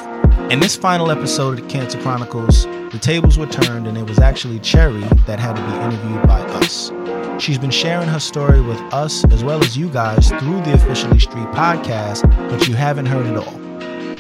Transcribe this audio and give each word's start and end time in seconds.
In 0.51 0.61
this 0.61 0.77
final 0.77 1.11
episode 1.11 1.59
of 1.59 1.65
the 1.65 1.71
Cancer 1.71 2.01
Chronicles, 2.01 2.65
the 2.65 2.99
tables 3.01 3.39
were 3.39 3.47
turned 3.47 3.87
and 3.87 3.97
it 3.97 4.09
was 4.09 4.19
actually 4.19 4.59
Cherry 4.61 5.01
that 5.27 5.39
had 5.41 5.57
to 5.57 5.63
be 5.63 5.73
interviewed 5.85 6.27
by 6.27 6.41
us. 6.41 6.93
She's 7.43 7.59
been 7.59 7.71
sharing 7.71 8.09
her 8.09 8.21
story 8.21 8.61
with 8.61 8.81
us 8.93 9.25
as 9.33 9.43
well 9.43 9.63
as 9.63 9.77
you 9.77 9.89
guys 9.89 10.29
through 10.29 10.63
the 10.63 10.75
Officially 10.75 11.19
Street 11.19 11.47
podcast, 11.49 12.29
but 12.51 12.69
you 12.69 12.75
haven't 12.75 13.07
heard 13.07 13.27
it 13.27 13.37
all. 13.37 13.61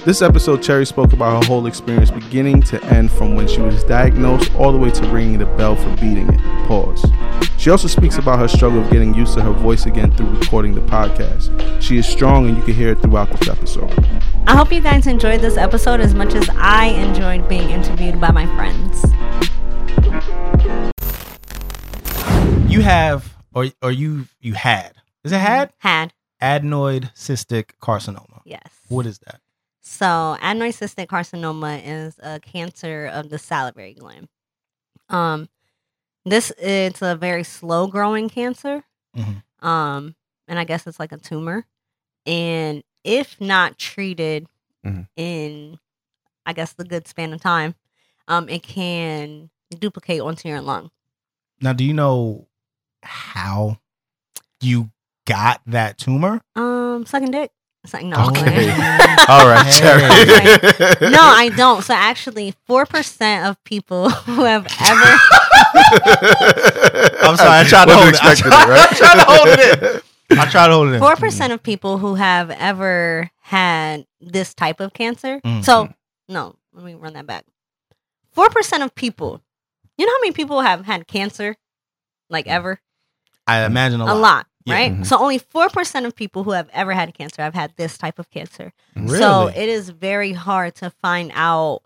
This 0.04 0.22
episode, 0.22 0.62
Cherry 0.62 0.86
spoke 0.86 1.12
about 1.12 1.42
her 1.42 1.48
whole 1.48 1.66
experience 1.66 2.10
beginning 2.10 2.62
to 2.62 2.82
end 2.86 3.10
from 3.10 3.34
when 3.34 3.48
she 3.48 3.60
was 3.60 3.84
diagnosed 3.84 4.54
all 4.56 4.72
the 4.72 4.78
way 4.78 4.90
to 4.90 5.08
ringing 5.08 5.38
the 5.38 5.46
bell 5.46 5.76
for 5.76 5.90
beating 5.96 6.28
it. 6.28 6.40
Pause. 6.66 7.10
She 7.64 7.70
also 7.70 7.88
speaks 7.88 8.18
about 8.18 8.40
her 8.40 8.46
struggle 8.46 8.84
of 8.84 8.90
getting 8.90 9.14
used 9.14 9.32
to 9.38 9.42
her 9.42 9.52
voice 9.52 9.86
again 9.86 10.14
through 10.14 10.28
recording 10.38 10.74
the 10.74 10.82
podcast. 10.82 11.80
She 11.80 11.96
is 11.96 12.06
strong 12.06 12.46
and 12.46 12.58
you 12.58 12.62
can 12.62 12.74
hear 12.74 12.90
it 12.90 13.00
throughout 13.00 13.30
this 13.30 13.48
episode. 13.48 13.90
I 14.46 14.54
hope 14.54 14.70
you 14.70 14.82
guys 14.82 15.06
enjoyed 15.06 15.40
this 15.40 15.56
episode 15.56 16.00
as 16.00 16.12
much 16.12 16.34
as 16.34 16.46
I 16.52 16.88
enjoyed 16.88 17.48
being 17.48 17.70
interviewed 17.70 18.20
by 18.20 18.32
my 18.32 18.44
friends. 18.54 19.02
You 22.70 22.82
have, 22.82 23.34
or 23.54 23.68
or 23.80 23.90
you 23.90 24.26
you 24.42 24.52
had, 24.52 24.92
is 25.24 25.32
it 25.32 25.38
had 25.38 25.72
Had, 25.78 26.12
adenoid 26.42 27.14
cystic 27.14 27.70
carcinoma? 27.80 28.42
yes. 28.44 28.60
What 28.88 29.06
is 29.06 29.20
that? 29.20 29.40
So, 29.80 30.36
adenoid 30.42 30.76
cystic 30.78 31.06
carcinoma 31.06 31.80
is 31.82 32.20
a 32.22 32.40
cancer 32.40 33.06
of 33.06 33.30
the 33.30 33.38
salivary 33.38 33.94
gland. 33.94 34.28
Um, 35.08 35.48
this 36.24 36.50
it's 36.58 37.02
a 37.02 37.16
very 37.16 37.44
slow 37.44 37.86
growing 37.86 38.28
cancer. 38.28 38.84
Mhm. 39.16 39.42
Um, 39.60 40.16
and 40.48 40.58
I 40.58 40.64
guess 40.64 40.86
it's 40.86 40.98
like 41.00 41.12
a 41.12 41.18
tumor. 41.18 41.66
And 42.26 42.82
if 43.04 43.40
not 43.40 43.78
treated 43.78 44.48
Mhm. 44.84 45.08
in, 45.16 45.78
I 46.46 46.52
guess 46.52 46.72
the 46.72 46.84
good 46.84 47.06
span 47.06 47.32
of 47.32 47.40
time, 47.40 47.74
um, 48.28 48.48
it 48.48 48.62
can 48.62 49.50
duplicate 49.78 50.20
onto 50.20 50.48
your 50.48 50.60
lung. 50.60 50.90
Now, 51.60 51.72
do 51.72 51.84
you 51.84 51.94
know 51.94 52.48
how 53.02 53.78
you 54.60 54.90
got 55.26 55.62
that 55.66 55.98
tumor? 55.98 56.42
Um, 56.54 57.06
sucking 57.06 57.30
dick. 57.30 57.52
It's 57.84 57.92
like 57.92 58.04
no. 58.06 58.16
Okay. 58.28 58.70
All 59.28 59.46
right, 59.46 59.66
Hey. 59.66 59.78
Cherry. 59.78 60.00
no, 61.10 61.18
I 61.22 61.50
don't. 61.54 61.82
So 61.82 61.92
actually, 61.94 62.54
four 62.66 62.86
percent 62.86 63.46
of 63.46 63.62
people 63.64 64.08
who 64.10 64.42
have 64.44 64.66
ever 64.80 65.18
I'm 67.22 67.36
sorry, 67.36 67.60
I 67.60 67.64
tried 67.66 67.86
to 67.86 67.94
hold 67.94 68.08
it. 68.08 68.24
I 68.24 68.32
expecting 68.32 68.50
tried- 68.50 68.68
right? 68.68 68.92
I 68.92 68.94
tried 68.94 69.14
to 69.14 69.24
hold 69.24 69.48
it 69.98 70.04
I 70.30 70.46
tried 70.50 70.68
to 70.68 70.72
hold 70.74 70.88
it. 70.92 70.98
Four 70.98 71.16
percent 71.16 71.52
of 71.52 71.62
people 71.62 71.98
who 71.98 72.14
have 72.14 72.50
ever 72.50 73.30
had 73.42 74.06
this 74.20 74.54
type 74.54 74.80
of 74.80 74.92
cancer. 74.94 75.40
Mhm. 75.44 75.64
So 75.64 75.88
no, 76.28 76.56
let 76.72 76.84
me 76.84 76.94
run 76.94 77.12
that 77.14 77.26
back. 77.26 77.44
Four 78.32 78.48
percent 78.50 78.82
of 78.82 78.94
people. 78.94 79.42
You 79.98 80.06
know 80.06 80.12
how 80.12 80.20
many 80.22 80.32
people 80.32 80.60
have 80.62 80.86
had 80.86 81.06
cancer, 81.06 81.54
like 82.30 82.46
ever? 82.46 82.80
I 83.46 83.64
imagine 83.64 84.00
a 84.00 84.04
A 84.04 84.06
lot. 84.06 84.16
lot, 84.16 84.46
Yeah. 84.66 84.74
right? 84.74 84.92
Mhm. 84.92 85.06
So 85.06 85.18
only 85.18 85.38
four 85.38 85.68
percent 85.68 86.06
of 86.06 86.14
people 86.16 86.42
who 86.44 86.52
have 86.52 86.68
ever 86.72 86.92
had 86.92 87.12
cancer 87.14 87.42
have 87.42 87.54
had 87.54 87.72
this 87.76 87.98
type 87.98 88.18
of 88.18 88.30
cancer. 88.30 88.72
Really? 88.96 89.18
So 89.18 89.48
it 89.48 89.68
is 89.68 89.90
very 89.90 90.32
hard 90.32 90.74
to 90.76 90.90
find 90.90 91.30
out 91.34 91.82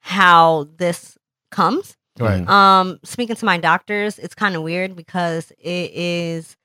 how 0.00 0.68
this 0.76 1.16
comes. 1.50 1.96
right. 2.18 2.46
Um, 2.48 2.98
speaking 3.04 3.36
to 3.36 3.44
my 3.44 3.58
doctors, 3.58 4.18
it's 4.18 4.34
kind 4.34 4.54
of 4.56 4.62
weird 4.62 4.94
because 4.96 5.50
it 5.58 5.90
is 5.94 6.56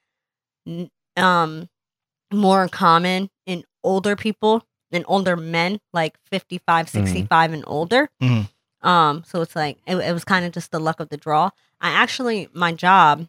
n- 0.68 0.90
um 1.16 1.70
more 2.34 2.68
common 2.68 3.30
in 3.46 3.64
older 3.84 4.16
people 4.16 4.64
in 4.92 5.04
older 5.08 5.36
men, 5.36 5.80
like 5.94 6.18
55, 6.32 6.88
65 6.90 7.52
and 7.54 7.64
older. 7.68 8.10
Mhm. 8.22 8.50
Um, 8.82 9.24
so 9.26 9.42
it's 9.42 9.56
like 9.56 9.78
it, 9.86 9.96
it 9.98 10.14
was 10.14 10.24
kind 10.24 10.46
of 10.46 10.52
just 10.54 10.72
the 10.72 10.80
luck 10.80 11.00
of 11.00 11.10
the 11.10 11.18
draw. 11.18 11.50
I 11.82 11.90
actually 11.90 12.48
my 12.54 12.72
job, 12.74 13.28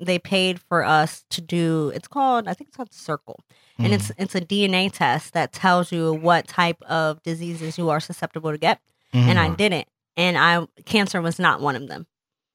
they 0.00 0.18
paid 0.18 0.60
for 0.60 0.84
us 0.84 1.24
to 1.30 1.40
do. 1.40 1.90
It's 1.94 2.08
called 2.08 2.48
I 2.48 2.54
think 2.54 2.68
it's 2.68 2.76
called 2.76 2.92
Circle, 2.92 3.40
and 3.78 3.92
it's 3.92 4.10
it's 4.18 4.34
a 4.34 4.40
DNA 4.40 4.90
test 4.92 5.32
that 5.34 5.52
tells 5.52 5.92
you 5.92 6.12
what 6.12 6.46
type 6.48 6.80
of 6.82 7.22
diseases 7.22 7.78
you 7.78 7.90
are 7.90 8.00
susceptible 8.00 8.50
to 8.52 8.58
get 8.58 8.80
Mhm. 9.14 9.28
and 9.28 9.38
I 9.38 9.54
didn't. 9.54 9.88
And 10.16 10.36
I 10.38 10.66
cancer 10.84 11.20
was 11.22 11.38
not 11.38 11.60
one 11.60 11.76
of 11.76 11.88
them. 11.88 12.06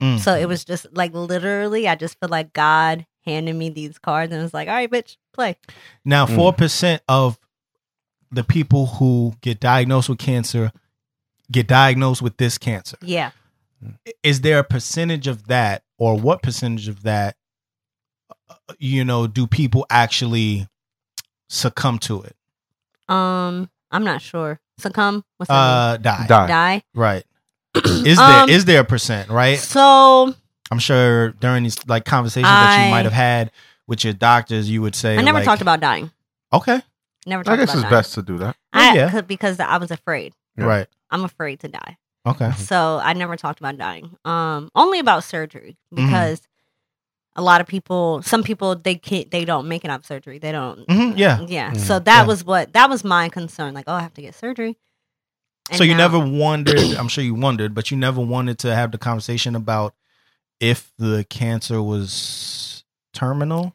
Mm. 0.01 0.19
So 0.19 0.35
it 0.35 0.47
was 0.47 0.65
just 0.65 0.87
like 0.93 1.13
literally, 1.13 1.87
I 1.87 1.95
just 1.95 2.19
feel 2.19 2.29
like 2.29 2.53
God 2.53 3.05
handed 3.25 3.55
me 3.55 3.69
these 3.69 3.99
cards 3.99 4.33
and 4.33 4.41
was 4.41 4.53
like, 4.53 4.67
"All 4.67 4.73
right, 4.73 4.89
bitch, 4.89 5.17
play." 5.33 5.55
Now, 6.03 6.25
Mm. 6.25 6.35
four 6.35 6.53
percent 6.53 7.03
of 7.07 7.37
the 8.31 8.43
people 8.43 8.85
who 8.87 9.33
get 9.41 9.59
diagnosed 9.59 10.09
with 10.09 10.17
cancer 10.19 10.71
get 11.51 11.67
diagnosed 11.67 12.21
with 12.21 12.37
this 12.37 12.57
cancer. 12.57 12.97
Yeah. 13.01 13.31
Is 14.23 14.41
there 14.41 14.57
a 14.59 14.63
percentage 14.63 15.27
of 15.27 15.47
that, 15.47 15.83
or 16.01 16.17
what 16.17 16.41
percentage 16.41 16.87
of 16.87 17.03
that, 17.03 17.35
uh, 18.49 18.55
you 18.79 19.05
know, 19.05 19.27
do 19.27 19.45
people 19.45 19.85
actually 19.91 20.67
succumb 21.47 21.99
to 21.99 22.23
it? 22.23 22.35
Um, 23.07 23.69
I'm 23.91 24.03
not 24.03 24.19
sure. 24.19 24.59
Succumb. 24.79 25.23
What's 25.37 25.47
that? 25.49 25.53
Uh, 25.53 25.97
die. 25.97 26.17
mean? 26.19 26.27
Die. 26.27 26.47
Die. 26.47 26.83
Right. 26.95 27.23
Is 27.85 28.17
Um, 28.17 28.47
there 28.47 28.55
is 28.55 28.65
there 28.65 28.81
a 28.81 28.83
percent? 28.83 29.29
Right. 29.29 29.59
So 29.59 30.33
I'm 30.71 30.79
sure 30.79 31.31
during 31.33 31.61
these 31.63 31.77
like 31.87 32.03
conversations 32.05 32.49
that 32.49 32.85
you 32.85 32.91
might 32.91 33.05
have 33.05 33.13
had 33.13 33.51
with 33.85 34.03
your 34.03 34.13
doctors, 34.13 34.69
you 34.71 34.81
would 34.81 34.95
say, 34.95 35.17
I 35.17 35.21
never 35.21 35.37
like, 35.37 35.45
talked 35.45 35.61
about 35.61 35.81
dying. 35.81 36.09
Okay. 36.51 36.81
Never 37.27 37.43
I 37.45 37.55
guess 37.57 37.65
about 37.65 37.73
it's 37.75 37.81
dying. 37.83 37.91
best 37.91 38.13
to 38.15 38.21
do 38.23 38.39
that. 38.39 38.55
I, 38.73 38.95
Yeah. 38.95 39.11
'cause- 39.11 39.21
because 39.21 39.59
I 39.59 39.77
was 39.77 39.91
afraid. 39.91 40.33
Right. 40.57 40.87
I'm 41.11 41.23
afraid 41.23 41.59
to 41.59 41.67
die. 41.67 41.97
Okay. 42.25 42.51
So 42.57 42.99
I 43.03 43.13
never 43.13 43.35
talked 43.35 43.59
about 43.59 43.77
dying. 43.77 44.15
Um, 44.25 44.69
only 44.75 44.99
about 44.99 45.23
surgery 45.23 45.77
Mm-hmm. 45.93 46.05
because 46.05 46.41
a 47.35 47.41
lot 47.41 47.61
of 47.61 47.67
people, 47.67 48.21
some 48.23 48.43
people, 48.43 48.75
they 48.75 48.95
can't, 48.95 49.31
they 49.31 49.45
don't 49.45 49.67
make 49.67 49.85
it 49.85 49.89
out 49.89 50.01
of 50.01 50.05
surgery. 50.05 50.37
They 50.37 50.51
don't. 50.51 50.85
Mhm, 50.87 51.17
yeah. 51.17 51.39
Yeah. 51.47 51.71
Mhm. 51.71 51.79
So 51.79 51.97
that 51.99 52.21
Yeah. 52.21 52.25
was 52.27 52.43
what 52.43 52.73
that 52.73 52.89
was 52.89 53.03
my 53.03 53.29
concern. 53.29 53.73
Like, 53.73 53.85
oh, 53.87 53.93
I 53.93 54.01
have 54.01 54.13
to 54.15 54.21
get 54.21 54.35
surgery. 54.35 54.77
And 55.69 55.77
so 55.77 55.83
you 55.85 55.93
now- 55.93 56.09
never 56.09 56.19
wondered, 56.19 56.77
I'm 56.97 57.07
sure 57.07 57.23
you 57.23 57.33
wondered, 57.35 57.73
but 57.73 57.89
you 57.91 57.95
never 57.97 58.19
wanted 58.19 58.59
to 58.59 58.75
have 58.75 58.91
the 58.91 58.97
conversation 58.97 59.55
about 59.55 59.93
if 60.59 60.91
the 60.97 61.25
cancer 61.29 61.81
was 61.81 62.83
terminal? 63.13 63.73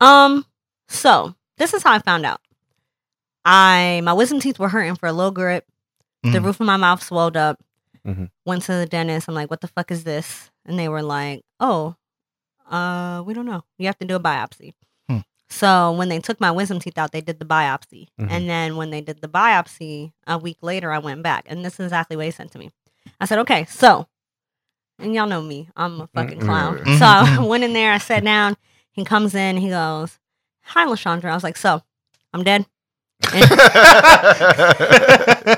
Um. 0.00 0.44
So 0.88 1.34
this 1.56 1.72
is 1.74 1.82
how 1.82 1.92
I 1.92 1.98
found 2.00 2.24
out. 2.26 2.40
I 3.44 4.00
my 4.04 4.12
wisdom 4.12 4.40
teeth 4.40 4.58
were 4.58 4.68
hurting 4.68 4.96
for 4.96 5.06
a 5.06 5.12
little 5.12 5.30
grip. 5.32 5.66
The 6.22 6.30
Mhm. 6.38 6.44
roof 6.44 6.60
of 6.60 6.66
my 6.66 6.76
mouth 6.76 7.02
swelled 7.02 7.36
up. 7.36 7.60
Mhm. 8.06 8.30
Went 8.44 8.62
to 8.64 8.72
the 8.72 8.86
dentist. 8.86 9.28
I'm 9.28 9.34
like, 9.34 9.50
what 9.50 9.60
the 9.60 9.68
fuck 9.68 9.90
is 9.90 10.04
this? 10.04 10.50
And 10.64 10.78
they 10.78 10.88
were 10.88 11.02
like, 11.02 11.44
oh, 11.60 11.94
uh, 12.70 13.22
we 13.24 13.34
don't 13.34 13.46
know. 13.46 13.64
You 13.78 13.86
have 13.86 13.98
to 13.98 14.06
do 14.06 14.16
a 14.16 14.20
biopsy. 14.20 14.74
Hmm. 15.08 15.18
So 15.48 15.92
when 15.92 16.08
they 16.08 16.18
took 16.20 16.40
my 16.40 16.50
wisdom 16.50 16.80
teeth 16.80 16.98
out, 16.98 17.12
they 17.12 17.20
did 17.20 17.38
the 17.38 17.44
biopsy. 17.46 18.08
Mhm. 18.20 18.30
And 18.30 18.48
then 18.50 18.76
when 18.76 18.90
they 18.90 19.00
did 19.00 19.20
the 19.20 19.28
biopsy, 19.28 20.12
a 20.26 20.36
week 20.38 20.58
later, 20.62 20.92
I 20.92 20.98
went 20.98 21.22
back, 21.22 21.44
and 21.48 21.64
this 21.64 21.74
is 21.74 21.80
exactly 21.86 22.16
what 22.16 22.26
he 22.26 22.30
sent 22.30 22.52
to 22.52 22.58
me. 22.58 22.70
I 23.20 23.24
said, 23.24 23.38
okay, 23.40 23.64
so, 23.66 24.06
and 24.98 25.14
y'all 25.14 25.26
know 25.26 25.40
me, 25.42 25.68
I'm 25.76 26.00
a 26.02 26.06
fucking 26.08 26.40
clown. 26.40 26.78
Mhm. 26.78 26.98
So 26.98 27.06
I 27.06 27.44
went 27.46 27.64
in 27.64 27.72
there, 27.72 27.92
I 27.92 27.98
sat 27.98 28.24
down. 28.24 28.56
He 28.92 29.04
comes 29.04 29.34
in, 29.34 29.56
he 29.58 29.68
goes, 29.70 30.18
hi, 30.62 30.84
Lashondra. 30.86 31.30
I 31.30 31.34
was 31.34 31.44
like, 31.44 31.56
so, 31.56 31.82
I'm 32.34 32.42
dead. 32.44 32.66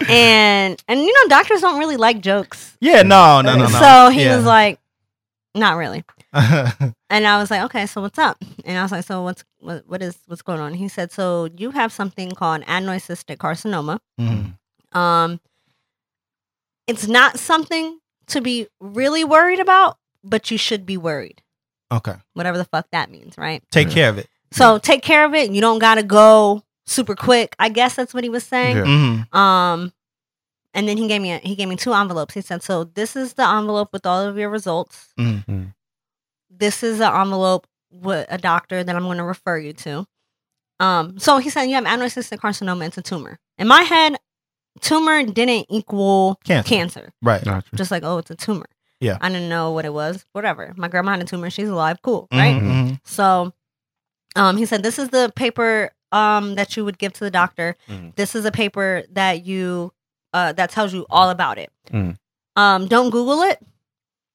And 0.08 0.82
and 0.88 1.00
you 1.00 1.12
know, 1.12 1.28
doctors 1.28 1.60
don't 1.60 1.78
really 1.78 1.96
like 1.96 2.20
jokes. 2.20 2.76
yeah, 2.80 3.02
no, 3.02 3.40
no, 3.40 3.56
no, 3.56 3.64
no. 3.64 3.78
So 3.78 4.10
he 4.10 4.24
Yeah. 4.24 4.36
was 4.36 4.44
like, 4.44 4.78
not 5.54 5.76
really. 5.76 6.04
And 7.12 7.26
I 7.26 7.38
was 7.40 7.50
like, 7.50 7.62
okay, 7.64 7.86
so 7.86 8.00
what's 8.02 8.20
up? 8.20 8.40
And 8.64 8.78
I 8.78 8.82
was 8.82 8.92
like, 8.92 9.04
so 9.04 9.22
what's 9.24 9.42
what, 9.58 9.82
what 9.88 10.00
is 10.00 10.16
what's 10.26 10.42
going 10.42 10.60
on? 10.60 10.74
He 10.74 10.86
said, 10.88 11.10
so 11.10 11.48
you 11.56 11.72
have 11.72 11.92
something 11.92 12.30
called 12.30 12.62
adenoid 12.62 13.02
cystic 13.04 13.38
carcinoma. 13.38 13.98
Mhm. 14.20 14.54
Um, 14.96 15.40
it's 16.86 17.08
not 17.08 17.38
something 17.38 17.98
to 18.28 18.40
be 18.40 18.68
really 18.80 19.24
worried 19.24 19.58
about, 19.58 19.96
but 20.22 20.50
you 20.52 20.56
should 20.58 20.86
be 20.86 20.96
worried. 20.96 21.42
Okay. 21.90 22.14
Whatever 22.34 22.58
the 22.58 22.64
fuck 22.64 22.86
that 22.92 23.10
means, 23.10 23.36
right? 23.36 23.62
Take 23.72 23.90
care 23.90 24.08
of 24.08 24.18
it. 24.18 24.28
So 24.52 24.78
take 24.78 25.02
care 25.02 25.24
of 25.24 25.34
it. 25.34 25.50
You 25.50 25.60
don't 25.60 25.80
gotta 25.80 26.04
go 26.04 26.62
super 26.90 27.14
quick. 27.14 27.54
I 27.58 27.69
guess 27.69 27.94
that's 27.96 28.12
what 28.12 28.25
he 28.25 28.31
was 28.31 28.44
saying. 28.44 28.76
Yeah. 28.76 28.84
Mhm. 28.84 29.34
Um, 29.34 29.92
and 30.75 30.88
then 30.88 30.96
he 30.96 31.08
gave 31.08 31.20
me 31.22 31.32
a, 31.32 31.38
he 31.38 31.54
gave 31.56 31.69
me 31.69 31.76
two 31.76 31.92
envelopes. 31.92 32.34
He 32.34 32.40
said, 32.42 32.62
"So 32.62 32.84
this 32.84 33.16
is 33.16 33.34
the 33.34 33.46
envelope 33.48 33.92
with 33.92 34.06
all 34.06 34.20
of 34.22 34.37
your 34.38 34.50
results. 34.50 35.08
Mhm. 35.19 35.75
This 36.50 36.82
is 36.82 36.98
the 36.98 37.12
envelope 37.14 37.66
with 37.90 38.26
a 38.28 38.38
doctor 38.38 38.84
that 38.84 38.94
I'm 38.96 39.04
going 39.04 39.19
to 39.19 39.25
refer 39.25 39.58
you 39.58 39.72
to." 39.72 40.06
Um, 40.78 41.19
so 41.19 41.38
he 41.38 41.50
said, 41.50 41.64
"You 41.64 41.75
have 41.76 41.84
adenoid 41.84 42.12
cystic 42.14 42.38
carcinoma. 42.38 42.87
It's 42.87 42.98
a 42.98 43.02
tumor." 43.02 43.38
In 43.58 43.69
my 43.69 43.82
head, 43.82 44.16
tumor 44.81 45.22
didn't 45.25 45.66
equal 45.69 46.38
Cancer. 46.44 46.69
cancer. 46.69 47.12
Right. 47.22 47.44
Gotcha. 47.44 47.75
Just 47.76 47.90
like, 47.90 48.02
oh, 48.04 48.19
it's 48.19 48.31
a 48.31 48.34
tumor. 48.36 48.66
Yeah. 49.00 49.19
I 49.20 49.28
didn't 49.28 49.48
know 49.48 49.72
what 49.72 49.84
it 49.84 49.93
was. 49.93 50.25
Whatever. 50.32 50.72
My 50.76 50.88
grandma 50.88 51.12
had 51.12 51.20
a 51.22 51.25
tumor. 51.25 51.50
She's 51.50 51.69
alive. 51.69 51.98
Cool. 52.02 52.28
Right. 52.32 52.60
Mhm, 52.60 52.88
mhm. 52.90 53.00
So 53.04 53.52
Um, 54.36 54.56
he 54.56 54.64
said, 54.64 54.84
"This 54.84 54.98
is 55.00 55.08
the 55.08 55.32
paper 55.34 55.90
um 56.12 56.54
that 56.56 56.76
you 56.76 56.84
would 56.84 56.98
give 56.98 57.12
to 57.14 57.24
the 57.24 57.30
doctor. 57.30 57.76
Mhm. 57.88 58.14
This 58.16 58.34
is 58.34 58.44
a 58.44 58.50
paper 58.52 59.04
that 59.12 59.44
you 59.46 59.92
uh 60.32 60.52
that 60.52 60.70
tells 60.70 60.92
you 60.92 61.06
all 61.10 61.30
about 61.30 61.58
it. 61.58 61.70
Mhm. 61.92 62.16
Um, 62.56 62.86
don't 62.88 63.10
Google 63.10 63.42
it. 63.42 63.60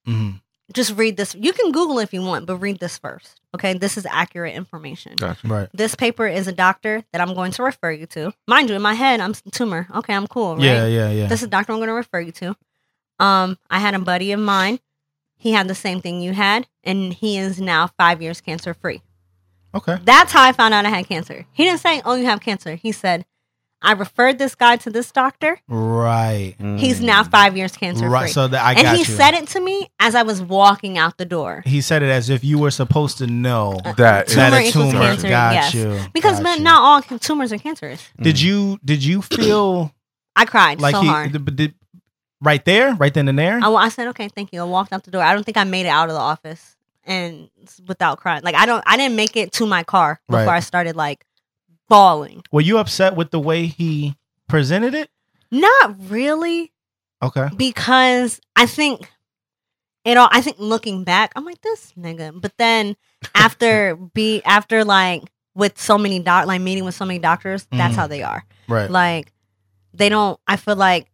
Mhm. 0.07 0.41
Just 0.73 0.95
read 0.97 1.15
this. 1.15 1.35
You 1.35 1.53
can 1.53 1.71
Google 1.71 1.99
if 1.99 2.11
you 2.13 2.21
want, 2.23 2.47
but 2.47 2.57
read 2.57 2.79
this 2.79 2.97
first. 2.97 3.39
Okay, 3.53 3.73
this 3.73 3.97
is 3.97 4.05
accurate 4.09 4.55
information. 4.55 5.15
Gotcha. 5.15 5.47
Right. 5.47 5.69
This 5.73 5.93
paper 5.95 6.25
is 6.27 6.47
a 6.47 6.51
doctor 6.51 7.03
that 7.13 7.21
I'm 7.21 7.33
going 7.35 7.51
to 7.53 7.63
refer 7.63 7.91
you 7.91 8.07
to. 8.07 8.33
Mind 8.47 8.69
you, 8.69 8.75
in 8.75 8.81
my 8.81 8.95
head, 8.95 9.19
I'm 9.21 9.33
tumor. 9.51 9.87
Okay, 9.93 10.13
I'm 10.13 10.27
cool. 10.27 10.55
Right? 10.55 10.65
Yeah, 10.65 10.87
yeah, 10.87 11.11
yeah. 11.11 11.27
This 11.27 11.41
is 11.41 11.47
a 11.47 11.49
doctor 11.49 11.71
I'm 11.71 11.77
going 11.79 11.87
to 11.89 11.93
refer 11.93 12.19
you 12.19 12.31
to. 12.33 12.55
Um, 13.19 13.57
I 13.69 13.79
had 13.79 13.93
a 13.93 13.99
buddy 13.99 14.31
of 14.31 14.39
mine. 14.39 14.79
He 15.37 15.51
had 15.51 15.67
the 15.67 15.75
same 15.75 16.01
thing 16.01 16.21
you 16.21 16.33
had, 16.33 16.67
and 16.83 17.13
he 17.13 17.37
is 17.37 17.61
now 17.61 17.87
five 17.99 18.21
years 18.21 18.41
cancer 18.41 18.73
free. 18.73 19.01
Okay. 19.75 19.97
That's 20.03 20.31
how 20.31 20.43
I 20.43 20.51
found 20.51 20.73
out 20.73 20.85
I 20.85 20.89
had 20.89 21.07
cancer. 21.07 21.45
He 21.51 21.63
didn't 21.63 21.79
say, 21.81 22.01
"Oh, 22.05 22.15
you 22.15 22.25
have 22.25 22.41
cancer." 22.41 22.75
He 22.75 22.91
said, 22.91 23.25
"I 23.81 23.91
referred 23.91 24.39
this 24.39 24.55
guy 24.55 24.77
to 24.77 24.89
this 24.89 25.11
doctor. 25.11 25.59
Right. 25.67 26.55
He's 26.77 26.99
Mm. 27.01 27.03
now 27.03 27.23
five 27.23 27.55
years 27.55 27.73
cancer 27.77 28.09
Right. 28.09 28.23
free." 28.23 28.31
So 28.31 28.47
that 28.47 28.63
I 28.63 28.71
and 28.73 28.81
got 28.83 28.93
he 28.93 28.99
you. 28.99 29.05
said 29.05 29.33
it 29.33 29.47
to 29.49 29.59
me 29.59 29.89
as 29.99 30.15
I 30.15 30.23
was 30.23 30.41
walking 30.41 30.97
out 30.97 31.17
the 31.17 31.25
door. 31.25 31.61
he 31.65 31.81
said 31.81 32.01
it 32.01 32.09
as 32.09 32.29
if 32.29 32.43
you 32.43 32.57
were 32.57 32.71
supposed 32.71 33.17
to 33.19 33.27
know 33.27 33.79
Uh, 33.85 33.93
That 33.93 34.27
that 34.27 34.49
Tumor 34.49 34.57
a 34.57 34.71
tumor. 34.71 34.91
cancer, 35.05 35.29
Got 35.29 35.53
yes. 35.53 35.73
you. 35.73 35.99
Because 36.13 36.35
got 36.37 36.43
man, 36.43 36.57
you. 36.59 36.63
not 36.63 36.81
all 36.81 37.19
tumors 37.19 37.51
are 37.53 37.57
cancerous. 37.57 38.01
Did 38.19 38.39
you 38.41 38.79
did 38.83 39.03
you 39.03 39.21
feel 39.37 39.91
I 40.35 40.45
cried 40.45 40.81
like 40.81 40.95
so 40.95 41.01
he 41.01 41.07
hard. 41.07 41.31
did, 41.31 41.55
did- 41.55 41.73
right 42.41 42.63
there, 42.65 42.93
right 42.95 43.13
then 43.13 43.27
and 43.27 43.37
there? 43.39 43.59
I, 43.63 43.69
I 43.73 43.89
said, 43.89 44.07
"Okay, 44.09 44.27
thank 44.29 44.51
you." 44.51 44.61
I 44.61 44.65
walked 44.65 44.91
out 44.93 45.03
the 45.03 45.11
door. 45.11 45.23
I 45.23 45.33
don't 45.33 45.43
think 45.45 45.57
I 45.57 45.63
made 45.63 45.85
it 45.85 45.89
out 45.89 46.09
of 46.09 46.15
the 46.15 46.21
office 46.21 46.74
and 47.05 47.49
without 47.87 48.19
crying. 48.19 48.41
Like 48.43 48.55
I 48.55 48.65
don't, 48.65 48.83
I 48.85 48.97
didn't 48.97 49.15
make 49.15 49.35
it 49.37 49.51
to 49.53 49.65
my 49.65 49.83
car 49.83 50.19
before 50.27 50.45
Right. 50.45 50.57
I 50.57 50.59
started 50.59 50.95
like 50.95 51.25
bawling. 51.89 52.41
Were 52.51 52.61
you 52.61 52.77
upset 52.77 53.15
with 53.15 53.31
the 53.31 53.39
way 53.39 53.67
he 53.67 54.15
presented 54.47 54.93
it? 54.93 55.09
Not 55.51 55.95
really. 56.09 56.71
Okay. 57.23 57.47
because 57.55 58.39
I 58.55 58.65
think 58.65 59.09
it 60.03 60.17
all. 60.17 60.27
I 60.31 60.41
think 60.41 60.57
looking 60.59 61.03
back, 61.03 61.31
I'm 61.35 61.45
like 61.45 61.61
this 61.61 61.93
nigga. 61.97 62.39
But 62.39 62.53
then 62.57 62.95
after 63.35 63.95
be 63.95 64.43
after 64.43 64.83
like 64.83 65.23
with 65.55 65.79
so 65.79 65.97
many 65.97 66.19
doc, 66.19 66.45
like 66.45 66.61
meeting 66.61 66.83
with 66.85 66.93
so 66.93 67.05
many 67.05 67.17
doctors, 67.19 67.65
that's 67.71 67.93
Mhm. 67.93 67.97
how 67.97 68.07
they 68.07 68.21
are. 68.21 68.43
Right. 68.67 68.89
Like 68.91 69.31
they 69.93 70.09
don't. 70.09 70.39
I 70.45 70.57
feel 70.57 70.75
like 70.75 71.07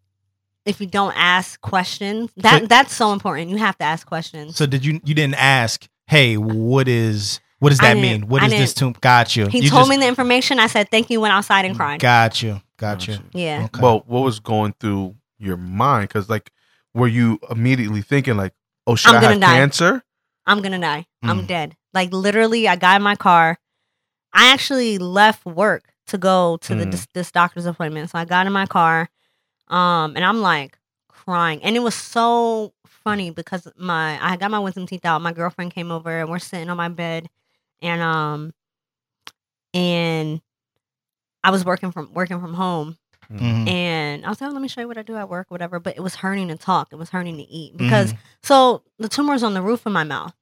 if 0.66 0.80
you 0.82 0.88
don't 0.88 1.14
ask 1.18 1.60
questions, 1.62 2.30
that 2.38 2.62
So- 2.62 2.68
that's 2.68 2.94
so 2.96 3.14
important. 3.14 3.50
You 3.50 3.58
have 3.58 3.78
to 3.80 3.84
ask 3.84 4.06
questions. 4.08 4.56
So 4.56 4.66
did 4.66 4.86
you 4.86 5.00
you 5.04 5.14
didn't 5.14 5.36
ask, 5.36 5.88
"Hey, 6.08 6.38
what 6.38 6.88
is 6.88 7.40
what 7.60 7.70
does 7.70 7.80
that 7.80 7.98
mean? 7.98 8.28
What 8.28 8.42
I 8.44 8.46
is 8.48 8.52
this 8.54 8.74
tomb?" 8.74 8.96
Got 9.02 9.36
you. 9.36 9.48
he 9.48 9.60
You 9.60 9.70
told 9.70 9.82
just- 9.82 9.90
me 9.92 9.98
the 9.98 10.08
information. 10.08 10.60
I 10.60 10.68
said 10.68 10.90
thank 10.92 11.10
you. 11.10 11.20
Went 11.22 11.34
outside 11.34 11.66
and 11.66 11.76
cried. 11.76 12.00
Got 12.00 12.42
you. 12.42 12.62
Got 12.78 13.08
you. 13.08 13.16
Gotcha. 13.16 13.26
yeah. 13.34 13.62
Okay. 13.66 13.82
Well, 13.82 14.04
what 14.08 14.22
was 14.22 14.40
going 14.40 14.74
through 14.80 15.16
your 15.38 15.58
mind? 15.58 16.08
Because 16.10 16.30
like, 16.30 16.52
were 16.94 17.08
you 17.08 17.40
immediately 17.50 18.02
thinking 18.02 18.38
like, 18.38 18.54
"Oh, 18.88 18.96
should 18.96 19.12
I'm 19.12 19.18
I 19.18 19.22
gonna 19.22 19.34
have 19.34 19.42
die. 19.42 19.56
cancer?" 19.58 20.04
I'm 20.48 20.62
gonna 20.62 20.80
die. 20.80 21.06
I'm 21.24 21.44
Mm. 21.44 21.48
dead. 21.48 21.76
Like 21.94 22.12
literally, 22.12 22.68
I 22.68 22.76
got 22.76 22.96
in 22.98 23.04
my 23.04 23.16
car. 23.16 23.60
I 24.34 24.52
actually 24.54 24.98
left 24.98 25.46
work 25.46 25.84
to 26.08 26.18
go 26.18 26.58
to 26.62 26.74
the 26.76 26.86
Mm. 26.86 26.92
this, 26.92 27.08
this 27.14 27.32
doctor's 27.32 27.66
appointment. 27.66 28.10
So 28.10 28.18
I 28.18 28.26
got 28.26 28.48
in 28.48 28.54
my 28.54 28.66
car, 28.66 29.10
um, 29.72 30.16
and 30.16 30.24
I'm 30.24 30.42
like 30.42 30.78
crying, 31.08 31.64
and 31.64 31.76
it 31.76 31.80
was 31.80 31.96
so 31.96 32.74
funny 32.86 33.32
because 33.32 33.68
my 33.78 34.20
I 34.22 34.36
got 34.38 34.52
my 34.52 34.60
wisdom 34.60 34.86
teeth 34.86 35.06
out. 35.06 35.22
My 35.22 35.34
girlfriend 35.34 35.74
came 35.74 35.92
over, 35.92 36.20
and 36.20 36.30
we're 36.30 36.40
sitting 36.40 36.70
on 36.70 36.78
my 36.78 36.90
bed, 36.90 37.30
and 37.82 38.02
um, 38.02 38.54
and 39.74 40.42
I 41.44 41.52
was 41.52 41.66
working 41.66 41.92
from 41.92 42.14
working 42.14 42.40
from 42.40 42.54
home, 42.54 42.98
Mhm. 43.32 43.68
and 43.68 44.26
I 44.26 44.30
was 44.30 44.42
like, 44.42 44.50
oh, 44.50 44.54
let 44.54 44.62
me 44.62 44.68
show 44.68 44.82
you 44.82 44.88
what 44.88 44.98
I 44.98 45.02
do 45.04 45.16
at 45.16 45.30
work, 45.30 45.50
whatever. 45.50 45.80
But 45.80 45.96
it 45.98 46.02
was 46.02 46.16
hurting 46.16 46.50
to 46.50 46.58
talk. 46.58 46.90
It 46.92 46.98
was 46.98 47.10
hurting 47.10 47.38
to 47.38 47.44
eat 47.44 47.78
because 47.78 48.14
so 48.44 48.84
the 49.00 49.08
tumor's 49.10 49.44
on 49.44 49.54
the 49.54 49.62
roof 49.62 49.86
of 49.86 49.92
my 49.94 50.04
mouth. 50.04 50.34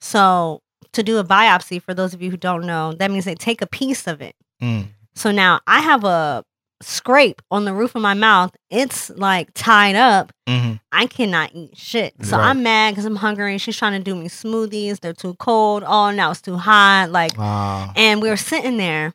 So 0.00 0.62
to 0.92 1.02
do 1.02 1.18
a 1.18 1.24
biopsy, 1.24 1.82
for 1.82 1.92
those 1.92 2.14
of 2.14 2.22
you 2.22 2.30
who 2.30 2.36
don't 2.36 2.64
know, 2.64 2.92
that 2.94 3.10
means 3.10 3.24
they 3.24 3.34
take 3.34 3.60
a 3.60 3.66
piece 3.66 4.06
of 4.06 4.22
it. 4.22 4.36
Mm. 4.62 4.88
So 5.14 5.32
now 5.32 5.60
I 5.66 5.80
have 5.80 6.04
a 6.04 6.44
scrape 6.80 7.42
on 7.50 7.64
the 7.64 7.74
roof 7.74 7.94
of 7.94 8.02
my 8.02 8.14
mouth. 8.14 8.54
It's 8.70 9.10
like 9.10 9.48
tied 9.54 9.96
up. 9.96 10.32
Mhm. 10.48 10.78
I 10.92 11.06
cannot 11.06 11.50
eat 11.54 11.76
shit. 11.76 12.14
So 12.24 12.36
Right. 12.38 12.46
I'm 12.50 12.62
mad 12.62 12.92
because 12.92 13.04
I'm 13.04 13.16
hungry. 13.16 13.58
She's 13.58 13.76
trying 13.76 13.92
to 13.92 13.98
do 13.98 14.14
me 14.14 14.28
smoothies. 14.28 15.00
They're 15.00 15.12
too 15.12 15.34
cold. 15.40 15.82
Oh, 15.86 16.10
now 16.10 16.30
it's 16.30 16.40
too 16.40 16.56
hot. 16.56 17.08
Like 17.10 17.36
Wow. 17.36 17.92
and 17.96 18.22
we 18.22 18.28
were 18.28 18.36
sitting 18.36 18.76
there 18.76 19.12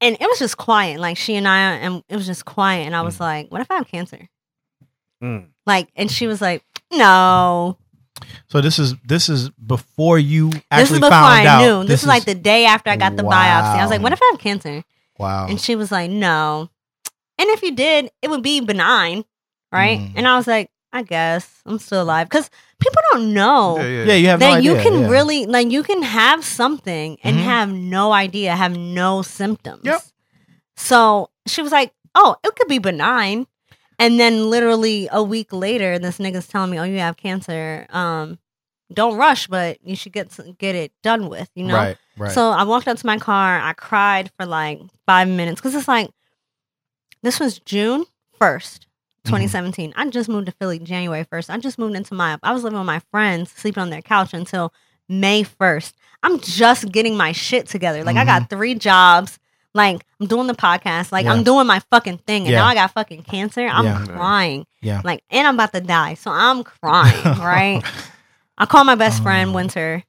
and 0.00 0.16
it 0.20 0.26
was 0.28 0.38
just 0.38 0.56
quiet 0.56 0.98
like 0.98 1.16
she 1.16 1.36
and 1.36 1.46
i 1.46 1.58
and 1.74 2.02
it 2.08 2.16
was 2.16 2.26
just 2.26 2.44
quiet 2.44 2.86
and 2.86 2.96
i 2.96 3.02
was 3.02 3.20
like 3.20 3.46
what 3.52 3.60
if 3.60 3.70
i 3.70 3.74
have 3.76 3.86
cancer 3.86 4.28
Mm. 5.22 5.46
like 5.64 5.88
and 5.94 6.10
she 6.10 6.26
was 6.26 6.40
like 6.40 6.64
no 6.92 7.78
So 8.48 8.60
this 8.60 8.80
is 8.80 8.96
this 9.06 9.28
is 9.28 9.48
before 9.50 10.18
you 10.18 10.50
this 10.72 10.90
is 10.90 10.98
before 10.98 11.10
found 11.10 11.24
i 11.24 11.46
out. 11.46 11.62
knew 11.62 11.84
this, 11.86 12.02
is 12.02 12.08
like 12.08 12.24
the 12.24 12.34
day 12.34 12.64
after 12.66 12.90
i 12.90 12.96
got 12.96 13.16
the 13.16 13.22
biopsy 13.22 13.78
i 13.78 13.82
was 13.82 13.90
like 13.90 14.02
what 14.02 14.12
if 14.12 14.20
i 14.20 14.28
have 14.32 14.40
cancer 14.40 14.82
wow. 15.18 15.46
and 15.48 15.60
she 15.60 15.76
was 15.76 15.90
like 15.92 16.10
no 16.10 16.68
and 17.38 17.48
if 17.50 17.62
you 17.62 17.74
did 17.74 18.10
it 18.22 18.30
would 18.30 18.42
be 18.42 18.60
benign 18.60 19.24
right 19.72 19.98
Mm. 19.98 20.12
and 20.16 20.28
i 20.28 20.36
was 20.36 20.46
like 20.46 20.70
i 20.92 21.02
guess 21.02 21.48
i'm 21.66 21.78
still 21.78 22.02
alive 22.02 22.28
because 22.28 22.50
people 22.78 23.00
don't 23.12 23.32
know 23.32 23.76
Yeah, 23.78 23.86
yeah. 23.86 24.04
yeah, 24.04 24.14
you 24.14 24.26
have 24.28 24.40
that 24.40 24.54
no 24.54 24.58
you 24.60 24.74
can 24.82 25.00
yeah. 25.02 25.08
really 25.08 25.46
like 25.46 25.70
you 25.70 25.82
can 25.82 26.02
have 26.02 26.44
something 26.44 27.18
and 27.24 27.36
Mhm. 27.36 27.42
have 27.44 27.68
no 27.72 28.12
idea, 28.12 28.54
have 28.56 28.76
no 28.76 29.22
symptoms. 29.22 29.82
Yep. 29.84 30.02
So 30.76 31.30
she 31.46 31.62
was 31.62 31.72
like, 31.72 31.92
"Oh, 32.14 32.36
it 32.44 32.54
could 32.56 32.68
be 32.68 32.78
benign," 32.78 33.46
and 33.98 34.18
then 34.18 34.50
literally 34.50 35.08
a 35.12 35.22
week 35.22 35.52
later, 35.52 35.98
this 35.98 36.18
nigga's 36.18 36.48
telling 36.48 36.70
me, 36.70 36.78
"Oh, 36.80 36.84
you 36.84 36.98
have 36.98 37.16
cancer. 37.16 37.86
Um, 37.90 38.38
don't 38.94 39.16
rush, 39.16 39.46
but 39.46 39.78
you 39.84 39.96
should 39.96 40.12
get 40.12 40.28
get 40.58 40.74
it 40.74 40.92
done 41.02 41.28
with." 41.28 41.48
You 41.54 41.64
know. 41.64 41.74
right, 41.74 41.96
right. 42.18 42.32
So 42.32 42.50
I 42.50 42.62
walked 42.64 42.88
up 42.88 42.98
to 42.98 43.06
my 43.06 43.18
car. 43.18 43.60
I 43.60 43.72
cried 43.72 44.30
for 44.38 44.46
like 44.46 44.80
five 45.06 45.28
minutes 45.28 45.60
because 45.60 45.74
it's 45.74 45.88
like 45.88 46.10
this 47.22 47.38
was 47.40 47.58
June 47.60 48.04
first, 48.38 48.86
Mm-hmm. 49.24 49.36
2017. 49.36 49.92
I 49.96 50.08
just 50.10 50.28
moved 50.28 50.46
to 50.46 50.52
Philly 50.52 50.80
January 50.80 51.22
first. 51.22 51.48
I 51.48 51.56
just 51.58 51.78
moved 51.78 51.94
into 51.94 52.12
my. 52.14 52.38
I 52.42 52.52
was 52.52 52.64
living 52.64 52.78
with 52.78 52.86
my 52.86 52.98
friends, 53.12 53.52
sleeping 53.52 53.80
on 53.80 53.90
their 53.90 54.02
couch 54.02 54.34
until 54.34 54.72
May 55.08 55.44
first. 55.44 55.94
I'm 56.24 56.40
just 56.40 56.90
getting 56.90 57.16
my 57.16 57.30
shit 57.32 57.66
together. 57.68 58.02
Like 58.04 58.16
I 58.16 58.24
got 58.24 58.50
three 58.50 58.74
jobs. 58.74 59.38
Like 59.74 60.04
I'm 60.20 60.26
doing 60.26 60.48
the 60.48 60.54
podcast. 60.54 61.12
Like 61.12 61.24
Mm-hmm. 61.24 61.26
Yeah. 61.26 61.32
I'm 61.38 61.44
doing 61.44 61.66
my 61.68 61.78
fucking 61.90 62.18
thing, 62.18 62.42
and 62.42 62.50
Yeah. 62.52 62.58
now 62.62 62.66
I 62.66 62.74
got 62.74 62.90
fucking 62.90 63.22
cancer. 63.22 63.64
I'm 63.66 63.84
Yeah. 63.84 64.04
crying. 64.06 64.66
Yeah. 64.80 65.00
Like 65.04 65.22
and 65.30 65.46
I'm 65.46 65.54
about 65.54 65.72
to 65.72 65.80
die, 65.80 66.14
so 66.14 66.30
I'm 66.32 66.64
crying. 66.64 67.24
right. 67.38 67.80
I 68.58 68.66
call 68.66 68.84
my 68.84 68.94
best 68.94 69.22
friend 69.22 69.50
Oh. 69.50 69.54
Winter, 69.54 70.02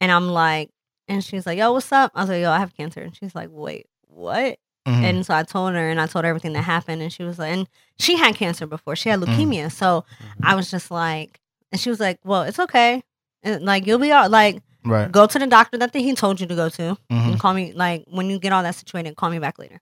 and 0.00 0.12
I'm 0.12 0.28
like, 0.28 0.70
and 1.08 1.24
she's 1.24 1.46
like, 1.46 1.58
"Yo, 1.58 1.72
what's 1.72 1.90
up?" 1.92 2.12
I 2.14 2.20
was 2.22 2.30
like, 2.30 2.42
"Yo, 2.42 2.50
I 2.50 2.58
have 2.58 2.74
cancer," 2.76 3.00
and 3.00 3.14
she's 3.16 3.34
like, 3.34 3.48
"Wait, 3.50 3.86
what?" 4.08 4.58
Mhm. 4.86 5.02
And 5.02 5.26
so 5.26 5.34
I 5.34 5.42
told 5.42 5.72
her, 5.74 5.88
and 5.90 6.00
I 6.00 6.06
told 6.06 6.24
her 6.24 6.28
everything 6.28 6.52
that 6.52 6.62
happened, 6.62 7.02
and 7.02 7.12
she 7.12 7.24
was 7.24 7.38
like, 7.38 7.52
and 7.52 7.66
she 7.98 8.16
had 8.16 8.36
cancer 8.36 8.66
before, 8.66 8.94
she 8.96 9.08
had 9.08 9.20
Mm. 9.20 9.26
leukemia, 9.26 9.72
so 9.72 10.04
I 10.42 10.54
was 10.54 10.70
just 10.70 10.90
like, 10.90 11.40
and 11.72 11.80
she 11.80 11.90
was 11.90 11.98
like, 12.00 12.18
"Well, 12.24 12.42
it's 12.42 12.58
okay, 12.58 13.02
and 13.42 13.64
like 13.64 13.86
you'll 13.86 13.98
be 13.98 14.12
all 14.12 14.28
like, 14.28 14.62
right. 14.84 15.10
go 15.10 15.26
to 15.26 15.38
the 15.38 15.46
doctor 15.46 15.76
that 15.78 15.94
he 15.94 16.14
told 16.14 16.40
you 16.40 16.46
to 16.46 16.54
go 16.54 16.68
to, 16.68 16.96
Mhm. 17.10 17.26
and 17.32 17.40
call 17.40 17.54
me 17.54 17.72
like 17.72 18.04
when 18.08 18.30
you 18.30 18.38
get 18.38 18.52
all 18.52 18.62
that 18.62 18.74
situated, 18.74 19.16
call 19.16 19.30
me 19.30 19.38
back 19.38 19.58
later." 19.58 19.80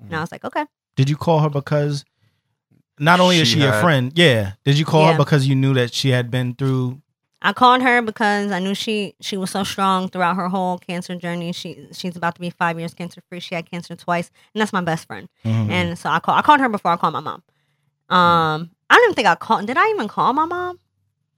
And 0.00 0.14
I 0.16 0.20
was 0.20 0.32
like, 0.32 0.44
"Okay." 0.44 0.64
Did 0.96 1.08
you 1.08 1.16
call 1.16 1.38
her 1.40 1.48
because 1.50 2.04
not 2.98 3.20
only 3.20 3.38
is 3.38 3.48
She 3.48 3.54
she 3.54 3.60
your 3.60 3.72
friend, 3.74 4.12
yeah. 4.14 4.52
Did 4.64 4.78
you 4.78 4.84
call 4.84 5.02
Yeah. 5.06 5.12
her 5.12 5.18
because 5.18 5.46
you 5.46 5.54
knew 5.54 5.72
that 5.74 5.92
she 5.94 6.10
had 6.10 6.30
been 6.30 6.54
through? 6.54 7.00
I 7.44 7.52
called 7.52 7.82
her 7.82 8.00
because 8.02 8.52
I 8.52 8.58
knew 8.60 8.74
she 8.74 9.14
she 9.20 9.36
was 9.36 9.50
so 9.50 9.64
strong 9.64 10.08
throughout 10.08 10.36
her 10.36 10.48
whole 10.48 10.78
cancer 10.78 11.16
journey. 11.16 11.52
She 11.52 11.88
she's 11.92 12.16
about 12.16 12.36
to 12.36 12.40
be 12.40 12.50
five 12.50 12.78
years 12.78 12.94
cancer 12.94 13.20
free. 13.28 13.40
She 13.40 13.54
had 13.56 13.68
cancer 13.70 13.96
twice, 13.96 14.30
and 14.54 14.60
that's 14.60 14.72
my 14.72 14.80
best 14.80 15.06
friend. 15.06 15.28
Mhm. 15.44 15.68
And 15.70 15.98
so 15.98 16.08
I 16.08 16.20
called 16.20 16.38
I 16.38 16.42
called 16.42 16.60
her 16.60 16.68
before 16.68 16.92
I 16.92 16.96
called 16.96 17.12
my 17.14 17.20
mom. 17.20 17.42
Um, 18.08 18.70
I 18.88 18.94
don't 18.94 19.04
even 19.04 19.14
think 19.14 19.26
I 19.28 19.34
called. 19.34 19.66
Did 19.66 19.76
I 19.76 19.88
even 19.90 20.06
call 20.08 20.32
my 20.32 20.44
mom? 20.44 20.78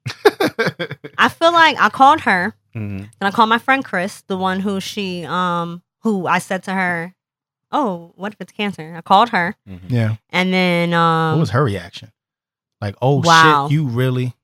I 1.19 1.29
feel 1.29 1.53
like 1.53 1.77
I 1.81 1.89
called 1.89 2.21
her. 2.23 2.55
Mhm. 2.75 2.99
Then 3.19 3.27
I 3.27 3.31
called 3.31 3.49
my 3.49 3.59
friend 3.59 3.85
Chris, 3.85 4.23
the 4.27 4.37
one 4.37 4.61
who 4.61 4.81
she 4.81 5.25
um 5.25 5.83
who 6.01 6.27
I 6.27 6.39
said 6.39 6.63
to 6.65 6.73
her, 6.75 7.15
"Oh, 7.73 8.13
what 8.17 8.33
if 8.33 8.41
it's 8.41 8.53
cancer?" 8.53 8.95
I 8.97 9.01
called 9.01 9.31
her, 9.31 9.57
yeah. 9.89 10.17
and 10.31 10.53
then 10.53 10.93
um, 10.93 11.35
what 11.37 11.41
was 11.41 11.51
her 11.51 11.65
reaction? 11.65 12.13
Like, 12.81 12.97
oh 13.01 13.23
Wow. 13.23 13.69
shit, 13.69 13.73
you 13.73 13.87
really, 13.87 14.35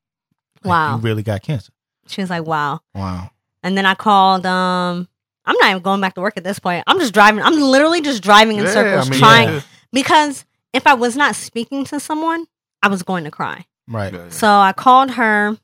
like, 0.63 0.71
Wow. 0.71 0.97
you 0.97 1.01
really 1.03 1.23
got 1.23 1.43
cancer. 1.43 1.73
she 2.07 2.21
was 2.21 2.31
like, 2.31 2.45
"Wow." 2.45 2.81
Wow. 2.95 3.31
And 3.63 3.77
then 3.77 3.87
I 3.87 3.95
called. 3.95 4.47
Um, 4.47 5.09
I'm 5.47 5.57
not 5.57 5.71
even 5.71 5.83
going 5.83 6.01
back 6.01 6.15
to 6.15 6.21
work 6.21 6.37
at 6.37 6.45
this 6.45 6.59
point. 6.59 6.85
I'm 6.87 6.99
just 6.99 7.13
driving. 7.15 7.43
I'm 7.43 7.59
literally 7.59 8.01
just 8.03 8.23
driving 8.23 8.59
in 8.59 8.65
Yeah, 8.65 8.73
circles, 8.73 9.07
I 9.07 9.11
mean, 9.11 9.19
trying 9.21 9.49
yeah. 9.49 9.61
because 9.93 10.45
if 10.73 10.87
I 10.87 10.95
was 10.95 11.17
not 11.17 11.35
speaking 11.35 11.85
to 11.87 11.99
someone, 11.99 12.47
I 12.83 12.89
was 12.89 13.03
going 13.03 13.25
to 13.25 13.31
cry. 13.31 13.67
Right. 13.89 14.13
Yeah, 14.13 14.25
yeah. 14.25 14.29
So 14.31 14.49
I 14.49 14.73
called 14.73 15.13
her. 15.13 15.57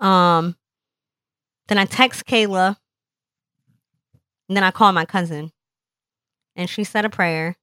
Um, 0.00 0.56
then 1.68 1.78
I 1.78 1.84
text 1.84 2.24
Kayla, 2.26 2.76
And 4.48 4.56
then 4.56 4.64
I 4.64 4.70
called 4.70 4.94
my 4.94 5.04
cousin, 5.04 5.52
and 6.56 6.68
she 6.70 6.84
said 6.84 7.04
a 7.04 7.10
prayer, 7.10 7.56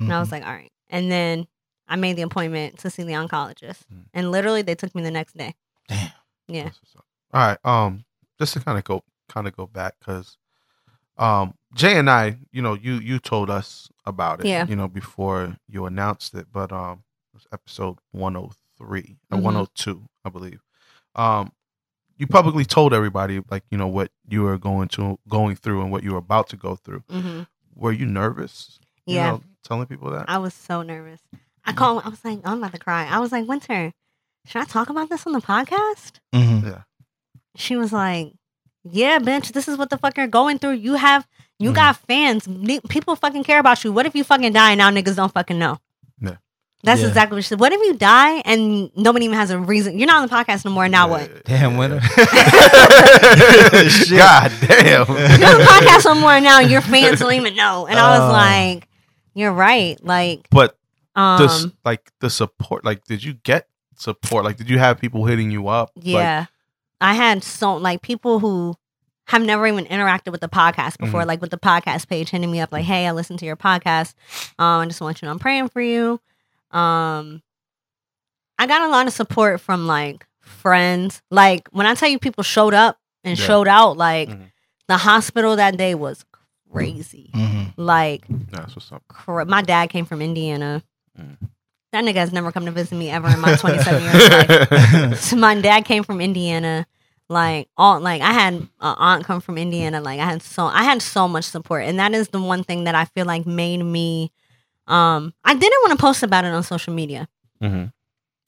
and 0.00 0.12
I 0.12 0.18
was 0.18 0.28
Mhm. 0.28 0.32
like, 0.32 0.44
all 0.46 0.52
right. 0.52 0.72
And 0.90 1.10
then 1.10 1.46
I 1.88 1.96
made 1.96 2.16
the 2.16 2.22
appointment 2.22 2.78
to 2.80 2.90
see 2.90 3.02
the 3.04 3.12
oncologist, 3.12 3.84
Mm. 3.92 4.04
and 4.14 4.30
literally 4.32 4.62
they 4.62 4.74
took 4.74 4.94
me 4.94 5.02
the 5.02 5.10
next 5.10 5.36
day. 5.36 5.54
Damn. 5.88 6.10
Yeah. 6.48 6.64
That's 6.64 6.80
what's 6.82 6.96
up. 6.96 7.04
All 7.32 7.40
right. 7.46 7.58
Um, 7.64 8.04
just 8.38 8.52
to 8.54 8.60
kind 8.60 8.76
of 8.78 8.84
go, 8.84 9.02
kind 9.28 9.46
of 9.46 9.56
go 9.56 9.66
back, 9.66 9.94
because, 9.98 10.36
um, 11.18 11.54
Jay 11.74 11.96
and 11.98 12.10
I, 12.10 12.38
you 12.52 12.62
know, 12.62 12.74
you 12.74 12.94
you 12.94 13.18
told 13.18 13.50
us 13.50 13.88
about 14.04 14.40
it, 14.40 14.46
Yeah. 14.46 14.66
you 14.66 14.76
know, 14.76 14.88
before 14.88 15.56
you 15.68 15.86
announced 15.86 16.34
it, 16.34 16.48
but 16.52 16.72
um, 16.72 17.04
it 17.32 17.34
was 17.36 17.46
episode 17.52 17.98
one 18.12 18.34
hundred 18.34 18.52
three 18.78 19.16
or 19.30 19.38
Mhm. 19.38 19.42
one 19.42 19.54
hundred 19.54 19.74
two, 19.74 20.08
I 20.24 20.28
believe. 20.30 20.60
Um, 21.14 21.52
you 22.18 22.26
publicly 22.26 22.64
told 22.64 22.92
everybody, 22.94 23.42
like, 23.50 23.64
you 23.70 23.76
know, 23.78 23.86
what 23.88 24.10
you 24.28 24.42
were 24.42 24.58
going 24.58 24.88
to 24.88 25.18
going 25.28 25.56
through 25.56 25.82
and 25.82 25.90
what 25.92 26.02
you 26.02 26.12
were 26.12 26.18
about 26.18 26.48
to 26.48 26.56
go 26.56 26.74
through. 26.76 27.04
hmm 27.10 27.42
Were 27.74 27.92
you 27.92 28.06
nervous? 28.06 28.78
You 29.06 29.16
Yeah. 29.16 29.30
know, 29.32 29.42
telling 29.62 29.86
people 29.86 30.10
that. 30.10 30.28
I 30.28 30.38
was 30.38 30.54
so 30.54 30.82
nervous. 30.82 31.20
I 31.66 31.72
called. 31.72 32.02
I 32.04 32.08
was 32.08 32.24
like, 32.24 32.40
I'm 32.44 32.58
about 32.58 32.72
to 32.72 32.78
cry. 32.78 33.06
I 33.10 33.18
was 33.18 33.32
like, 33.32 33.46
Winter, 33.48 33.92
should 34.46 34.62
I 34.62 34.64
talk 34.64 34.88
about 34.88 35.08
this 35.10 35.26
on 35.26 35.32
the 35.32 35.40
podcast? 35.40 36.20
Mhm. 36.34 36.84
She 37.56 37.76
was 37.76 37.92
like, 37.92 38.32
Yeah, 38.88 39.18
bitch, 39.18 39.52
this 39.52 39.66
is 39.66 39.76
what 39.76 39.90
the 39.90 39.98
fuck 39.98 40.16
you're 40.16 40.28
going 40.28 40.58
through. 40.60 40.74
You 40.74 40.94
have, 40.94 41.26
you 41.58 41.72
Mhm. 41.72 41.74
got 41.74 41.96
fans. 41.96 42.46
People 42.88 43.16
fucking 43.16 43.42
care 43.42 43.58
about 43.58 43.82
you. 43.82 43.92
What 43.92 44.06
if 44.06 44.14
you 44.14 44.22
fucking 44.22 44.52
die 44.52 44.70
and 44.72 44.78
now 44.78 44.90
niggas 44.90 45.16
don't 45.16 45.32
fucking 45.34 45.58
know? 45.58 45.78
Yeah. 46.20 46.36
That's 46.84 47.00
Yeah. 47.00 47.08
exactly 47.08 47.34
what 47.36 47.42
she 47.44 47.48
said. 47.48 47.58
What 47.58 47.72
if 47.72 47.80
you 47.80 47.94
die 47.94 48.42
and 48.44 48.90
nobody 48.94 49.24
even 49.24 49.36
has 49.36 49.50
a 49.50 49.58
reason? 49.58 49.98
You're 49.98 50.06
not 50.06 50.22
on 50.22 50.28
the 50.28 50.32
podcast 50.34 50.64
no 50.64 50.70
more. 50.70 50.88
Now 50.88 51.08
what? 51.08 51.44
Damn, 51.46 51.76
Winter. 51.78 51.98
God 54.10 54.52
damn. 54.60 55.06
You're 55.08 55.48
on 55.48 55.58
the 55.58 55.66
podcast 55.68 56.04
no 56.04 56.14
more 56.14 56.40
now. 56.40 56.60
Your 56.60 56.80
fans 56.80 57.18
don't 57.20 57.32
even 57.32 57.56
know. 57.56 57.86
And 57.86 57.98
I 57.98 58.10
was 58.18 58.28
Oh. 58.28 58.32
like, 58.32 58.88
You're 59.34 59.52
right. 59.52 59.98
Like, 60.02 60.46
But 60.50 60.76
um, 61.16 61.38
the 61.40 61.72
like 61.84 62.12
the 62.20 62.30
support 62.30 62.84
like 62.84 63.04
did 63.04 63.24
you 63.24 63.34
get 63.34 63.68
support 63.96 64.44
like 64.44 64.56
did 64.56 64.68
you 64.70 64.78
have 64.78 65.00
people 65.00 65.24
hitting 65.24 65.50
you 65.50 65.66
up 65.68 65.90
Like, 65.96 66.04
Yeah. 66.06 66.46
I 67.00 67.14
had 67.14 67.42
so 67.42 67.76
like 67.76 68.02
people 68.02 68.38
who 68.38 68.74
have 69.28 69.42
never 69.42 69.66
even 69.66 69.86
interacted 69.86 70.30
with 70.30 70.40
the 70.40 70.48
podcast 70.48 70.98
before, 70.98 71.20
Mm-hmm. 71.20 71.28
like 71.28 71.40
with 71.40 71.50
the 71.50 71.58
podcast 71.58 72.06
page 72.08 72.30
hitting 72.30 72.50
me 72.50 72.60
up 72.60 72.70
like, 72.70 72.84
Hey, 72.84 73.06
I 73.06 73.12
listened 73.12 73.38
to 73.40 73.44
your 73.46 73.56
podcast. 73.56 74.14
Um, 74.58 74.82
I 74.82 74.86
just 74.86 75.00
want 75.00 75.16
you 75.16 75.20
to 75.20 75.24
know 75.26 75.32
I'm 75.32 75.38
praying 75.38 75.68
for 75.70 75.80
you. 75.80 76.20
Um 76.70 77.42
I 78.58 78.66
got 78.66 78.82
a 78.82 78.88
lot 78.88 79.06
of 79.06 79.12
support 79.12 79.60
from 79.60 79.86
like 79.86 80.26
friends. 80.40 81.22
Like 81.30 81.68
when 81.72 81.86
I 81.86 81.94
tell 81.94 82.08
you 82.08 82.18
people 82.18 82.44
showed 82.44 82.74
up 82.74 82.98
and 83.24 83.38
Yeah. 83.38 83.44
showed 83.46 83.68
out, 83.68 83.96
like 83.96 84.28
Mhm. 84.30 84.50
the 84.88 84.96
hospital 84.96 85.56
that 85.56 85.76
day 85.76 85.94
was 85.94 86.24
crazy. 86.72 87.30
Mhm. 87.34 87.72
Like 87.76 88.24
that's 88.50 88.74
what's 88.76 88.90
up 88.92 89.02
cra- 89.08 89.44
my 89.46 89.62
dad 89.62 89.90
came 89.90 90.04
from 90.04 90.22
Indiana. 90.22 90.82
Mm. 91.18 91.36
That 91.92 92.04
nigga 92.04 92.16
has 92.16 92.32
never 92.32 92.52
come 92.52 92.66
to 92.66 92.72
visit 92.72 92.94
me 92.96 93.10
ever 93.10 93.28
in 93.28 93.40
my 93.40 93.54
27 93.56 94.02
years 94.02 94.14
of 94.14 94.30
life. 95.10 95.20
So 95.20 95.36
my 95.36 95.58
dad 95.60 95.84
came 95.84 96.02
from 96.04 96.20
Indiana. 96.20 96.86
Like 97.28 97.68
all, 97.76 98.00
like 98.00 98.22
I 98.22 98.32
had 98.32 98.54
an 98.54 98.68
aunt 98.80 99.24
come 99.24 99.40
from 99.40 99.58
Indiana. 99.58 100.00
Like 100.00 100.20
I 100.20 100.24
had 100.24 100.42
so 100.42 100.66
I 100.66 100.84
had 100.84 101.02
so 101.02 101.26
much 101.26 101.44
support, 101.44 101.84
and 101.84 101.98
that 101.98 102.12
is 102.14 102.28
the 102.28 102.40
one 102.40 102.62
thing 102.62 102.84
that 102.84 102.94
I 102.94 103.04
feel 103.06 103.26
like 103.26 103.46
made 103.46 103.78
me. 103.84 104.30
Um, 104.86 105.34
I 105.44 105.54
didn't 105.54 105.80
want 105.84 105.98
to 105.98 106.00
post 106.02 106.22
about 106.22 106.44
it 106.44 106.52
on 106.52 106.62
social 106.62 106.92
media. 106.94 107.26
Mhm. 107.60 107.92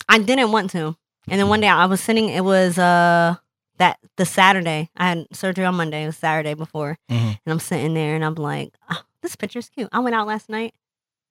I 0.09 0.19
didn't 0.21 0.53
want 0.53 0.71
to, 0.71 0.97
and 1.27 1.41
then 1.41 1.49
one 1.49 1.61
day 1.61 1.67
I 1.69 1.87
was 1.87 2.01
sitting. 2.01 2.29
It 2.29 2.45
was 2.45 2.79
uh 2.79 3.35
that 3.79 3.99
the 4.17 4.25
Saturday 4.25 4.91
I 4.97 5.09
had 5.09 5.27
surgery 5.33 5.65
on 5.65 5.75
Monday. 5.75 6.05
It 6.05 6.07
was 6.07 6.17
Saturday 6.17 6.55
before, 6.55 6.99
Mhm. 7.11 7.39
and 7.45 7.53
I'm 7.53 7.59
sitting 7.61 7.95
there 7.95 8.15
and 8.15 8.25
I'm 8.25 8.37
like, 8.37 8.75
oh, 8.91 9.03
this 9.23 9.35
picture's 9.35 9.69
cute. 9.71 9.89
I 9.91 9.99
went 9.99 10.15
out 10.15 10.29
last 10.29 10.49
night. 10.49 10.73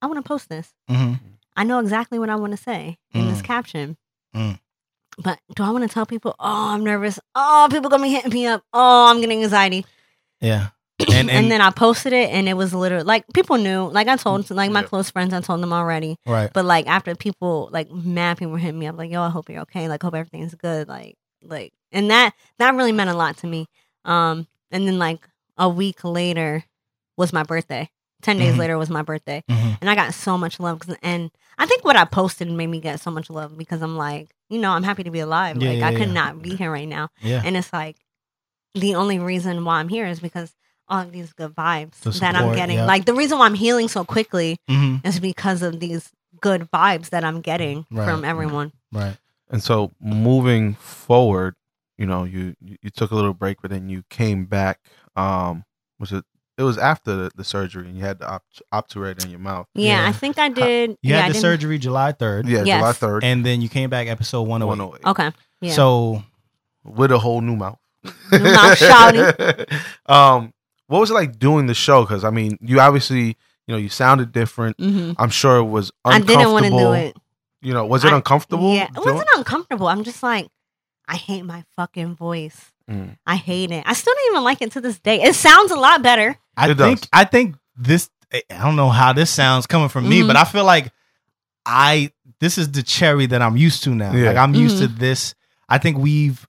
I 0.01 0.08
want 0.08 0.18
to 0.24 0.27
post 0.27 0.50
this. 0.50 0.74
Mhm. 0.89 1.20
I 1.56 1.63
know 1.63 1.80
exactly 1.80 2.20
what 2.20 2.30
I 2.30 2.36
want 2.36 2.51
to 2.51 2.58
say 2.58 2.98
in 3.13 3.27
this 3.27 3.39
Mm. 3.42 3.44
caption. 3.44 3.98
Mm. 4.36 4.60
But 5.18 5.39
do 5.56 5.63
I 5.63 5.72
want 5.72 5.84
to 5.88 5.94
tell 5.94 6.06
people, 6.06 6.36
oh, 6.39 6.70
I'm 6.74 6.84
nervous. 6.84 7.20
Oh, 7.34 7.68
people 7.72 7.89
gonna 7.89 8.04
be 8.04 8.10
hitting 8.12 8.32
me 8.34 8.46
up. 8.46 8.62
Oh, 8.74 9.08
I'm 9.10 9.20
getting 9.20 9.42
anxiety. 9.44 9.86
Yeah. 10.42 10.68
And, 11.00 11.13
And 11.13 11.30
and, 11.32 11.51
then 11.51 11.62
I 11.62 11.70
posted 11.72 12.12
it 12.13 12.30
and 12.32 12.48
it 12.50 12.56
was 12.56 12.74
literally 12.74 13.04
like 13.04 13.25
people 13.34 13.58
knew. 13.58 13.88
Like 13.89 14.08
I 14.08 14.16
told 14.18 14.50
like 14.51 14.72
my 14.72 14.82
Yeah. 14.82 14.88
close 14.88 15.10
friends, 15.12 15.34
I 15.34 15.42
told 15.42 15.62
them 15.62 15.72
already. 15.74 16.18
right. 16.27 16.51
But 16.54 16.66
like 16.66 16.88
after 16.88 17.16
people 17.16 17.70
like 17.72 17.89
mad 17.92 18.38
people 18.38 18.51
were 18.51 18.58
hitting 18.60 18.80
me 18.80 18.88
up, 18.88 18.98
like, 18.98 19.12
yo, 19.12 19.22
I 19.22 19.30
hope 19.30 19.50
you're 19.50 19.62
okay. 19.62 19.88
Like 19.89 20.01
hope 20.04 20.13
everything's 20.16 20.54
good. 20.56 20.88
Like 20.88 21.16
like 21.44 21.74
and 21.92 22.10
that 22.12 22.34
that 22.60 22.75
really 22.75 22.92
meant 22.92 23.10
a 23.10 23.13
lot 23.16 23.38
to 23.38 23.48
me. 23.48 23.68
Um 24.06 24.48
and 24.72 24.88
then 24.88 24.98
like 25.00 25.27
a 25.58 25.70
week 25.70 26.04
later 26.04 26.63
was 27.16 27.32
my 27.34 27.44
birthday. 27.44 27.89
10 28.22 28.38
days 28.38 28.56
Mhm. 28.56 28.58
later 28.58 28.78
was 28.78 28.90
my 28.90 29.02
birthday 29.02 29.44
Mhm. 29.50 29.78
and 29.82 29.90
I 29.90 29.96
got 29.96 30.14
so 30.14 30.38
much 30.38 30.60
love. 30.60 30.80
'cause- 30.80 30.96
And 31.04 31.30
I 31.58 31.66
think 31.66 31.84
what 31.86 31.96
I 31.96 32.06
posted 32.06 32.50
made 32.50 32.68
me 32.68 32.80
get 32.80 33.00
so 33.00 33.12
much 33.12 33.30
love 33.30 33.58
because 33.58 33.82
I'm 33.82 33.96
like, 33.98 34.30
you 34.50 34.60
know, 34.60 34.72
I'm 34.72 34.84
happy 34.84 35.04
to 35.04 35.12
be 35.12 35.20
alive. 35.20 35.58
Yeah, 35.62 35.70
like 35.70 35.80
yeah, 35.80 35.88
I 35.88 35.92
could 35.96 36.08
yeah. 36.10 36.14
not 36.14 36.42
be 36.42 36.56
here 36.56 36.72
right 36.72 36.88
now, 36.88 37.10
Yeah. 37.22 37.42
and 37.46 37.56
it's 37.58 37.72
like 37.74 37.98
the 38.74 38.96
only 38.96 39.20
reason 39.20 39.66
why 39.66 39.80
I'm 39.80 39.90
here 39.90 40.06
is 40.06 40.20
because 40.20 40.54
all 40.90 41.02
of 41.02 41.12
these 41.12 41.34
good 41.34 41.54
vibes 41.56 42.00
The 42.02 42.12
that 42.12 42.36
I'm 42.36 42.56
getting. 42.56 42.80
Like 42.86 43.06
the 43.06 43.14
reason 43.14 43.38
why 43.40 43.46
I'm 43.46 43.56
healing 43.56 43.88
so 43.90 44.06
quickly 44.06 44.58
Mhm. 44.70 45.06
is 45.06 45.20
because 45.20 45.62
of 45.62 45.80
these 45.80 46.12
good 46.42 46.70
vibes 46.72 47.10
that 47.10 47.24
I'm 47.24 47.42
getting 47.42 47.86
Right. 47.92 48.08
from 48.08 48.24
everyone. 48.24 48.72
Right. 48.92 49.18
and 49.50 49.64
so 49.64 49.92
moving 50.02 50.74
forward 50.76 51.56
you 51.98 52.06
know 52.06 52.26
you 52.26 52.54
you 52.62 52.76
you 52.82 52.90
took 52.90 53.12
a 53.12 53.16
little 53.16 53.34
break 53.34 53.62
but 53.62 53.72
then 53.72 53.88
you 53.88 54.04
came 54.10 54.44
back 54.46 54.80
um 55.16 55.64
was 56.00 56.12
it 56.12 56.26
it 56.58 56.64
was 56.64 56.78
after 56.78 57.16
the, 57.16 57.32
the 57.36 57.44
surgery 57.44 57.88
and 57.88 57.96
you 57.98 58.04
had 58.04 58.20
the 58.20 58.28
op- 58.30 58.44
obturator 58.74 59.24
in 59.24 59.30
your 59.32 59.40
mouth 59.40 59.68
Yeah, 59.76 60.02
Yeah. 60.04 60.10
I 60.10 60.12
think 60.12 60.38
I 60.40 60.50
did. 60.50 60.92
You 60.92 60.98
yeah, 61.04 61.18
I 61.18 61.22
had 61.22 61.30
the 61.30 61.34
didn't- 61.34 61.42
surgery 61.42 61.78
July 61.78 62.14
3rd. 62.14 62.48
yeah 62.48 62.64
Yes. 62.64 62.80
july 62.80 62.92
3rd 62.94 63.24
And 63.24 63.46
then 63.46 63.62
you 63.62 63.70
came 63.70 63.90
back 63.90 64.08
episode 64.08 64.44
108. 64.44 64.68
108 65.04 65.06
Okay. 65.12 65.32
Yeah. 65.62 65.74
So 65.74 66.24
with 66.84 67.12
a 67.12 67.20
whole 67.20 67.42
new 67.42 67.56
mouth 67.56 67.80
New 68.32 68.40
mouth 68.40 68.78
shouty. 68.80 69.82
um 70.08 70.54
what 70.88 71.00
was 71.00 71.10
it 71.12 71.14
like 71.14 71.38
doing 71.40 71.66
the 71.68 71.74
show 71.74 72.04
because 72.04 72.24
i 72.24 72.30
mean 72.30 72.58
you 72.62 72.80
obviously 72.80 73.26
you 73.68 73.74
know 73.74 73.78
you 73.78 73.90
sounded 73.90 74.32
different 74.32 74.78
hmm 74.80 75.12
i'm 75.18 75.30
sure 75.30 75.58
it 75.58 75.64
was 75.66 75.92
I 76.06 76.16
uncomfortable 76.18 76.40
didn't 76.40 76.54
want 76.54 76.66
to 76.66 76.72
do 76.72 76.92
it. 76.94 77.18
you 77.62 77.74
know 77.74 77.86
was 77.86 78.06
it 78.06 78.14
I- 78.14 78.16
uncomfortable 78.16 78.74
Yeah, 78.74 78.86
it 78.86 78.94
doing- 78.94 79.16
wasn't 79.16 79.30
uncomfortable. 79.36 79.88
I'm 79.88 80.04
just 80.04 80.24
like, 80.24 80.48
I 81.10 81.16
hate 81.18 81.42
my 81.44 81.64
fucking 81.76 82.16
voice. 82.16 82.72
Mm. 82.89 83.17
I 83.25 83.36
hate 83.36 83.72
it. 83.72 83.84
I 83.86 83.94
still 83.94 84.13
don't 84.13 84.32
even 84.32 84.44
like 84.44 84.62
it 84.62 84.72
to 84.74 84.82
this 84.82 84.98
day. 85.00 85.22
It 85.22 85.36
sounds 85.36 85.72
a 85.72 85.75
lot 85.75 86.01
better. 86.01 86.38
I 86.56 86.70
It 86.70 86.75
does. 86.75 86.88
think 87.00 87.10
I 87.12 87.24
think 87.25 87.56
this 87.75 88.10
I 88.34 88.41
don't 88.62 88.75
know 88.75 88.89
how 88.89 89.13
this 89.13 89.29
sounds 89.29 89.67
coming 89.67 89.89
from 89.89 90.08
me, 90.08 90.22
Mhm. 90.22 90.27
but 90.27 90.36
I 90.36 90.44
feel 90.46 90.63
like 90.65 90.91
I 91.65 92.12
this 92.39 92.58
is 92.58 92.72
the 92.72 92.84
cherry 92.84 93.25
that 93.27 93.41
I'm 93.41 93.58
used 93.58 93.84
to 93.84 93.89
now. 93.96 94.12
Yeah. 94.13 94.27
Like 94.27 94.38
I'm 94.38 94.53
used 94.56 94.77
to 94.79 94.88
Mm-hmm. 94.88 95.00
this. 95.00 95.36
I 95.67 95.77
think 95.79 95.98
we've 95.98 96.46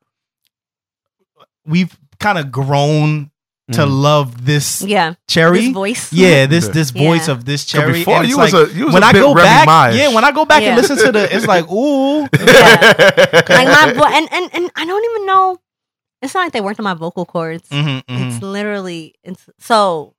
we've 1.67 1.97
kind 2.21 2.39
of 2.39 2.51
grown 2.51 3.31
to 3.73 3.81
Mm. 3.83 4.01
love 4.03 4.47
this 4.47 4.81
Yeah, 4.81 5.15
cherry. 5.29 5.61
this 5.67 5.75
voice. 5.75 6.13
Yeah, 6.13 6.47
this 6.47 6.67
Yeah. 6.67 6.73
this 6.73 6.91
voice 6.91 7.27
Yeah. 7.29 7.33
of 7.35 7.45
this 7.45 7.65
cherry. 7.67 7.93
before 7.93 8.15
and 8.17 8.25
it's 8.25 8.31
you 8.31 8.39
was 8.39 8.55
a 8.55 8.69
you 8.75 8.87
was 8.87 8.95
when 8.95 9.03
a 9.03 9.07
I 9.07 9.13
bit 9.13 9.21
go 9.21 9.35
Remy 9.35 9.47
back, 9.47 9.67
Maj. 9.67 9.95
yeah, 9.95 10.09
when 10.15 10.25
I 10.25 10.31
go 10.31 10.45
back 10.47 10.63
Yeah. 10.63 10.69
and 10.69 10.77
listen 10.81 10.97
to 10.97 11.13
the, 11.13 11.35
it's 11.37 11.47
like, 11.47 11.69
ooh, 11.71 12.21
like 12.33 13.69
my 13.69 13.93
vo- 13.95 14.07
and, 14.07 14.29
and 14.33 14.51
and 14.55 14.71
I 14.75 14.87
don't 14.87 15.05
even 15.05 15.27
know. 15.27 15.59
It's 16.21 16.35
not 16.35 16.45
like 16.45 16.53
they 16.53 16.61
worked 16.61 16.81
on 16.81 16.85
my 16.85 16.95
vocal 16.95 17.25
cords. 17.25 17.69
Mhm, 17.71 18.03
mhm. 18.05 18.27
It's 18.35 18.43
literally 18.43 19.15
it's 19.23 19.49
so. 19.59 20.15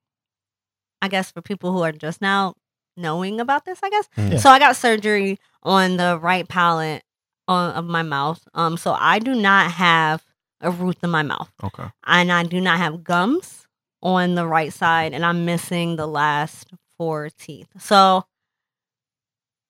I 1.02 1.08
guess 1.08 1.32
for 1.32 1.42
people 1.42 1.72
who 1.72 1.82
are 1.82 1.94
just 1.94 2.22
now 2.22 2.56
knowing 2.98 3.40
about 3.40 3.64
this, 3.66 3.80
I 3.82 3.90
guess. 3.90 4.10
Yeah. 4.18 4.38
So 4.38 4.50
I 4.50 4.60
got 4.60 4.76
surgery 4.76 5.40
on 5.64 5.96
the 5.98 6.20
right 6.22 6.48
palate 6.48 7.04
on, 7.48 7.72
of 7.72 7.86
my 7.86 8.02
mouth. 8.04 8.46
Um, 8.54 8.76
so 8.76 8.96
I 9.00 9.20
do 9.20 9.34
not 9.34 9.72
have 9.72 10.26
a 10.62 10.70
root 10.72 10.98
in 11.02 11.10
my 11.10 11.24
mouth, 11.24 11.50
okay 11.64 11.86
and 12.06 12.32
I 12.34 12.44
do 12.44 12.60
not 12.60 12.80
have 12.80 13.02
gums 13.04 13.66
on 14.04 14.36
the 14.36 14.46
right 14.46 14.74
side, 14.74 15.14
and 15.14 15.26
I'm 15.26 15.46
missing 15.46 15.96
the 15.96 16.06
last 16.08 16.74
four 16.98 17.30
teeth. 17.30 17.70
So 17.80 18.26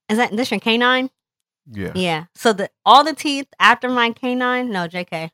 is 0.09 0.17
that 0.17 0.35
this 0.35 0.49
your 0.51 0.59
canine? 0.59 1.09
yeah 1.71 1.91
Yeah. 1.93 2.25
So 2.35 2.53
the 2.53 2.69
all 2.85 3.03
the 3.03 3.13
teeth 3.13 3.47
after 3.59 3.87
my 3.87 4.11
canine, 4.11 4.71
no, 4.71 4.87
JK. 4.87 5.29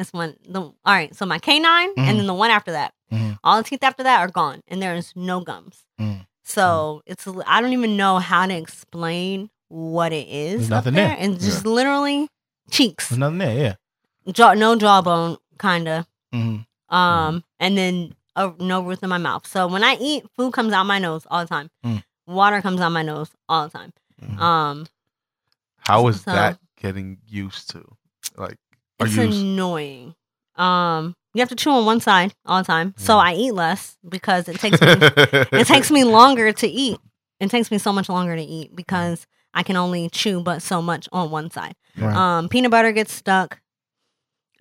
That's 0.00 0.14
one. 0.14 0.34
The 0.48 0.62
all 0.62 0.74
right. 0.86 1.14
So 1.14 1.26
my 1.26 1.38
canine, 1.38 1.90
Mhm. 1.94 2.08
and 2.08 2.18
then 2.18 2.26
the 2.26 2.32
one 2.32 2.50
after 2.50 2.72
that, 2.72 2.94
Mhm. 3.12 3.38
all 3.44 3.58
the 3.58 3.64
teeth 3.68 3.82
after 3.82 4.02
that 4.02 4.18
are 4.20 4.30
gone, 4.30 4.62
and 4.66 4.80
there's 4.80 5.12
no 5.14 5.40
gums. 5.40 5.84
Mm. 6.00 6.24
So 6.42 7.02
it's 7.04 7.26
I 7.46 7.60
don't 7.60 7.74
even 7.74 7.98
know 7.98 8.18
how 8.18 8.46
to 8.46 8.54
explain 8.54 9.50
what 9.68 10.10
it 10.14 10.26
is. 10.26 10.60
There's 10.60 10.70
nothing 10.70 10.94
there. 10.94 11.08
there. 11.08 11.16
and 11.18 11.38
just 11.38 11.66
literally 11.66 12.30
cheeks, 12.70 13.10
There's 13.10 13.18
nothing 13.18 13.38
there. 13.38 13.76
Yeah. 14.24 14.32
jaw, 14.32 14.54
no 14.54 14.74
jawbone, 14.74 15.36
kinda. 15.58 16.06
Mhm. 16.34 16.64
Um, 16.88 17.44
and 17.58 17.76
then 17.76 18.14
uh, 18.36 18.52
no 18.58 18.80
roof 18.80 19.02
in 19.02 19.10
my 19.10 19.18
mouth. 19.18 19.46
So 19.46 19.66
when 19.66 19.84
I 19.84 19.96
eat, 20.00 20.24
food 20.34 20.54
comes 20.54 20.72
out 20.72 20.86
my 20.86 20.98
nose 20.98 21.26
all 21.30 21.40
the 21.42 21.46
time. 21.48 21.68
Mm. 21.84 22.02
Water 22.26 22.62
comes 22.62 22.80
out 22.80 22.90
my 22.90 23.02
nose 23.02 23.28
all 23.50 23.68
the 23.68 23.78
time. 23.78 23.92
Um, 24.40 24.86
how 25.86 26.06
is 26.08 26.22
So- 26.22 26.32
that 26.32 26.58
getting 26.80 27.18
used 27.26 27.68
to 27.72 27.84
like 28.38 28.54
are 28.54 28.69
it's 29.06 29.16
you 29.16 29.22
annoying. 29.24 30.14
Um, 30.56 31.14
you 31.34 31.40
have 31.40 31.48
to 31.50 31.56
chew 31.56 31.70
on 31.70 31.84
one 31.86 32.00
side 32.00 32.34
all 32.44 32.58
the 32.58 32.66
time. 32.66 32.94
So 32.96 33.14
Mm. 33.14 33.22
I 33.24 33.34
eat 33.34 33.52
less 33.54 33.96
because 34.08 34.48
it 34.48 34.58
takes 34.58 34.80
me 34.80 34.86
it 34.90 35.66
takes 35.66 35.90
me 35.90 36.04
longer 36.04 36.52
to 36.52 36.66
eat. 36.66 36.98
It 37.38 37.50
takes 37.50 37.70
me 37.70 37.78
so 37.78 37.92
much 37.92 38.08
longer 38.08 38.36
to 38.36 38.42
eat 38.42 38.74
because 38.76 39.26
I 39.54 39.62
can 39.62 39.76
only 39.76 40.08
chew 40.10 40.40
but 40.42 40.60
so 40.62 40.82
much 40.82 41.08
on 41.12 41.30
one 41.30 41.50
side. 41.50 41.74
Right. 41.96 42.14
Um, 42.14 42.48
peanut 42.48 42.70
butter 42.70 42.92
gets 42.92 43.12
stuck. 43.12 43.60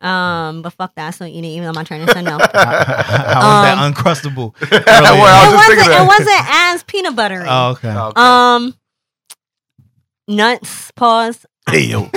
Um, 0.02 0.62
but 0.62 0.70
fuck 0.72 0.96
that, 0.96 1.08
I 1.08 1.12
still 1.12 1.28
eat 1.28 1.44
it 1.44 1.48
even 1.48 1.66
though 1.66 1.74
my 1.74 1.84
trainer 1.84 2.08
said 2.08 2.24
no. 2.24 2.38
it 2.38 2.42
How 2.54 2.64
was 2.72 3.66
that 3.66 3.78
Um, 3.78 3.94
uncrustable? 3.94 4.54
Well, 4.72 4.82
I 5.04 5.52
was 5.52 5.60
just 5.60 5.68
wasn't. 5.68 5.88
that. 5.90 6.02
It 6.02 6.08
wasn't 6.08 6.46
as 6.50 6.84
peanut 6.84 7.16
buttery. 7.18 7.46
Oh, 7.50 7.72
okay. 7.72 7.90
Okay. 7.90 8.14
Um, 8.22 8.76
nuts. 10.28 10.92
Pause. 10.96 11.46
Hey, 11.70 11.82
yo. 11.86 12.10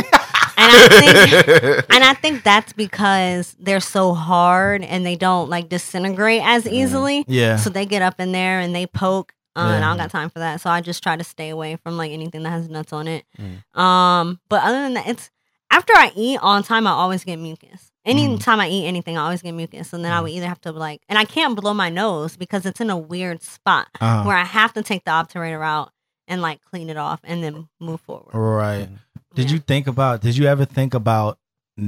And 0.56 0.70
I 0.72 0.88
think 0.88 1.86
and 1.90 2.04
I 2.04 2.14
think 2.14 2.42
that's 2.44 2.72
because 2.72 3.56
they're 3.58 3.80
so 3.80 4.14
hard 4.14 4.82
and 4.82 5.04
they 5.06 5.16
don't 5.16 5.48
like 5.50 5.68
disintegrate 5.68 6.42
as 6.44 6.66
easily. 6.66 7.24
yeah. 7.28 7.56
So 7.56 7.70
they 7.70 7.86
get 7.86 8.02
up 8.02 8.20
in 8.20 8.32
there 8.32 8.60
and 8.60 8.74
they 8.74 8.86
poke. 8.86 9.32
Uh, 9.54 9.60
And 9.74 9.84
I 9.84 9.88
don't 9.88 9.98
got 9.98 10.10
time 10.10 10.30
for 10.30 10.38
that. 10.38 10.62
So 10.62 10.70
I 10.70 10.80
just 10.80 11.02
try 11.02 11.14
to 11.14 11.24
stay 11.24 11.50
away 11.50 11.76
from 11.76 11.98
like 11.98 12.10
anything 12.10 12.42
that 12.44 12.50
has 12.50 12.70
nuts 12.70 12.90
on 12.92 13.06
it. 13.06 13.24
Mm. 13.38 13.78
Um, 13.78 14.40
but 14.48 14.62
other 14.62 14.80
than 14.82 14.94
that, 14.94 15.06
it's 15.06 15.30
after 15.70 15.92
I 15.94 16.10
eat 16.16 16.38
all 16.40 16.56
the 16.56 16.66
time, 16.66 16.86
I 16.86 16.90
always 16.92 17.22
get 17.22 17.36
mucus. 17.38 17.90
Anytime 18.06 18.60
I 18.60 18.68
eat 18.68 18.86
anything, 18.86 19.16
I 19.18 19.24
always 19.24 19.42
get 19.42 19.52
mucus. 19.52 19.92
And 19.92 20.02
then 20.04 20.10
I 20.12 20.20
would 20.22 20.30
either 20.30 20.46
have 20.48 20.60
to 20.62 20.72
like, 20.72 21.02
and 21.08 21.18
I 21.18 21.24
can't 21.26 21.54
blow 21.54 21.74
my 21.74 21.88
nose 21.90 22.36
because 22.36 22.64
it's 22.66 22.80
in 22.80 22.88
a 22.90 22.96
weird 22.96 23.42
spot 23.42 23.88
Uh-huh. 24.00 24.24
where 24.26 24.36
I 24.36 24.44
have 24.44 24.72
to 24.72 24.82
take 24.82 25.04
the 25.04 25.10
obturator 25.10 25.62
out 25.64 25.92
and 26.26 26.40
like 26.40 26.60
clean 26.70 26.88
it 26.88 26.96
off 26.96 27.20
and 27.22 27.44
then 27.44 27.68
move 27.78 28.00
forward. 28.00 28.34
Right. 28.34 28.88
Did 29.34 29.46
Yeah. 29.48 29.54
you 29.54 29.58
think 29.60 29.86
about? 29.86 30.20
Did 30.20 30.36
you 30.36 30.46
ever 30.46 30.64
think 30.64 30.94
about 30.94 31.38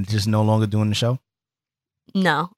just 0.02 0.26
no 0.26 0.42
longer 0.42 0.66
doing 0.66 0.88
the 0.88 0.94
show? 0.94 1.18
No, 2.14 2.50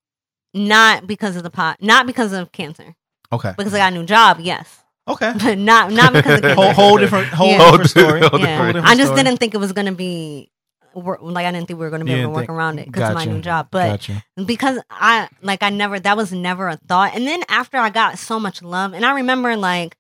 not 0.55 1.07
because 1.07 1.37
of 1.37 1.43
the 1.43 1.51
pot, 1.51 1.79
not 1.83 2.07
because 2.07 2.33
of 2.33 2.53
cancer. 2.53 2.95
Okay. 3.33 3.53
Because 3.57 3.75
I 3.75 3.79
got 3.79 3.93
a 3.93 3.97
new 3.97 4.05
job, 4.07 4.39
yes, 4.41 4.83
Okay. 5.09 5.33
but 5.43 5.59
not 5.59 5.93
not 5.93 6.13
because 6.13 6.37
of 6.39 6.43
cancer. 6.43 6.55
whole, 6.55 6.73
whole 6.73 6.99
different, 6.99 7.27
whole 7.29 7.49
Yeah. 7.49 7.71
different 7.71 7.91
story. 7.91 8.21
Whole 8.21 8.41
yeah, 8.41 8.67
different 8.73 8.87
I 8.87 8.95
just 8.95 9.09
story. 9.09 9.23
didn't 9.23 9.39
think 9.41 9.55
it 9.55 9.59
was 9.59 9.73
gonna 9.73 9.93
be 9.93 10.51
like 10.95 11.45
I 11.45 11.53
didn't 11.53 11.67
think 11.69 11.79
we 11.79 11.85
were 11.85 11.91
gonna 11.91 12.05
be 12.07 12.13
You 12.13 12.17
able 12.19 12.31
to 12.31 12.35
work 12.37 12.47
think- 12.47 12.51
around 12.51 12.79
it 12.79 12.87
because 12.87 13.11
of 13.11 13.15
my 13.17 13.25
new 13.27 13.41
job. 13.43 13.69
But 13.71 13.89
Gotcha. 13.91 14.25
because 14.47 14.79
I 14.91 15.29
like 15.43 15.63
I 15.63 15.71
never 15.71 15.99
that 16.01 16.17
was 16.17 16.33
never 16.33 16.69
a 16.69 16.77
thought. 16.77 17.15
And 17.15 17.27
then 17.27 17.43
after 17.49 17.77
I 17.79 17.91
got 17.91 18.19
so 18.19 18.39
much 18.41 18.63
love, 18.63 18.95
and 18.95 19.05
I 19.05 19.13
remember 19.17 19.57
like 19.57 19.97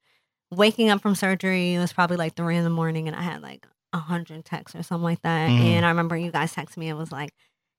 waking 0.50 0.88
up 0.90 1.02
from 1.02 1.14
surgery, 1.14 1.74
it 1.74 1.78
was 1.80 1.92
probably 1.92 2.16
like 2.16 2.34
three 2.34 2.56
in 2.56 2.64
the 2.64 2.70
morning, 2.70 3.08
and 3.08 3.16
I 3.16 3.22
had 3.22 3.42
like 3.42 3.66
a 3.92 3.98
hundred 3.98 4.44
texts 4.44 4.74
or 4.78 4.82
something 4.82 5.04
like 5.04 5.22
that. 5.22 5.48
Mhm. 5.50 5.60
And 5.60 5.86
I 5.86 5.88
remember 5.90 6.16
you 6.16 6.30
guys 6.30 6.54
texted 6.54 6.76
me 6.76 6.88
and 6.88 6.98
was 6.98 7.12
like, 7.12 7.30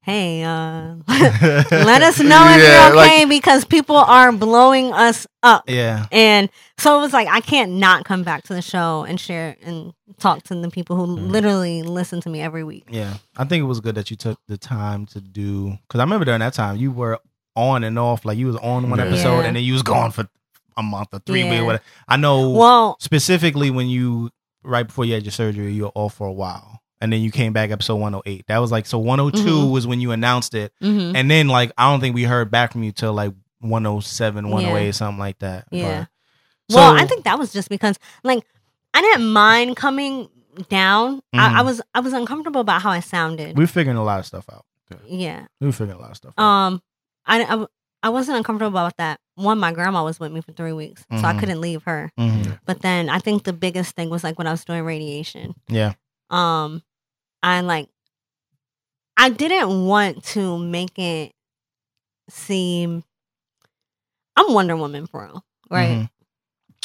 "Hey, 0.02 0.44
uh, 0.44 0.96
let 1.08 2.02
us 2.02 2.20
know 2.32 2.46
if 2.50 2.62
Yeah, 2.64 2.88
you're 2.88 2.96
like- 2.96 3.08
okay 3.12 3.26
because 3.26 3.66
people 3.66 3.98
are 3.98 4.32
blowing 4.32 4.94
us 4.94 5.28
up." 5.44 5.64
Yeah. 5.68 6.06
And 6.12 6.50
so 6.78 6.98
it 6.98 7.02
was 7.02 7.14
like 7.14 7.28
I 7.28 7.42
can't 7.42 7.74
not 7.74 8.06
come 8.06 8.24
back 8.24 8.44
to 8.44 8.54
the 8.54 8.62
show 8.62 9.04
and 9.08 9.20
share 9.20 9.56
and 9.64 9.94
talk 10.20 10.44
to 10.44 10.56
the 10.56 10.70
people 10.70 10.96
who 10.96 11.06
Mm. 11.18 11.30
literally 11.32 11.84
listen 11.84 12.22
to 12.22 12.30
me 12.30 12.42
every 12.42 12.64
week. 12.64 12.86
Yeah. 12.90 13.16
I 13.38 13.44
think 13.46 13.62
it 13.62 13.66
was 13.66 13.80
good 13.80 13.96
that 13.96 14.10
you 14.10 14.18
took 14.18 14.40
the 14.48 14.58
time 14.58 15.06
to 15.08 15.22
do 15.22 15.78
because 15.88 16.00
I 16.00 16.04
remember 16.04 16.26
during 16.26 16.40
that 16.40 16.54
time 16.54 16.78
you 16.78 16.92
were 16.92 17.20
on 17.56 17.84
and 17.84 17.98
off. 18.00 18.24
Like 18.26 18.38
you 18.38 18.48
was 18.48 18.56
on 18.58 18.90
one 18.90 19.00
Yeah. 19.00 19.06
episode 19.06 19.46
and 19.46 19.56
then 19.56 19.64
you 19.64 19.74
was 19.74 19.84
gone 19.84 20.12
for 20.12 20.28
a 20.78 20.84
month 20.84 21.10
or 21.12 21.20
three 21.26 21.44
Yeah. 21.44 21.64
weeks. 21.68 21.84
I 22.08 22.18
know 22.18 22.50
Well, 22.52 22.98
specifically 23.00 23.70
when 23.72 23.88
you 23.90 24.30
right 24.68 24.86
before 24.86 25.06
you 25.06 25.14
had 25.14 25.24
your 25.24 25.32
surgery, 25.32 25.72
you 25.74 25.84
were 25.84 25.92
off 25.96 26.16
for 26.16 26.28
a 26.28 26.32
while. 26.32 26.82
And 27.00 27.14
then 27.14 27.22
you 27.22 27.32
came 27.32 27.54
back 27.54 27.70
episode 27.72 27.96
108. 27.98 28.46
That 28.48 28.58
was 28.58 28.72
like 28.72 28.86
so 28.88 28.98
102 29.00 29.44
Mhm. 29.44 29.72
was 29.72 29.86
when 29.88 30.02
you 30.02 30.12
announced 30.12 30.54
it. 30.56 30.74
mhm. 30.82 31.16
And 31.16 31.30
then 31.30 31.48
like 31.48 31.72
I 31.78 31.90
don't 31.92 32.00
think 32.00 32.16
we 32.16 32.24
heard 32.24 32.50
back 32.52 32.72
from 32.72 32.84
you 32.84 32.92
till 32.92 33.14
like 33.14 33.34
107, 33.60 34.50
108, 34.50 34.86
Yeah. 34.86 34.92
something 34.92 35.20
like 35.20 35.40
that. 35.40 35.66
Yeah. 35.72 36.06
But- 36.70 36.76
well, 36.76 36.96
I 36.98 37.06
think 37.06 37.24
that 37.26 37.38
was 37.40 37.54
just 37.54 37.70
because 37.70 37.98
like 38.24 38.44
I 38.94 39.02
didn't 39.02 39.32
mind 39.32 39.76
coming 39.76 40.30
down. 40.70 41.22
I, 41.34 41.60
I 41.60 41.62
Mhm. 41.62 41.66
was 41.66 41.82
I 41.94 42.00
was 42.00 42.14
uncomfortable 42.14 42.62
about 42.62 42.82
how 42.82 42.90
I 42.90 43.00
sounded. 43.00 43.56
We're 43.58 43.68
figuring 43.68 43.98
a 43.98 44.04
lot 44.04 44.20
of 44.20 44.26
stuff 44.26 44.46
out. 44.52 44.66
yeah. 45.08 45.46
We're 45.62 45.72
figuring 45.72 46.00
a 46.00 46.02
lot 46.02 46.12
of 46.12 46.18
stuff 46.18 46.34
out. 46.38 46.44
Um. 46.44 46.82
I, 47.30 47.44
I 47.44 47.66
I 48.04 48.10
wasn't 48.10 48.38
uncomfortable 48.38 48.78
about 48.78 48.98
that. 48.98 49.20
One, 49.36 49.60
my 49.60 49.72
grandma 49.74 50.04
was 50.04 50.20
with 50.20 50.32
me 50.32 50.42
for 50.42 50.52
three 50.54 50.74
weeks, 50.74 51.04
so 51.12 51.18
I 51.26 51.34
Mhm. 51.34 51.40
couldn't 51.40 51.62
leave 51.62 51.84
her. 51.84 52.12
Mhm. 52.20 52.60
But 52.66 52.82
then 52.82 53.10
I 53.10 53.20
think 53.20 53.44
the 53.44 53.54
biggest 53.54 53.96
thing 53.96 54.10
was 54.10 54.24
like 54.24 54.38
when 54.38 54.48
I 54.48 54.52
was 54.52 54.64
doing 54.66 54.84
radiation. 54.84 55.56
Yeah. 55.68 55.94
um 56.30 56.84
i 57.42 57.62
like 57.62 57.88
i 59.16 59.30
didn't 59.30 59.86
want 59.86 60.22
to 60.26 60.58
make 60.58 61.00
it 61.00 61.32
seem 62.30 63.04
i'm 64.36 64.54
wonder 64.54 64.76
woman 64.76 65.08
for 65.08 65.24
real 65.24 65.44
right 65.72 66.10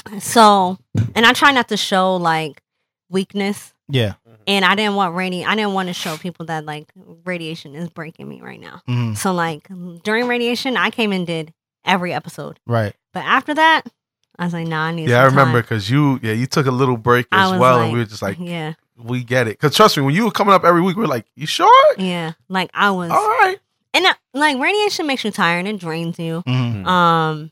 Mhm. 0.06 0.22
so 0.22 0.78
and 1.16 1.26
i 1.26 1.32
try 1.32 1.50
not 1.50 1.68
to 1.68 1.76
show 1.76 2.14
like 2.16 2.62
weakness 3.10 3.74
Yeah. 3.88 4.14
And 4.46 4.64
i 4.64 4.74
didn't 4.74 4.94
want 4.94 5.14
radi 5.14 5.44
i 5.46 5.54
didn't 5.54 5.72
want 5.74 5.88
to 5.88 5.92
show 5.94 6.16
people 6.16 6.46
that 6.46 6.64
like 6.64 6.86
radiation 7.24 7.74
is 7.74 7.88
breaking 7.88 8.28
me 8.28 8.40
right 8.40 8.60
now 8.60 8.80
Mhm. 8.88 9.16
so 9.16 9.32
like 9.32 9.68
during 10.02 10.26
radiation 10.28 10.76
i 10.76 10.90
came 10.90 11.12
and 11.12 11.26
did 11.26 11.52
every 11.84 12.12
episode 12.12 12.58
Right. 12.66 12.94
but 13.12 13.20
after 13.24 13.54
that 13.54 13.82
i 14.38 14.44
was 14.44 14.52
like 14.52 14.66
nah 14.66 14.84
i 14.84 14.92
need 14.92 15.08
Yeah, 15.08 15.20
I 15.22 15.24
remember 15.24 15.60
because 15.62 15.90
you, 15.90 16.18
yeah, 16.22 16.32
you 16.32 16.46
took 16.46 16.66
a 16.66 16.70
little 16.70 16.96
break 16.96 17.26
as 17.32 17.50
well, 17.58 17.76
like, 17.76 17.84
and 17.84 17.92
we 17.92 17.98
were 18.00 18.04
just 18.04 18.22
like, 18.22 18.38
yeah 18.40 18.74
we 18.96 19.24
get 19.24 19.48
it. 19.48 19.58
Because 19.58 19.74
trust 19.74 19.96
me, 19.96 20.02
when 20.04 20.14
you 20.14 20.24
were 20.26 20.30
coming 20.30 20.54
up 20.54 20.64
every 20.64 20.80
week, 20.82 20.96
we 20.96 21.02
are 21.04 21.08
like, 21.08 21.26
you 21.34 21.46
sure? 21.46 21.94
yeah 21.98 22.32
like 22.48 22.70
i 22.74 22.90
was 22.90 23.10
All 23.10 23.28
right. 23.40 23.58
and 23.94 24.06
uh, 24.06 24.14
like 24.34 24.58
radiation 24.58 25.06
makes 25.06 25.24
you 25.24 25.30
tired 25.30 25.66
and 25.66 25.78
drains 25.80 26.18
you 26.18 26.42
Mhm. 26.46 26.86
um 26.86 27.50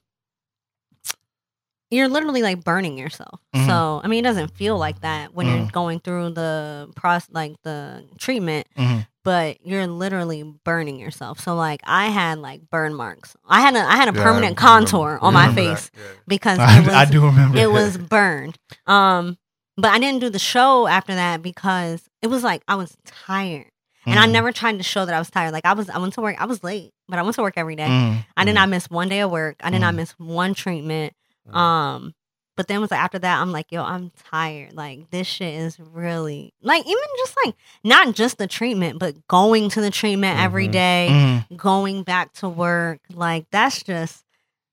you're 1.90 2.08
literally 2.08 2.42
like 2.42 2.62
burning 2.64 2.96
yourself 2.98 3.40
Mhm. 3.54 3.66
so 3.66 4.00
i 4.04 4.08
mean 4.08 4.20
it 4.24 4.28
doesn't 4.28 4.54
feel 4.56 4.78
like 4.78 5.00
that 5.00 5.34
when 5.34 5.46
you're 5.46 5.66
Mhm. 5.66 5.72
going 5.72 6.00
through 6.00 6.30
the 6.30 6.88
process 6.96 7.28
like 7.32 7.54
the 7.62 8.04
treatment 8.18 8.66
Mhm. 8.78 9.06
but 9.24 9.58
you're 9.66 9.86
literally 9.86 10.42
burning 10.64 10.98
yourself 10.98 11.40
so 11.40 11.54
like 11.54 11.80
i 11.84 12.06
had 12.06 12.38
like 12.38 12.60
burn 12.70 12.94
marks 12.94 13.36
i 13.48 13.60
had 13.60 13.74
a 13.74 13.80
i 13.80 13.96
had 13.96 14.08
a 14.08 14.16
Yeah, 14.16 14.22
permanent 14.22 14.56
contour 14.56 15.18
on 15.20 15.34
my 15.34 15.52
face 15.52 15.90
yeah. 15.96 16.02
because 16.28 16.58
I, 16.60 16.78
it 16.78 16.86
was 16.86 16.94
I 16.94 17.04
do 17.06 17.24
remember. 17.26 17.58
it 17.58 17.70
was 17.70 17.98
burned 17.98 18.56
um 18.86 19.36
but 19.76 19.90
i 19.92 19.98
didn't 19.98 20.20
do 20.20 20.30
the 20.30 20.38
show 20.38 20.86
after 20.86 21.14
that 21.14 21.42
because 21.42 22.08
it 22.22 22.28
was 22.28 22.42
like 22.44 22.62
i 22.68 22.74
was 22.76 22.96
tired 23.04 23.66
and 24.06 24.18
i 24.18 24.26
Mhm. 24.26 24.30
never 24.32 24.52
tried 24.52 24.78
to 24.78 24.84
show 24.84 25.04
that 25.06 25.14
i 25.14 25.18
was 25.18 25.30
tired 25.30 25.52
like 25.52 25.64
i 25.66 25.72
was 25.72 25.90
i 25.90 25.98
went 25.98 26.14
to 26.14 26.20
work 26.20 26.36
i 26.40 26.46
was 26.46 26.62
late 26.64 26.92
but 27.08 27.18
i 27.18 27.22
went 27.22 27.34
to 27.34 27.42
work 27.42 27.54
every 27.56 27.76
day 27.76 27.86
Mhm. 27.88 28.24
I 28.36 28.44
did 28.44 28.54
not 28.54 28.68
miss 28.68 28.88
one 28.88 29.08
day 29.08 29.20
of 29.20 29.30
work. 29.30 29.56
I 29.62 29.70
did 29.70 29.80
not 29.80 29.94
miss 29.94 30.12
one 30.18 30.54
treatment. 30.54 31.12
Mhm. 31.52 31.56
Um, 31.56 32.14
but 32.56 32.66
then 32.68 32.80
was 32.80 32.90
like 32.90 33.00
after 33.00 33.18
that, 33.18 33.40
I'm 33.40 33.52
like, 33.52 33.72
yo, 33.72 33.82
I'm 33.82 34.10
tired. 34.30 34.74
Like 34.74 35.10
this 35.10 35.26
shit 35.26 35.54
is 35.54 35.78
really 35.80 36.52
like 36.62 36.84
even 36.84 37.02
just 37.18 37.36
like 37.44 37.54
not 37.84 38.14
just 38.14 38.38
the 38.38 38.46
treatment, 38.46 38.98
but 38.98 39.26
going 39.28 39.70
to 39.70 39.80
the 39.80 39.90
treatment 39.90 40.38
every 40.38 40.68
Mhm. 40.68 40.72
day, 40.72 41.08
Mhm. 41.50 41.56
going 41.56 42.02
back 42.02 42.32
to 42.34 42.48
work. 42.48 43.00
Like 43.12 43.46
that's 43.50 43.82
just 43.82 44.24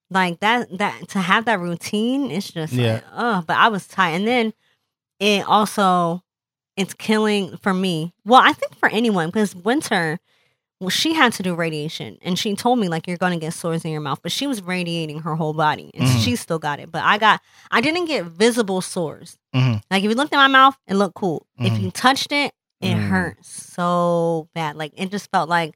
like 0.09 0.39
that 0.41 0.77
that 0.77 1.07
to 1.09 1.19
have 1.19 1.45
that 1.45 1.59
routine. 1.59 2.29
It's 2.31 2.51
just 2.51 2.73
Yeah. 2.73 2.93
like, 2.95 3.03
oh, 3.15 3.43
but 3.47 3.55
I 3.57 3.69
was 3.69 3.87
tired, 3.87 4.15
and 4.15 4.27
then 4.27 4.53
it 5.19 5.47
also 5.47 6.23
it's 6.75 6.93
killing 6.93 7.57
for 7.57 7.73
me. 7.73 8.13
Well, 8.25 8.41
I 8.43 8.53
think 8.53 8.75
for 8.77 8.87
anyone 8.89 9.29
because 9.29 9.55
winter 9.55 10.19
well, 10.79 10.89
she 10.89 11.13
had 11.13 11.33
to 11.33 11.43
do 11.43 11.55
radiation, 11.55 12.17
and 12.21 12.37
she 12.37 12.55
told 12.55 12.77
me 12.79 12.87
like 12.87 13.07
you're 13.07 13.17
gonna 13.17 13.37
get 13.39 13.53
sores 13.53 13.83
in 13.85 13.91
your 13.91 14.01
mouth, 14.01 14.19
but 14.21 14.31
she 14.31 14.45
was 14.47 14.61
radiating 14.61 15.19
her 15.21 15.35
whole 15.35 15.53
body, 15.53 15.91
and 15.95 16.07
Mhm. 16.07 16.23
she 16.23 16.35
still 16.35 16.59
got 16.59 16.79
it. 16.79 16.91
But 16.91 17.03
I 17.03 17.17
got, 17.17 17.41
I 17.71 17.81
didn't 17.81 18.05
get 18.05 18.25
visible 18.25 18.81
sores. 18.81 19.37
Mhm. 19.55 19.81
Like 19.89 20.03
if 20.03 20.09
you 20.09 20.15
looked 20.15 20.33
at 20.33 20.37
my 20.37 20.47
mouth, 20.47 20.77
it 20.87 20.93
looked 20.95 21.15
cool. 21.15 21.47
If 21.57 21.73
Mhm. 21.73 21.81
you 21.81 21.91
touched 21.91 22.31
it, 22.31 22.53
it 22.81 22.95
Mm. 22.95 23.07
hurt 23.09 23.45
so 23.45 24.49
bad. 24.53 24.75
Like 24.75 24.93
it 24.95 25.09
just 25.09 25.31
felt 25.31 25.49
like 25.49 25.75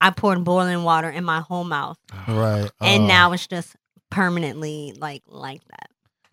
I 0.00 0.10
poured 0.10 0.44
boiling 0.44 0.84
water 0.84 1.08
in 1.10 1.24
my 1.24 1.40
whole 1.40 1.64
mouth, 1.64 1.96
Right. 2.28 2.70
and 2.80 3.04
Oh. 3.04 3.06
now 3.06 3.32
it's 3.32 3.46
just 3.46 3.74
permanently 4.10 4.94
like 4.98 5.22
like 5.26 5.62
that. 5.70 5.90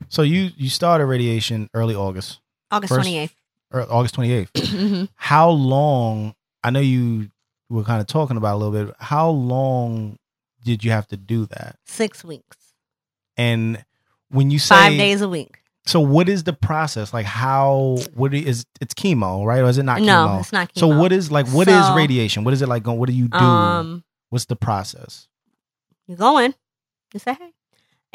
So 0.10 0.22
you 0.22 0.52
you 0.58 0.70
started 0.70 1.06
radiation 1.06 1.70
early 1.74 1.96
August, 1.96 2.40
August 2.72 2.90
First- 2.90 3.02
twenty 3.02 3.18
eighth. 3.18 3.36
or 3.72 3.86
August 3.92 4.16
28th. 4.16 4.52
mm-hmm. 4.54 5.06
How 5.16 5.50
long? 5.50 6.36
I 6.64 6.70
know 6.72 6.80
you 6.80 7.30
were 7.70 7.84
kind 7.84 8.02
of 8.02 8.08
talking 8.08 8.38
about 8.38 8.56
a 8.56 8.58
little 8.64 8.86
bit. 8.86 8.96
How 9.00 9.30
long 9.30 10.18
did 10.64 10.84
you 10.84 10.92
have 10.92 11.08
to 11.08 11.18
do 11.18 11.46
that? 11.48 11.78
Six 11.86 12.24
weeks, 12.24 12.58
And 13.38 13.84
when 14.30 14.52
you 14.52 14.60
say 14.60 14.76
five 14.76 14.98
days 14.98 15.22
a 15.22 15.30
week. 15.30 15.60
so 15.86 16.00
what 16.00 16.28
is 16.30 16.44
the 16.44 16.54
process? 16.54 17.14
Like 17.14 17.26
how 17.26 17.98
what 18.14 18.34
is 18.34 18.66
it's 18.82 18.94
chemo, 18.94 19.46
right? 19.46 19.60
Or 19.62 19.70
is 19.70 19.78
it 19.78 19.84
not 19.84 20.02
no, 20.02 20.06
chemo? 20.28 20.40
it's 20.42 20.52
not. 20.52 20.74
Chemo. 20.74 20.80
So 20.80 20.88
what 21.00 21.12
is 21.12 21.32
like 21.32 21.48
what 21.50 21.68
is 21.68 21.86
So- 21.86 21.96
radiation? 21.96 22.44
What 22.44 22.54
is 22.54 22.62
it 22.62 22.68
like 22.70 22.84
going 22.84 22.98
what 23.00 23.08
do 23.10 23.14
you 23.16 23.28
do? 23.28 23.38
Um, 23.38 24.04
What's 24.30 24.46
the 24.46 24.56
process? 24.56 25.28
you 26.08 26.16
go 26.16 26.38
in, 26.40 26.54
you 27.14 27.20
say 27.20 27.34
hey, 27.34 27.52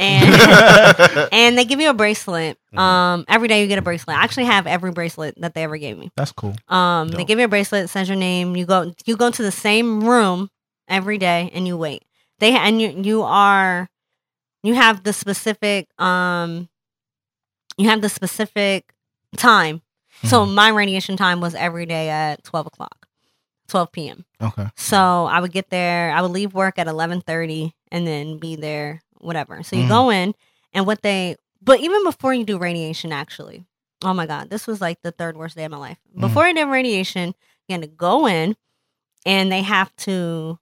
and 0.01 1.29
and 1.33 1.59
they 1.59 1.65
give 1.65 1.81
you 1.81 1.91
a 1.91 1.95
bracelet. 1.95 2.59
Mhm. 2.75 2.79
Um, 2.79 3.25
every 3.29 3.49
day 3.49 3.61
you 3.63 3.69
get 3.69 3.79
a 3.79 3.83
bracelet. 3.83 4.17
I 4.17 4.23
actually 4.25 4.47
have 4.47 4.67
every 4.67 4.91
bracelet 4.93 5.35
that 5.41 5.55
they 5.55 5.63
ever 5.63 5.77
gave 5.77 5.99
me. 5.99 6.11
That's 6.17 6.33
cool. 6.33 6.57
Um, 6.69 7.09
they 7.09 7.19
Dope. 7.19 7.27
give 7.29 7.39
you 7.39 7.45
a 7.45 7.49
bracelet, 7.49 7.91
says 7.91 8.09
your 8.09 8.17
name. 8.17 8.57
You 8.57 8.65
go, 8.67 8.93
you 9.07 9.17
go 9.17 9.31
to 9.31 9.43
the 9.43 9.53
same 9.53 10.03
room 10.05 10.51
every 10.89 11.19
day, 11.19 11.51
and 11.55 11.67
you 11.67 11.77
wait. 11.77 12.03
they 12.41 12.57
and 12.57 12.81
you 12.81 12.89
you 12.89 13.23
are 13.23 13.89
you 14.63 14.75
have 14.75 15.03
the 15.05 15.13
specific 15.13 15.89
um 16.01 16.69
you 17.77 17.89
have 17.89 18.01
the 18.03 18.09
specific 18.09 18.93
time. 19.37 19.83
So 20.25 20.45
Mhm. 20.45 20.55
my 20.55 20.69
radiation 20.71 21.17
time 21.17 21.41
was 21.41 21.55
every 21.55 21.87
day 21.87 22.09
at 22.11 22.45
twelve 22.45 22.67
o'clock, 22.67 23.07
twelve 23.69 23.91
p.m. 23.93 24.25
Okay. 24.41 24.69
So 24.77 24.97
I 25.31 25.41
would 25.41 25.53
get 25.53 25.71
there. 25.71 26.11
I 26.13 26.21
would 26.23 26.31
leave 26.31 26.53
work 26.55 26.79
at 26.79 26.87
eleven 26.89 27.21
thirty 27.23 27.75
and 27.91 28.07
then 28.07 28.39
be 28.39 28.57
there, 28.57 29.03
whatever. 29.21 29.63
So 29.63 29.77
you 29.77 29.85
Mhm. 29.85 29.89
go 29.89 30.11
in, 30.11 30.35
and 30.73 30.87
what 30.87 31.03
they, 31.03 31.37
but 31.63 31.81
even 31.81 32.05
before 32.05 32.33
you 32.35 32.45
do 32.45 32.59
radiation, 32.59 33.13
actually, 33.13 33.65
oh 34.05 34.15
my 34.15 34.27
god, 34.27 34.51
this 34.51 34.67
was 34.67 34.81
like 34.81 35.03
the 35.03 35.13
third 35.13 35.37
worst 35.37 35.57
day 35.57 35.65
of 35.65 35.71
my 35.71 35.77
life. 35.79 35.99
Mhm. 36.17 36.21
Before 36.21 36.45
I 36.45 36.53
did 36.53 36.65
radiation, 36.67 37.35
you 37.69 37.75
had 37.75 37.83
to 37.83 37.89
go 37.89 38.27
in, 38.27 38.57
and 39.27 39.51
they 39.53 39.63
have 39.63 39.95
to 39.97 40.59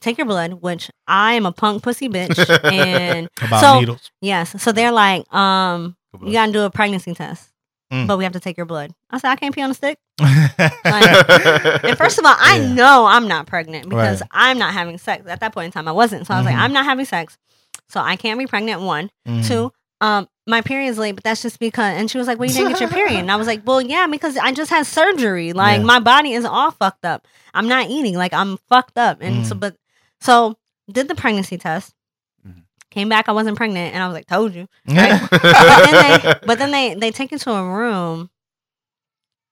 take 0.00 0.16
your 0.16 0.26
blood, 0.26 0.54
which 0.62 0.90
I 1.08 1.34
am 1.34 1.44
a 1.46 1.52
punk 1.52 1.82
pussy 1.82 2.08
bitch, 2.08 2.38
and 2.72 3.28
About 3.42 3.60
So- 3.60 3.80
needles. 3.80 4.10
yes, 4.20 4.60
so 4.62 4.70
they're 4.72 4.92
like, 4.92 5.32
um, 5.34 5.96
you 6.22 6.32
gotta 6.32 6.52
do 6.52 6.62
a 6.62 6.70
pregnancy 6.70 7.14
test. 7.14 7.50
Mm. 7.92 8.06
But 8.06 8.18
we 8.18 8.24
have 8.24 8.34
to 8.34 8.40
take 8.40 8.58
your 8.58 8.66
blood. 8.66 8.92
I 9.10 9.16
said, 9.16 9.30
I 9.30 9.36
can't 9.36 9.54
pee 9.54 9.62
on 9.62 9.70
a 9.70 9.74
stick. 9.74 9.98
Like, 10.18 11.84
And 11.84 11.96
first 11.96 12.18
of 12.18 12.26
all, 12.26 12.34
I 12.38 12.56
Yeah. 12.58 12.74
know 12.74 13.06
I'm 13.06 13.26
not 13.28 13.46
pregnant 13.46 13.88
because 13.88 14.20
Right. 14.20 14.28
I'm 14.30 14.58
not 14.58 14.74
having 14.74 14.98
sex. 14.98 15.26
At 15.26 15.40
that 15.40 15.54
point 15.54 15.66
in 15.66 15.72
time, 15.72 15.88
I 15.88 15.92
wasn't. 15.92 16.26
So 16.26 16.34
I 16.34 16.38
was 16.38 16.46
Mhm. 16.46 16.50
like, 16.52 16.58
I'm 16.60 16.72
not 16.74 16.84
having 16.84 17.06
sex. 17.06 17.38
So 17.90 18.00
I 18.00 18.16
can't 18.16 18.38
be 18.38 18.46
pregnant. 18.46 18.82
One. 18.82 19.10
Mhm. 19.26 19.46
Two, 19.46 19.72
um, 20.00 20.28
my 20.46 20.60
period's 20.60 20.98
late, 20.98 21.12
but 21.12 21.24
that's 21.24 21.42
just 21.42 21.58
because. 21.58 21.94
And 21.98 22.10
she 22.10 22.18
was 22.18 22.26
like, 22.26 22.38
Well, 22.38 22.48
you 22.48 22.54
didn't 22.54 22.70
get 22.72 22.80
your 22.80 22.90
period. 22.90 23.18
And 23.20 23.30
I 23.32 23.36
was 23.36 23.46
like, 23.46 23.62
Well, 23.66 23.80
yeah, 23.82 24.06
because 24.06 24.36
I 24.36 24.52
just 24.52 24.70
had 24.70 24.86
surgery. 24.86 25.52
Like, 25.52 25.78
Yeah. 25.78 25.84
my 25.84 25.98
body 26.00 26.32
is 26.32 26.44
all 26.44 26.70
fucked 26.70 27.04
up. 27.04 27.26
I'm 27.54 27.68
not 27.68 27.88
eating. 27.90 28.14
Like, 28.16 28.32
I'm 28.32 28.56
fucked 28.68 28.96
up. 28.98 29.18
And 29.20 29.46
so, 29.46 29.54
Mhm. 29.54 29.60
but, 29.60 29.76
so 30.20 30.56
did 30.90 31.08
the 31.08 31.14
pregnancy 31.14 31.56
test. 31.58 31.94
Mhm. 32.46 32.62
Came 32.90 33.08
back, 33.08 33.28
I 33.28 33.32
wasn't 33.32 33.56
pregnant. 33.56 33.94
And 33.94 34.02
I 34.02 34.06
was 34.06 34.14
like, 34.14 34.26
Told 34.26 34.54
you. 34.54 34.68
Yeah. 34.86 35.26
but 35.30 35.40
then 35.42 35.92
they 36.22 36.34
but 36.46 36.58
then 36.58 36.70
they 36.70 36.94
they 36.94 37.10
take 37.10 37.32
you 37.32 37.38
to 37.38 37.52
a 37.52 37.64
room 37.64 38.30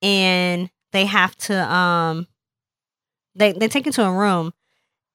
and 0.01 0.69
they 0.91 1.05
have 1.05 1.35
to 1.35 1.73
um 1.73 2.27
they 3.35 3.51
they 3.53 3.67
take 3.67 3.85
you 3.85 3.91
to 3.93 4.05
a 4.05 4.11
room 4.11 4.53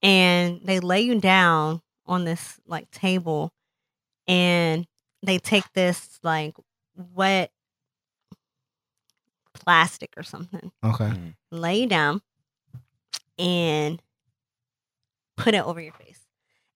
and 0.02 0.61
they 0.64 0.80
lay 0.80 1.00
you 1.00 1.20
down 1.20 1.80
on 2.06 2.24
this 2.24 2.60
like 2.66 2.90
table 2.90 3.52
and 4.26 4.86
they 5.22 5.38
take 5.38 5.72
this 5.72 6.18
like 6.22 6.54
wet 6.96 7.50
plastic 9.54 10.10
or 10.16 10.22
something 10.22 10.72
Okay. 10.84 11.12
lay 11.50 11.86
down 11.86 12.22
and 13.38 14.02
put 15.36 15.54
it 15.54 15.64
over 15.64 15.80
your 15.80 15.92
face 15.92 16.20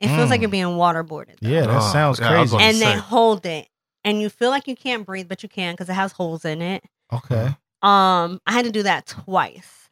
it 0.00 0.08
feels 0.08 0.28
like 0.30 0.38
Mm. 0.38 0.42
you're 0.42 0.50
being 0.50 0.66
waterboarded 0.66 1.40
though. 1.40 1.48
Yeah, 1.48 1.62
that 1.66 1.76
Oh, 1.82 1.92
sounds 1.92 2.20
yeah, 2.20 2.28
I 2.28 2.40
was 2.40 2.50
crazy. 2.50 2.56
gonna 2.58 2.64
and 2.68 2.80
they 2.80 2.94
hold 2.96 3.46
it 3.46 3.68
and 4.04 4.20
you 4.20 4.28
feel 4.28 4.50
like 4.50 4.68
you 4.68 4.76
can't 4.76 5.06
breathe 5.06 5.28
but 5.28 5.42
you 5.42 5.48
can 5.48 5.72
because 5.74 5.88
it 5.88 5.94
has 5.94 6.12
holes 6.12 6.44
in 6.44 6.60
it 6.62 6.84
Okay. 7.12 7.46
um 7.82 8.40
i 8.46 8.52
had 8.52 8.64
to 8.64 8.70
do 8.70 8.82
that 8.82 9.06
twice 9.06 9.88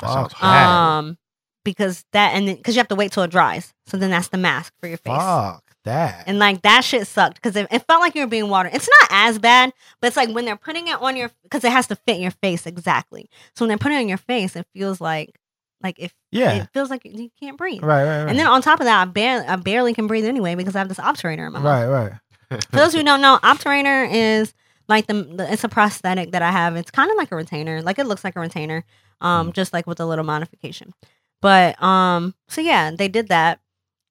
That 0.00 0.10
sounds 0.10 0.34
bad. 0.34 0.70
um 0.70 1.18
because 1.66 2.04
that 2.12 2.32
and 2.32 2.46
because 2.46 2.76
you 2.76 2.80
have 2.80 2.88
to 2.88 2.94
wait 2.94 3.10
till 3.12 3.24
it 3.24 3.30
dries 3.30 3.74
so 3.86 3.96
then 3.96 4.08
that's 4.08 4.28
the 4.28 4.38
mask 4.38 4.72
for 4.80 4.86
your 4.86 4.96
face 4.98 5.16
Fuck 5.16 5.64
that. 5.84 6.24
and 6.26 6.38
like 6.38 6.62
that 6.62 6.84
shit 6.84 7.06
sucked 7.06 7.34
because 7.34 7.56
it, 7.56 7.66
it 7.72 7.84
felt 7.86 8.00
like 8.00 8.14
you 8.14 8.22
were 8.22 8.28
being 8.28 8.48
watered 8.48 8.72
it's 8.72 8.88
not 9.02 9.08
as 9.10 9.38
bad 9.38 9.72
but 10.00 10.06
it's 10.06 10.16
like 10.16 10.30
when 10.30 10.44
they're 10.44 10.56
putting 10.56 10.86
it 10.86 11.02
on 11.02 11.16
your 11.16 11.30
because 11.42 11.64
it 11.64 11.72
has 11.72 11.88
to 11.88 11.96
fit 11.96 12.20
your 12.20 12.30
face 12.30 12.66
exactly 12.66 13.28
so 13.54 13.64
when 13.64 13.68
they're 13.68 13.78
putting 13.78 13.98
it 13.98 14.02
on 14.02 14.08
your 14.08 14.16
face 14.16 14.54
it 14.54 14.66
feels 14.72 15.00
like 15.00 15.34
like 15.82 15.98
if 15.98 16.14
yeah. 16.30 16.62
it 16.62 16.68
feels 16.72 16.88
like 16.88 17.02
you 17.04 17.30
can't 17.40 17.58
breathe 17.58 17.82
right. 17.82 18.04
Right. 18.04 18.20
Right. 18.22 18.30
and 18.30 18.38
then 18.38 18.46
on 18.46 18.62
top 18.62 18.80
of 18.80 18.86
that 18.86 19.02
I 19.02 19.04
barely, 19.04 19.46
I 19.46 19.56
barely 19.56 19.92
can 19.92 20.06
breathe 20.06 20.24
anyway 20.24 20.54
because 20.54 20.74
I 20.74 20.78
have 20.78 20.88
this 20.88 20.98
obturator 20.98 21.46
in 21.46 21.52
my 21.52 21.58
mouth. 21.58 21.64
right. 21.64 21.86
Right. 21.86 22.12
For 22.70 22.76
those 22.76 22.94
who 22.94 23.02
don't 23.02 23.20
know, 23.20 23.38
obturator 23.42 24.08
is 24.10 24.54
like 24.88 25.06
the, 25.06 25.14
the 25.14 25.52
it's 25.52 25.64
a 25.64 25.68
prosthetic 25.68 26.32
that 26.32 26.42
I 26.42 26.50
have. 26.50 26.76
It's 26.76 26.90
kind 26.90 27.10
of 27.10 27.16
like 27.16 27.32
a 27.32 27.36
retainer. 27.36 27.82
Like 27.82 27.98
it 27.98 28.06
looks 28.06 28.24
like 28.24 28.36
a 28.36 28.40
retainer, 28.40 28.84
um, 29.20 29.52
just 29.52 29.72
like 29.72 29.86
with 29.86 30.00
a 30.00 30.06
little 30.06 30.24
modification. 30.24 30.94
But 31.42 31.80
um, 31.82 32.34
so 32.48 32.60
yeah, 32.60 32.90
they 32.90 33.08
did 33.08 33.28
that, 33.28 33.60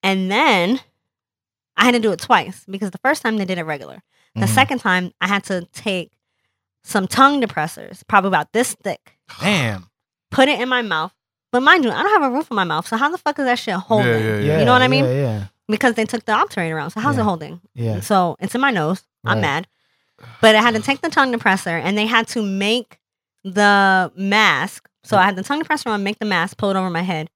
and 0.03 0.31
then 0.31 0.79
I 1.77 1.85
had 1.85 1.91
to 1.91 1.99
do 1.99 2.11
it 2.11 2.19
twice 2.19 2.63
because 2.69 2.91
the 2.91 2.97
first 2.99 3.21
time 3.21 3.37
they 3.37 3.45
did 3.45 3.57
it 3.57 3.63
regular. 3.63 4.01
The 4.35 4.41
Mhm. 4.45 4.49
second 4.55 4.79
time 4.79 5.11
I 5.21 5.27
had 5.27 5.43
to 5.45 5.65
take 5.73 6.11
some 6.83 7.07
tongue 7.07 7.41
depressors, 7.41 8.03
probably 8.07 8.27
about 8.27 8.51
this 8.53 8.75
thick, 8.83 9.17
Damn. 9.39 9.89
put 10.31 10.47
it 10.49 10.59
in 10.59 10.69
my 10.69 10.81
mouth. 10.81 11.13
But 11.51 11.61
mind 11.63 11.83
you, 11.85 11.91
I 11.91 12.03
don't 12.03 12.21
have 12.21 12.31
a 12.31 12.35
roof 12.35 12.49
in 12.51 12.55
my 12.55 12.63
mouth, 12.65 12.85
so 12.87 12.97
how 12.97 13.09
the 13.09 13.17
fuck 13.17 13.39
is 13.39 13.45
that 13.45 13.57
shit 13.59 13.75
holding? 13.75 14.07
Yeah, 14.07 14.17
yeah, 14.19 14.39
Yeah. 14.39 14.59
You 14.59 14.65
know 14.65 14.73
what 14.73 14.81
I 14.81 14.87
mean? 14.89 15.05
Yeah. 15.05 15.11
Yeah. 15.13 15.43
Because 15.67 15.95
they 15.95 16.05
took 16.05 16.25
the 16.25 16.33
obturator 16.33 16.79
out. 16.81 16.91
So 16.91 16.99
how's 16.99 17.15
Yeah. 17.15 17.21
it 17.21 17.25
holding? 17.25 17.61
Yeah. 17.73 17.99
So 18.01 18.35
it's 18.39 18.53
in 18.53 18.61
my 18.61 18.71
nose. 18.71 19.03
I'm 19.23 19.41
mad. 19.41 19.67
But 20.41 20.55
I 20.55 20.61
had 20.61 20.75
to 20.75 20.81
take 20.81 21.01
the 21.01 21.09
tongue 21.09 21.33
depressor 21.33 21.79
and 21.81 21.97
they 21.97 22.05
had 22.05 22.27
to 22.29 22.43
make 22.43 22.99
the 23.43 24.11
mask. 24.15 24.87
So 25.05 25.17
I 25.17 25.23
had 25.23 25.35
the 25.35 25.43
tongue 25.43 25.61
depressor 25.63 25.87
on, 25.87 26.03
make 26.03 26.19
the 26.19 26.25
mask, 26.25 26.57
pull 26.57 26.69
it 26.71 26.75
over 26.75 26.89
my 26.89 27.01
head, 27.01 27.29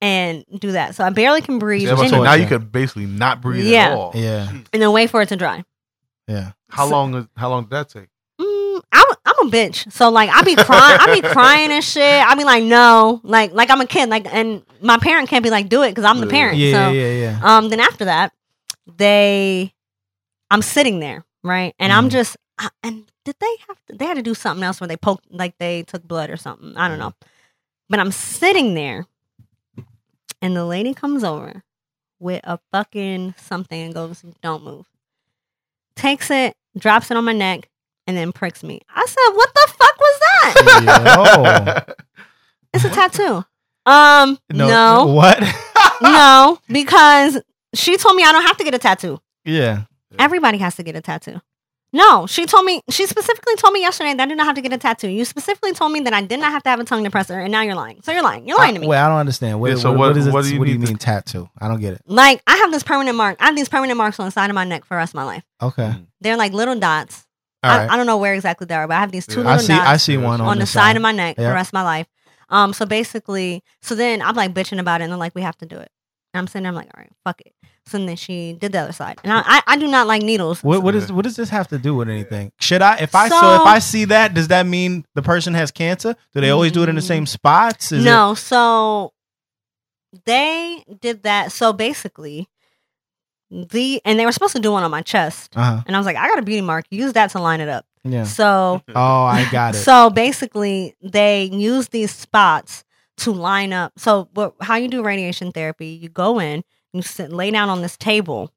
and 0.00 0.44
do 0.58 0.72
that. 0.72 0.94
So 0.94 1.04
I 1.04 1.10
barely 1.10 1.40
can 1.42 1.58
breathe. 1.58 1.88
Yeah, 1.88 1.94
but 1.96 2.08
so 2.08 2.22
now 2.22 2.34
you 2.34 2.46
could 2.46 2.70
basically 2.72 3.06
not 3.06 3.40
breathe 3.40 3.66
Yeah. 3.66 3.88
at 3.88 3.92
all. 3.92 4.12
Yeah. 4.14 4.48
And 4.72 4.82
then 4.82 4.92
wait 4.92 5.10
for 5.10 5.20
it 5.22 5.28
to 5.30 5.36
dry. 5.36 5.64
Yeah. 6.26 6.52
How 6.70 6.84
So- 6.86 6.90
long? 6.92 7.14
is- 7.14 7.26
How 7.36 7.48
long 7.50 7.64
did 7.64 7.70
that 7.70 7.88
take? 7.88 8.08
Mm, 8.40 8.80
I'm, 8.92 9.06
I'm 9.26 9.48
a 9.48 9.50
bitch. 9.50 9.90
So 9.92 10.08
like 10.10 10.30
I 10.30 10.42
be 10.42 10.54
crying, 10.54 10.98
I 11.00 11.20
be 11.20 11.26
crying 11.28 11.72
and 11.72 11.82
shit. 11.82 12.02
I 12.24 12.34
be 12.36 12.44
like, 12.44 12.62
no, 12.62 13.20
like 13.24 13.52
like 13.52 13.70
I'm 13.70 13.80
a 13.80 13.86
kid. 13.86 14.08
Like 14.08 14.26
and 14.32 14.62
my 14.80 14.98
parent 14.98 15.28
can't 15.28 15.42
be 15.42 15.50
like, 15.50 15.68
do 15.68 15.82
it 15.82 15.90
because 15.90 16.04
I'm 16.04 16.20
the 16.20 16.26
Yeah. 16.26 16.30
parent. 16.32 16.58
Yeah. 16.58 16.72
so 16.88 16.92
Yeah. 16.92 17.12
Yeah. 17.12 17.40
Um, 17.42 17.68
then 17.68 17.80
after 17.80 18.04
that, 18.04 18.32
they, 18.96 19.72
I'm 20.50 20.62
sitting 20.62 21.00
there, 21.00 21.24
right, 21.42 21.74
and 21.78 21.92
I'm 21.92 22.06
Mhm. 22.08 22.12
just, 22.12 22.36
uh, 22.58 22.68
and 22.82 23.07
did 23.28 23.36
they 23.40 23.56
have 23.68 23.76
to? 23.86 23.94
They 23.96 24.06
had 24.06 24.14
to 24.16 24.22
do 24.22 24.32
something 24.34 24.64
else 24.64 24.80
when 24.80 24.88
they 24.88 24.96
poked, 24.96 25.26
like 25.30 25.58
they 25.58 25.82
took 25.82 26.02
blood 26.02 26.30
or 26.30 26.38
something. 26.38 26.74
I 26.78 26.88
don't 26.88 26.98
know, 26.98 27.12
but 27.90 28.00
I'm 28.00 28.10
sitting 28.10 28.72
there, 28.72 29.04
and 30.40 30.56
the 30.56 30.64
lady 30.64 30.94
comes 30.94 31.22
over 31.22 31.62
with 32.18 32.40
a 32.44 32.58
fucking 32.72 33.34
something 33.36 33.78
and 33.78 33.92
goes, 33.92 34.24
"Don't 34.42 34.64
move." 34.64 34.86
Takes 35.94 36.30
it, 36.30 36.56
drops 36.78 37.10
it 37.10 37.18
on 37.18 37.24
my 37.26 37.34
neck, 37.34 37.68
and 38.06 38.16
then 38.16 38.32
pricks 38.32 38.62
me. 38.62 38.80
I 38.88 39.04
said, 39.04 39.34
"What 39.34 39.52
the 39.52 39.74
fuck 39.76 39.98
was 39.98 40.20
that?" 40.20 41.84
Yo. 41.86 41.94
It's 42.74 42.84
a 42.84 42.90
tattoo. 42.90 43.44
Um, 43.86 44.38
no, 44.52 45.06
What? 45.06 45.40
no, 46.02 46.58
because 46.68 47.40
she 47.74 47.96
told 47.98 48.14
me 48.16 48.22
I 48.22 48.30
don't 48.32 48.46
have 48.46 48.56
to 48.58 48.64
get 48.64 48.74
a 48.74 48.78
tattoo. 48.78 49.20
yeah. 49.44 49.84
Everybody 50.18 50.58
has 50.58 50.76
to 50.76 50.82
get 50.82 50.96
a 50.96 51.00
tattoo. 51.02 51.40
No, 51.90 52.26
she 52.26 52.44
told 52.44 52.66
me, 52.66 52.82
she 52.90 53.06
specifically 53.06 53.56
told 53.56 53.72
me 53.72 53.80
yesterday 53.80 54.12
that 54.12 54.22
I 54.22 54.26
did 54.26 54.36
not 54.36 54.46
have 54.46 54.56
to 54.56 54.60
get 54.60 54.74
a 54.74 54.78
tattoo. 54.78 55.08
You 55.08 55.24
specifically 55.24 55.72
told 55.72 55.90
me 55.92 56.00
that 56.00 56.12
I 56.12 56.20
did 56.20 56.38
not 56.38 56.52
have 56.52 56.62
to 56.64 56.68
have 56.68 56.80
a 56.80 56.84
tongue 56.84 57.02
depressor, 57.02 57.42
and 57.42 57.50
now 57.50 57.62
you're 57.62 57.74
lying. 57.74 58.00
So 58.02 58.12
you're 58.12 58.22
lying. 58.22 58.46
You're 58.46 58.58
lying 58.58 58.74
to 58.74 58.80
me. 58.80 58.86
Wait, 58.86 58.98
I 58.98 59.08
don't 59.08 59.16
understand. 59.18 59.58
What, 59.58 59.70
Yeah, 59.70 59.76
so 59.76 59.90
what, 59.92 59.98
what- 59.98 60.08
what 60.08 60.16
is 60.18 60.26
it? 60.26 60.32
what 60.34 60.44
do 60.44 60.52
you 60.52 60.58
what 60.58 60.66
do 60.66 60.72
you 60.72 60.78
need 60.78 60.84
to- 60.86 60.92
mean 60.92 60.98
tattoo? 60.98 61.48
I 61.58 61.66
don't 61.66 61.80
get 61.80 61.94
it. 61.94 62.02
like, 62.06 62.42
I 62.46 62.56
have 62.58 62.70
this 62.72 62.82
permanent 62.82 63.16
mark. 63.16 63.38
I 63.40 63.46
have 63.46 63.56
these 63.56 63.70
permanent 63.70 63.96
marks 63.96 64.20
on 64.20 64.26
the 64.26 64.30
side 64.32 64.50
of 64.50 64.54
my 64.54 64.64
neck 64.64 64.84
for 64.84 64.94
the 64.94 64.98
rest 64.98 65.12
of 65.12 65.14
my 65.16 65.24
life. 65.24 65.44
Okay. 65.62 65.94
They're 66.20 66.36
like 66.36 66.52
little 66.52 66.78
dots. 66.78 67.26
All 67.62 67.70
I, 67.70 67.78
right. 67.78 67.90
I 67.90 67.96
don't 67.96 68.06
know 68.06 68.18
where 68.18 68.34
exactly 68.34 68.66
they 68.66 68.74
are, 68.74 68.86
but 68.86 68.94
I 68.96 69.00
have 69.00 69.10
these 69.10 69.26
two 69.26 69.40
Yeah. 69.40 69.48
I 69.48 69.52
little 69.52 69.66
see. 69.66 69.72
dots 69.72 69.88
I 69.88 69.96
see 69.96 70.16
one 70.18 70.40
on, 70.42 70.46
on, 70.48 70.58
the 70.58 70.66
side, 70.66 70.94
of 70.96 71.02
my 71.02 71.12
neck 71.12 71.36
for 71.36 71.42
Yeah. 71.42 71.48
the 71.48 71.54
rest 71.54 71.70
of 71.70 71.74
my 71.74 71.82
life. 71.82 72.06
Um, 72.50 72.72
so 72.74 72.84
basically, 72.84 73.62
so 73.80 73.94
then 73.94 74.20
I'm 74.20 74.36
like 74.36 74.52
bitching 74.52 74.78
about 74.78 75.00
it, 75.00 75.04
and 75.04 75.12
they're 75.12 75.18
like, 75.18 75.34
we 75.34 75.42
have 75.42 75.56
to 75.58 75.66
do 75.66 75.76
it. 75.76 75.90
And 76.34 76.40
I'm 76.40 76.46
sitting 76.46 76.64
there, 76.64 76.68
I'm 76.70 76.76
like, 76.76 76.90
all 76.94 77.00
right, 77.02 77.10
fuck 77.24 77.40
it. 77.40 77.52
So 77.88 77.98
then 77.98 78.16
she 78.16 78.52
did 78.52 78.72
the 78.72 78.78
other 78.80 78.92
side, 78.92 79.18
and 79.24 79.32
I, 79.32 79.42
I, 79.44 79.62
I 79.66 79.76
do 79.78 79.86
not 79.88 80.06
like 80.06 80.22
needles. 80.22 80.62
What 80.62 80.82
what 80.82 80.94
is 80.94 81.10
what 81.10 81.24
does 81.24 81.36
this 81.36 81.48
have 81.50 81.68
to 81.68 81.78
do 81.78 81.94
with 81.94 82.08
anything? 82.08 82.52
Should 82.60 82.82
I 82.82 82.96
if 82.98 83.14
I 83.14 83.28
so, 83.28 83.40
So- 83.40 83.54
if 83.62 83.66
I 83.66 83.78
see 83.78 84.04
that, 84.06 84.34
does 84.34 84.48
that 84.48 84.66
mean 84.66 85.04
the 85.14 85.22
person 85.22 85.54
has 85.54 85.70
cancer? 85.70 86.14
Do 86.34 86.40
they 86.40 86.50
always 86.50 86.72
do 86.72 86.82
it 86.82 86.88
in 86.88 86.94
the 86.96 87.02
same 87.02 87.26
spots? 87.26 87.90
Is 87.92 88.04
no, 88.04 88.34
so 88.34 89.12
they 90.24 90.84
did 91.00 91.22
that. 91.24 91.52
So 91.52 91.72
basically, 91.72 92.48
the 93.50 94.00
and 94.04 94.18
they 94.18 94.26
were 94.26 94.32
supposed 94.32 94.54
to 94.56 94.60
do 94.62 94.72
one 94.72 94.82
on 94.84 94.90
my 94.90 95.02
chest, 95.02 95.52
Uh 95.56 95.62
huh. 95.76 95.82
and 95.86 95.96
I 95.96 95.98
was 95.98 96.06
like, 96.06 96.16
I 96.16 96.28
got 96.28 96.38
a 96.38 96.42
beauty 96.42 96.60
mark. 96.62 96.84
Use 96.90 97.12
that 97.14 97.30
to 97.30 97.40
line 97.40 97.60
it 97.60 97.68
up. 97.68 97.84
Yeah. 98.04 98.24
So 98.24 98.82
Oh, 98.94 99.24
I 99.24 99.48
got 99.50 99.74
it. 99.74 99.78
so 99.88 100.10
basically, 100.10 100.94
they 101.02 101.44
use 101.44 101.88
these 101.88 102.14
spots 102.14 102.84
to 103.18 103.32
line 103.32 103.72
up. 103.72 103.92
So 103.98 104.28
what, 104.34 104.54
how 104.60 104.76
you 104.76 104.88
do 104.88 105.02
radiation 105.02 105.50
therapy? 105.52 105.88
You 105.88 106.08
go 106.08 106.38
in, 106.40 106.62
you 106.98 107.02
sit, 107.02 107.32
lay 107.32 107.50
down 107.50 107.68
on 107.68 107.82
this 107.82 107.96
table, 107.96 108.52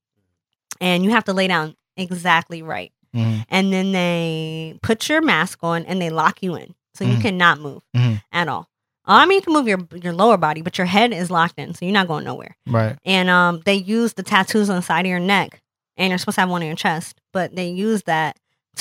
and 0.80 1.04
you 1.04 1.12
have 1.12 1.24
to 1.26 1.34
lay 1.34 1.48
down 1.48 1.76
exactly 1.98 2.62
right. 2.62 2.92
Mhm. 3.16 3.46
And 3.50 3.74
then 3.74 3.92
they 3.92 4.78
put 4.82 5.10
your 5.10 5.22
mask 5.22 5.60
on 5.64 5.86
and 5.86 6.02
they 6.02 6.10
lock 6.10 6.42
you 6.42 6.56
in, 6.56 6.76
so 6.94 7.04
you 7.04 7.18
Mhm. 7.18 7.22
cannot 7.22 7.60
move 7.60 7.84
Mhm. 7.96 8.22
at 8.32 8.48
all. 8.48 8.68
I 9.06 9.26
mean, 9.26 9.38
you 9.38 9.42
can 9.42 9.54
move 9.54 9.68
your 9.68 9.80
your 10.02 10.14
lower 10.14 10.38
body, 10.38 10.62
but 10.62 10.78
your 10.78 10.88
head 10.88 11.12
is 11.12 11.30
locked 11.32 11.58
in, 11.60 11.74
so 11.74 11.84
you're 11.86 11.94
not 11.94 12.08
going 12.08 12.24
nowhere. 12.24 12.56
Right. 12.68 12.96
And 13.04 13.30
um, 13.30 13.62
they 13.66 13.74
use 13.76 14.14
the 14.14 14.24
tattoos 14.24 14.70
on 14.70 14.76
the 14.78 14.82
side 14.82 15.06
of 15.06 15.10
your 15.10 15.20
neck, 15.20 15.62
and 15.98 16.10
you're 16.10 16.18
supposed 16.20 16.36
to 16.36 16.42
have 16.42 16.50
one 16.50 16.62
on 16.62 16.68
your 16.68 16.76
chest, 16.76 17.20
but 17.34 17.56
they 17.56 17.68
use 17.70 18.04
that 18.04 18.38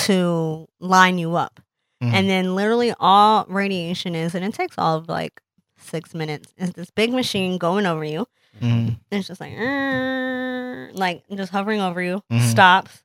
to 0.06 0.68
line 0.78 1.18
you 1.18 1.34
up. 1.36 1.58
Mhm. 2.02 2.12
And 2.12 2.30
then 2.30 2.54
literally 2.54 2.94
all 3.00 3.44
radiation 3.48 4.14
is, 4.14 4.34
and 4.34 4.44
it 4.44 4.54
takes 4.54 4.76
all 4.78 4.96
of 4.98 5.08
like 5.08 5.40
six 5.78 6.14
minutes, 6.14 6.52
is 6.56 6.70
this 6.72 6.90
big 6.90 7.12
machine 7.12 7.58
going 7.58 7.86
over 7.86 8.04
you. 8.04 8.26
Mhm. 8.60 8.88
And 8.88 8.98
it's 9.10 9.28
just 9.28 9.40
like, 9.40 9.52
"Er," 9.52 10.90
like 10.94 11.24
just 11.34 11.52
hovering 11.52 11.80
over 11.80 12.02
you, 12.02 12.22
Mhm. 12.30 12.50
stops, 12.50 13.02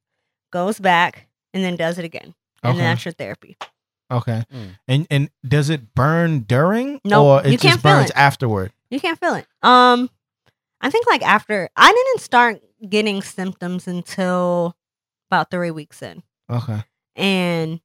goes 0.52 0.80
back, 0.80 1.28
and 1.54 1.64
then 1.64 1.76
does 1.76 1.98
it 1.98 2.06
again. 2.06 2.34
And 2.64 2.72
Okay. 2.72 2.78
then 2.80 2.86
that's 2.96 3.06
your 3.06 3.14
therapy. 3.14 3.58
Okay. 4.12 4.44
Mm. 4.54 4.78
And 4.88 5.08
and 5.10 5.30
does 5.48 5.70
it 5.70 5.94
burn 5.96 6.42
during? 6.42 7.00
Nope, 7.04 7.24
Or 7.26 7.40
it 7.42 7.52
you 7.52 7.58
just 7.58 7.64
can't 7.64 7.82
feel 7.82 7.92
burns 7.98 8.10
it. 8.12 8.16
afterward? 8.18 8.72
You 8.90 9.00
can't 9.00 9.20
feel 9.20 9.34
it. 9.36 9.48
Um, 9.64 10.10
I 10.82 10.90
think 10.90 11.08
like 11.08 11.24
after 11.24 11.70
I 11.76 11.92
didn't 11.92 12.22
start 12.22 12.62
getting 12.88 13.22
symptoms 13.22 13.88
until 13.88 14.76
about 15.30 15.50
three 15.50 15.72
weeks 15.72 16.02
in, 16.04 16.22
Okay. 16.50 16.84
and 17.16 17.82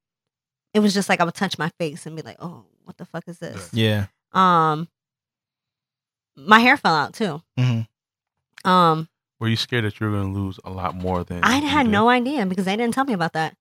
it 0.75 0.81
was 0.81 0.93
just 0.93 1.09
like 1.09 1.21
I 1.21 1.25
would 1.25 1.35
touch 1.35 1.59
my 1.59 1.71
face 1.79 2.05
and 2.07 2.15
be 2.17 2.23
like, 2.23 2.37
"Oh, 2.39 2.67
what 2.85 2.99
the 2.99 3.05
fuck 3.07 3.27
is 3.29 3.39
this?" 3.39 3.71
Yeah. 3.73 4.07
Um, 4.33 4.89
my 6.47 6.59
hair 6.61 6.77
fell 6.77 6.95
out 6.95 7.15
too. 7.15 7.43
hmm 7.59 7.81
Um, 8.65 9.09
Were 9.39 9.49
you 9.49 9.57
scared 9.57 9.85
that 9.85 9.99
you 10.01 10.07
were 10.07 10.13
going 10.13 10.33
to 10.33 10.39
lose 10.39 10.59
a 10.65 10.71
lot 10.71 10.95
more 10.95 11.25
than 11.25 11.43
I 11.45 11.57
had 11.57 11.87
no 11.89 12.09
idea 12.09 12.47
because 12.47 12.65
they 12.65 12.77
didn't 12.77 12.95
tell 12.95 13.05
me 13.05 13.13
about 13.15 13.33
that. 13.35 13.57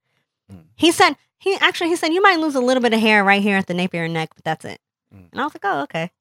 Mm. 0.51 0.63
He 0.75 0.91
said 0.91 1.15
he 1.37 1.55
actually 1.61 1.89
he 1.89 1.95
said 1.95 2.13
you 2.13 2.21
might 2.21 2.39
lose 2.39 2.55
a 2.55 2.59
little 2.61 2.81
bit 2.83 2.93
of 2.93 2.99
hair 2.99 3.23
right 3.23 3.41
here 3.41 3.57
at 3.57 3.67
the 3.67 3.73
nape 3.73 3.91
of 3.93 3.97
your 3.97 4.07
neck, 4.07 4.29
but 4.35 4.43
that's 4.43 4.65
it. 4.65 4.79
Mm. 5.13 5.31
And 5.31 5.41
I 5.41 5.43
was 5.43 5.53
like, 5.53 5.63
oh 5.65 5.81
okay, 5.83 6.11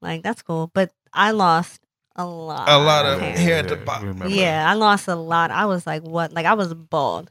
like 0.00 0.22
that's 0.22 0.42
cool. 0.42 0.70
But 0.74 0.92
I 1.12 1.30
lost 1.32 1.80
a 2.16 2.24
lot, 2.26 2.68
A 2.68 2.78
lot 2.78 3.04
of 3.06 3.20
hair. 3.20 3.36
hair 3.36 3.56
at 3.58 3.68
the 3.68 3.76
bottom. 3.76 4.22
Yeah, 4.28 4.68
I 4.68 4.74
lost 4.74 5.08
a 5.08 5.16
lot. 5.16 5.50
I 5.50 5.66
was 5.66 5.86
like, 5.86 6.02
what? 6.02 6.32
Like 6.32 6.46
I 6.46 6.54
was 6.54 6.72
bald. 6.74 7.30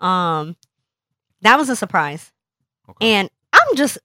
Um, 0.00 0.56
that 1.42 1.56
was 1.58 1.68
a 1.68 1.76
surprise. 1.76 2.32
Okay. 2.88 3.12
and 3.14 3.30
I'm 3.52 3.76
just, 3.76 3.96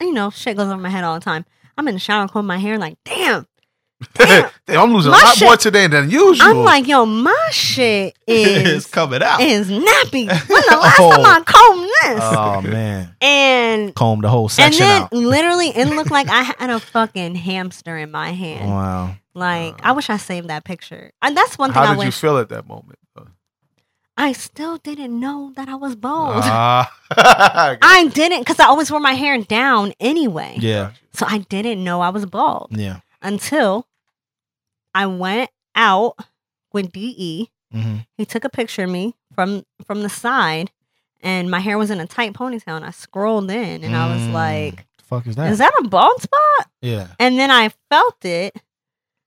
you 0.00 0.12
know, 0.12 0.30
shit 0.30 0.56
goes 0.56 0.68
over 0.68 0.80
my 0.80 0.88
head 0.88 1.04
all 1.04 1.14
the 1.14 1.20
time. 1.24 1.44
I'm 1.80 1.88
in 1.88 1.94
the 1.94 1.98
shower 2.00 2.28
combing 2.28 2.46
my 2.46 2.58
hair, 2.58 2.76
like, 2.78 2.98
damn. 3.06 3.46
damn. 4.14 4.50
Damn, 4.66 4.80
I'm 4.80 4.92
losing 4.94 5.10
My 5.12 5.18
a 5.20 5.24
lot 5.24 5.34
shit- 5.36 5.46
more 5.46 5.56
today 5.56 5.86
than 5.86 6.10
usual. 6.10 6.46
I'm 6.46 6.58
like, 6.58 6.86
yo, 6.86 7.06
my 7.06 7.48
shit 7.52 8.14
is 8.26 8.86
coming 8.86 9.22
out. 9.22 9.40
is 9.40 9.70
nappy. 9.70 10.26
When 10.28 10.62
the 10.68 10.76
last 10.80 11.00
Oh. 11.00 11.10
time 11.10 11.24
I 11.24 11.40
combed 11.44 11.88
this? 12.02 12.22
Oh 12.22 12.60
man. 12.62 13.14
and 13.22 13.94
combed 13.94 14.24
the 14.24 14.28
whole 14.28 14.50
section 14.50 14.82
and 14.82 14.90
then 14.90 15.02
out. 15.04 15.12
literally 15.14 15.68
it 15.68 15.86
looked 15.88 16.10
like 16.10 16.28
I 16.28 16.42
had 16.42 16.68
a 16.70 16.78
fucking 16.80 17.34
hamster 17.34 17.96
in 17.96 18.10
my 18.10 18.30
hand. 18.32 18.70
Wow. 18.70 19.16
Like 19.34 19.74
Wow. 19.82 19.90
I 19.90 19.92
wish 19.92 20.10
I 20.10 20.18
saved 20.18 20.48
that 20.48 20.64
picture. 20.64 21.12
And 21.22 21.34
that's 21.36 21.56
one 21.56 21.72
thing 21.72 21.82
How 21.82 21.92
I 21.92 21.96
did 21.96 22.04
you 22.04 22.12
feel 22.12 22.36
at 22.38 22.50
that 22.50 22.66
moment? 22.68 22.98
I 24.20 24.32
still 24.32 24.76
didn't 24.76 25.18
know 25.18 25.52
that 25.56 25.68
I 25.68 25.74
was 25.76 25.96
bald. 25.96 26.42
Ah. 26.44 26.90
I 27.82 28.08
didn't 28.12 28.40
because 28.40 28.60
I 28.60 28.66
always 28.66 28.90
wore 28.90 29.00
my 29.00 29.14
hair 29.14 29.38
down 29.42 29.92
anyway. 29.98 30.56
Yeah. 30.58 30.92
So 31.12 31.26
I 31.28 31.38
didn't 31.38 31.82
know 31.82 32.00
I 32.00 32.10
was 32.10 32.26
bald 32.26 32.68
Yeah. 32.70 33.00
until 33.22 33.86
I 34.94 35.06
went 35.06 35.50
out 35.74 36.16
with 36.72 36.92
DE. 36.92 37.48
hmm 37.72 37.96
He 38.16 38.24
took 38.26 38.44
a 38.44 38.48
picture 38.50 38.84
of 38.84 38.90
me 38.90 39.14
from 39.34 39.64
from 39.86 40.02
the 40.02 40.08
side, 40.08 40.70
and 41.22 41.50
my 41.50 41.60
hair 41.60 41.78
was 41.78 41.90
in 41.90 42.00
a 42.00 42.06
tight 42.06 42.32
ponytail. 42.32 42.76
And 42.76 42.84
I 42.84 42.90
scrolled 42.90 43.50
in, 43.50 43.84
and 43.84 43.96
I 43.96 44.06
was 44.12 44.22
Mm. 44.22 44.32
like, 44.32 44.86
Fuck 45.02 45.26
is 45.26 45.36
that? 45.36 45.50
"Is 45.50 45.58
that 45.58 45.72
a 45.80 45.88
bald 45.88 46.22
spot?" 46.22 46.68
yeah. 46.82 47.08
And 47.18 47.38
then 47.38 47.50
I 47.50 47.70
felt 47.90 48.24
it. 48.24 48.54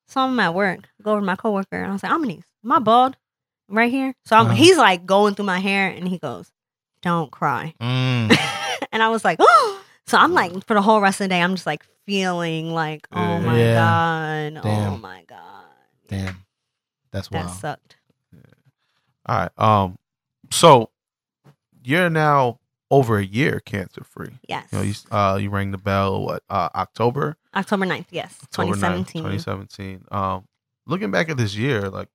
So 0.07 0.21
I'm 0.21 0.39
at 0.39 0.53
work, 0.53 0.87
go 1.01 1.11
over 1.11 1.21
to 1.21 1.25
my 1.25 1.35
coworker, 1.35 1.77
and 1.81 1.89
I 1.89 1.93
was 1.93 2.03
like, 2.03 2.11
"Amelise, 2.11 2.43
am 2.63 2.71
I 2.71 2.79
bald 2.79 3.17
right 3.69 3.91
here?" 3.91 4.13
So 4.25 4.35
I'm, 4.35 4.47
Uh-huh. 4.47 4.55
he's 4.55 4.77
like 4.77 5.05
going 5.05 5.35
through 5.35 5.45
my 5.45 5.59
hair, 5.59 5.89
and 5.89 6.07
he 6.07 6.17
goes, 6.17 6.51
"Don't 7.01 7.31
cry." 7.31 7.73
Mm. 7.81 8.35
and 8.91 9.01
I 9.03 9.09
was 9.09 9.23
like, 9.25 9.37
"Oh!" 9.41 9.81
So 10.07 10.17
I'm 10.17 10.33
like, 10.33 10.51
for 10.67 10.73
the 10.73 10.81
whole 10.81 10.99
rest 11.01 11.21
of 11.21 11.25
the 11.25 11.29
day, 11.29 11.41
I'm 11.41 11.55
just 11.55 11.65
like 11.65 11.85
feeling 12.05 12.73
like, 12.73 13.07
"Oh 13.11 13.39
my 13.39 13.57
Yeah. 13.59 13.75
god, 13.75 14.61
oh 14.65 14.97
my 14.97 15.23
god." 15.27 15.65
Damn. 16.07 16.45
That's 17.11 17.29
That 17.29 17.45
wild. 17.45 17.57
sucked. 17.57 17.95
All 19.25 19.37
right. 19.37 19.51
Um. 19.57 19.97
So 20.51 20.89
you're 21.83 22.09
now 22.09 22.59
over 22.91 23.17
a 23.17 23.23
year 23.25 23.59
cancer 23.59 24.03
free. 24.03 24.39
Yes. 24.47 24.67
You 24.71 24.77
know, 24.77 24.83
you 24.83 24.93
uh 25.11 25.37
you 25.41 25.49
rang 25.49 25.71
the 25.71 25.77
bell. 25.77 26.23
What? 26.25 26.43
Uh, 26.49 26.69
October. 26.75 27.37
October 27.55 27.85
9th, 27.85 28.07
yes. 28.11 28.37
October 28.43 28.73
9th, 28.75 29.07
2017. 29.13 29.21
2017. 29.23 30.05
Um. 30.11 30.47
Looking 30.85 31.11
back 31.11 31.29
at 31.29 31.37
this 31.37 31.55
year, 31.55 31.89
like, 31.89 32.09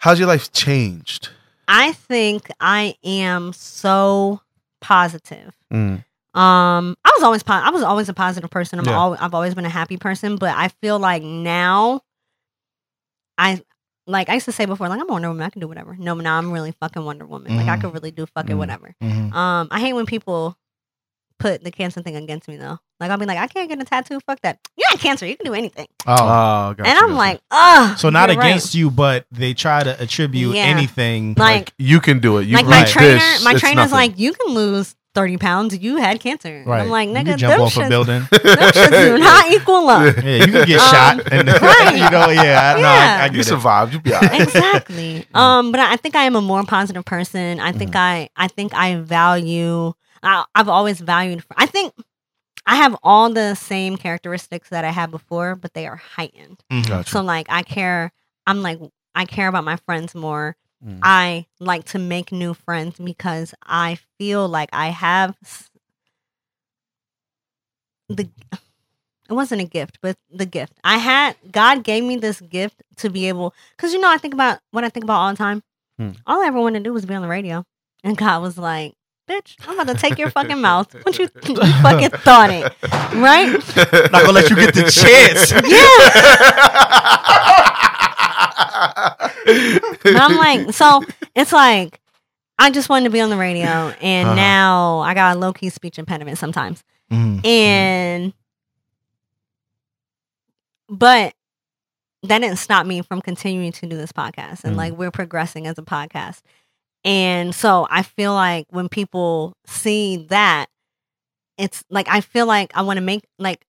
how's 0.00 0.18
your 0.18 0.28
life 0.28 0.52
changed? 0.52 1.30
I 1.68 1.92
think 1.92 2.48
I 2.60 2.94
am 3.04 3.52
so 3.52 4.40
positive. 4.80 5.54
Mm. 5.72 6.04
Um, 6.34 6.96
I 7.04 7.10
was 7.16 7.22
always 7.22 7.42
po- 7.42 7.52
I 7.54 7.70
was 7.70 7.82
always 7.82 8.08
a 8.08 8.14
positive 8.14 8.50
person. 8.50 8.78
I'm 8.78 8.84
Yeah. 8.86 8.92
al- 8.98 9.16
I've 9.20 9.34
always 9.34 9.54
been 9.54 9.64
a 9.64 9.68
happy 9.70 9.96
person, 9.96 10.36
but 10.36 10.56
I 10.56 10.68
feel 10.80 10.98
like 10.98 11.22
now, 11.22 12.00
I 13.38 13.62
like 14.06 14.28
I 14.28 14.34
used 14.34 14.46
to 14.46 14.52
say 14.52 14.64
before, 14.64 14.88
like 14.88 15.00
I'm 15.00 15.06
Wonder 15.08 15.28
Woman, 15.28 15.42
I 15.44 15.50
can 15.50 15.60
do 15.60 15.68
whatever. 15.68 15.96
No, 15.98 16.14
now 16.14 16.38
I'm 16.38 16.50
really 16.52 16.72
fucking 16.80 17.04
Wonder 17.04 17.26
Woman. 17.26 17.56
Like 17.56 17.68
I 17.68 17.76
Mhm. 17.76 17.80
could 17.82 17.94
really 17.94 18.10
do 18.10 18.26
fucking 18.26 18.56
Mhm. 18.56 18.58
whatever. 18.58 18.94
Mhm. 19.02 19.32
Um, 19.34 19.68
I 19.70 19.80
hate 19.80 19.92
when 19.92 20.06
people 20.06 20.56
put 21.40 21.64
the 21.64 21.72
cancer 21.72 22.00
thing 22.02 22.14
against 22.14 22.46
me 22.46 22.56
though. 22.56 22.78
Like 23.00 23.10
I'll 23.10 23.18
be 23.18 23.26
like, 23.26 23.38
I 23.38 23.46
can't 23.48 23.68
get 23.68 23.80
a 23.80 23.84
tattoo. 23.84 24.20
Fuck 24.20 24.40
that. 24.42 24.58
You're 24.76 24.86
not 24.92 25.00
cancer. 25.00 25.26
You 25.26 25.36
can 25.36 25.46
do 25.46 25.54
anything. 25.54 25.88
Oh. 26.06 26.12
Oh, 26.12 26.74
gotcha, 26.76 26.88
and 26.88 26.98
I'm 26.98 27.08
gotcha. 27.08 27.14
like, 27.14 27.40
ugh. 27.50 27.98
so 27.98 28.10
not 28.10 28.28
you're 28.28 28.38
right. 28.38 28.46
against 28.48 28.74
you, 28.74 28.90
but 28.90 29.26
they 29.32 29.54
try 29.54 29.82
to 29.82 30.00
attribute 30.00 30.54
Yeah. 30.54 30.62
anything. 30.64 31.34
like 31.36 31.72
you 31.78 32.00
can 32.00 32.20
do 32.20 32.38
it. 32.38 32.46
You 32.46 32.54
like 32.56 32.66
my 32.66 32.84
trainer. 32.84 33.14
This, 33.14 33.42
my 33.44 33.52
it's 33.52 33.60
trainer's 33.60 33.90
nothing. 33.90 33.92
like, 33.92 34.18
you 34.18 34.34
can 34.34 34.54
lose 34.54 34.94
thirty 35.14 35.38
pounds. 35.38 35.76
You 35.76 35.96
had 35.96 36.20
cancer. 36.20 36.62
Right. 36.66 36.82
I'm 36.82 36.88
like, 36.90 37.08
nigga, 37.08 37.24
can 37.24 37.38
jump 37.38 37.52
them 37.54 37.60
off 37.62 37.76
a 37.78 37.88
building. 37.88 38.22
them 38.30 38.90
do 38.90 39.18
not 39.24 39.50
equal 39.50 39.88
up. 39.88 40.16
Yeah, 40.18 40.44
you 40.44 40.52
can 40.52 40.66
get 40.66 40.80
Um, 40.80 40.90
shot. 40.90 41.32
And 41.32 41.48
right. 41.62 41.94
you 41.94 42.10
know, 42.10 42.28
yeah, 42.30 42.74
I, 42.76 42.80
no, 42.80 42.88
I, 42.88 43.18
I 43.22 43.34
you 43.34 43.42
survived. 43.42 43.94
You 43.94 44.00
be 44.00 44.12
all 44.12 44.20
right. 44.20 44.42
exactly. 44.42 45.26
Um, 45.34 45.72
but 45.72 45.80
I 45.80 45.94
I 45.94 45.96
think 45.96 46.14
I 46.16 46.24
am 46.24 46.36
a 46.36 46.42
more 46.42 46.62
positive 46.64 47.04
person. 47.06 47.60
I 47.60 47.72
think 47.72 47.96
I 47.96 48.28
I 48.36 48.46
think 48.48 48.74
I 48.74 48.96
value. 48.96 49.94
I, 50.22 50.44
I've 50.54 50.68
always 50.68 51.00
valued. 51.00 51.42
I 51.56 51.66
think 51.66 51.94
I 52.66 52.76
have 52.76 52.96
all 53.02 53.30
the 53.32 53.54
same 53.54 53.96
characteristics 53.96 54.68
that 54.68 54.84
I 54.84 54.90
had 54.90 55.10
before, 55.10 55.56
but 55.56 55.74
they 55.74 55.86
are 55.86 55.96
heightened. 55.96 56.62
Mhm. 56.70 56.86
Gotcha. 56.88 57.10
So 57.10 57.22
like 57.22 57.46
I 57.48 57.62
care. 57.62 58.12
I'm 58.46 58.62
like 58.62 58.78
I 59.14 59.24
care 59.24 59.48
about 59.48 59.64
my 59.64 59.76
friends 59.76 60.14
more. 60.14 60.56
Mm. 60.84 60.98
I 61.02 61.46
like 61.58 61.84
to 61.86 61.98
make 61.98 62.32
new 62.32 62.54
friends 62.54 62.98
because 62.98 63.54
I 63.66 63.98
feel 64.18 64.48
like 64.48 64.70
I 64.72 64.88
have 64.88 65.36
the 68.08 68.28
it 69.28 69.34
wasn't 69.34 69.60
a 69.60 69.64
gift, 69.64 69.98
but 70.02 70.16
the 70.28 70.46
gift. 70.46 70.72
I 70.82 70.98
had 70.98 71.36
God 71.52 71.84
gave 71.84 72.02
me 72.02 72.16
this 72.16 72.40
gift 72.40 72.82
to 72.96 73.08
be 73.10 73.28
able 73.28 73.54
cuz 73.78 73.92
you 73.92 74.00
know 74.00 74.10
I 74.10 74.16
think 74.18 74.34
about 74.34 74.60
what 74.70 74.84
I 74.84 74.88
think 74.88 75.04
about 75.04 75.20
all 75.20 75.30
the 75.30 75.36
time. 75.36 75.62
Hmm. 75.98 76.12
All 76.26 76.42
I 76.42 76.46
ever 76.46 76.60
wanted 76.60 76.80
to 76.80 76.84
do 76.84 76.92
was 76.92 77.04
be 77.06 77.14
on 77.14 77.22
the 77.22 77.28
radio. 77.28 77.64
And 78.02 78.16
God 78.16 78.40
was 78.42 78.56
like, 78.56 78.94
"Bitch, 79.30 79.54
I'm 79.68 79.78
about 79.78 79.94
to 79.94 80.00
take 80.00 80.18
your 80.18 80.30
fucking 80.30 80.60
mouth. 80.60 80.92
What 81.04 81.16
you, 81.18 81.28
you 81.46 81.54
fucking 81.82 82.10
thought 82.10 82.50
it, 82.50 82.72
right?" 83.14 83.52
Not 84.10 84.22
gonna 84.24 84.32
let 84.32 84.50
you 84.50 84.56
get 84.56 84.74
the 84.74 84.90
chance. 84.90 85.52
But 90.02 90.16
I'm 90.16 90.36
like, 90.36 90.72
so 90.74 91.02
it's 91.34 91.52
like 91.52 92.00
I 92.58 92.70
just 92.70 92.88
wanted 92.88 93.04
to 93.04 93.10
be 93.10 93.20
on 93.20 93.30
the 93.30 93.36
radio, 93.36 93.94
and 94.00 94.28
Uh-huh. 94.28 94.34
now 94.36 94.98
I 95.00 95.14
got 95.14 95.36
a 95.36 95.38
low 95.38 95.52
key 95.52 95.70
speech 95.70 95.98
impediment 95.98 96.38
sometimes, 96.38 96.82
Mhm. 97.10 97.44
and 97.46 98.32
but 100.88 101.34
that 102.22 102.38
didn't 102.40 102.58
stop 102.58 102.86
me 102.86 103.02
from 103.02 103.20
continuing 103.22 103.72
to 103.72 103.86
do 103.86 103.96
this 103.96 104.12
podcast, 104.12 104.64
and 104.64 104.74
Mm. 104.74 104.78
like 104.78 104.92
we're 104.94 105.10
progressing 105.10 105.66
as 105.66 105.78
a 105.78 105.82
podcast, 105.82 106.42
and 107.04 107.54
so 107.54 107.86
I 107.90 108.02
feel 108.02 108.34
like 108.34 108.66
when 108.70 108.88
people 108.88 109.54
see 109.66 110.26
that, 110.28 110.66
it's 111.58 111.84
like 111.90 112.08
I 112.08 112.20
feel 112.20 112.46
like 112.46 112.72
I 112.76 112.82
want 112.82 112.96
to 112.98 113.02
make 113.02 113.24
like. 113.38 113.64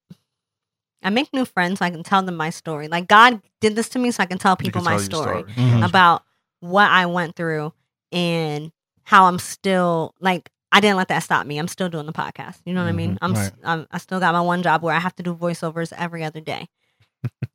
I 1.03 1.09
make 1.09 1.33
new 1.33 1.45
friends 1.45 1.79
so 1.79 1.85
I 1.85 1.89
can 1.89 2.03
tell 2.03 2.21
them 2.21 2.35
my 2.35 2.51
story. 2.51 2.87
Like 2.87 3.07
God 3.07 3.41
did 3.59 3.75
this 3.75 3.89
to 3.89 3.99
me 3.99 4.11
so 4.11 4.21
I 4.21 4.27
can 4.27 4.37
tell 4.37 4.55
people 4.55 4.81
can 4.81 4.85
my 4.85 4.91
tell 4.97 4.99
your 5.01 5.05
story 5.09 5.43
Mhm. 5.55 5.83
about 5.83 6.23
what 6.59 6.91
I 6.91 7.07
went 7.07 7.35
through 7.35 7.73
and 8.11 8.71
how 9.03 9.25
I'm 9.25 9.39
still 9.39 10.13
like 10.19 10.51
I 10.71 10.79
didn't 10.79 10.97
let 10.97 11.07
that 11.07 11.23
stop 11.23 11.47
me. 11.47 11.57
I'm 11.57 11.67
still 11.67 11.89
doing 11.89 12.05
the 12.05 12.13
podcast. 12.13 12.59
You 12.65 12.73
know 12.75 12.83
what 12.83 12.89
I 12.89 12.91
mean? 12.93 13.17
I'm, 13.21 13.33
right. 13.33 13.51
I'm 13.63 13.87
I 13.91 13.97
still 13.97 14.19
got 14.19 14.33
my 14.33 14.41
one 14.41 14.61
job 14.61 14.83
where 14.83 14.93
I 14.95 14.99
have 14.99 15.15
to 15.15 15.23
do 15.23 15.33
voiceovers 15.33 15.91
every 15.97 16.23
other 16.23 16.39
day. 16.39 16.67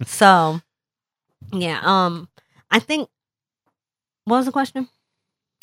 so, 0.06 0.60
yeah, 1.52 1.80
um 1.84 2.28
I 2.68 2.80
think 2.80 3.08
what 4.24 4.38
was 4.38 4.46
the 4.46 4.52
question? 4.52 4.88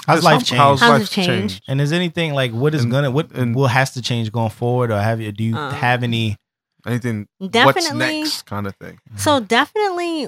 How's 0.08 0.24
life 0.24 0.34
how- 0.34 0.39
changed? 0.39 0.54
How's, 0.54 0.80
How's 0.82 1.00
life 1.02 1.10
changed? 1.10 1.63
and 1.68 1.80
is 1.82 1.92
anything 1.92 2.34
like 2.34 2.52
what 2.52 2.74
is 2.76 2.84
And- 2.84 2.92
gonna 2.92 3.12
what 3.12 3.32
and- 3.32 3.56
will 3.56 3.68
has 3.68 3.92
to 3.92 4.02
change 4.02 4.32
going 4.32 4.50
forward, 4.50 4.92
or 4.92 5.00
have 5.02 5.20
you 5.22 5.32
do 5.32 5.44
you 5.44 5.56
Um, 5.58 5.74
have 5.74 6.04
any? 6.04 6.38
Anything? 6.86 7.28
What's 7.38 7.52
Definitely 7.54 8.22
next? 8.24 8.46
Kind 8.46 8.68
of 8.68 8.76
thing. 8.76 9.00
So 9.16 9.39
definitely 9.39 10.28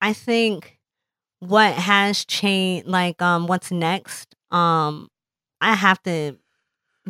I 0.00 0.12
think 0.12 0.78
what 1.38 1.74
has 1.74 2.24
changed 2.24 2.86
like 2.86 3.20
um 3.22 3.46
what's 3.46 3.70
next 3.70 4.34
um 4.50 5.08
I 5.60 5.74
have 5.74 6.02
to 6.02 6.36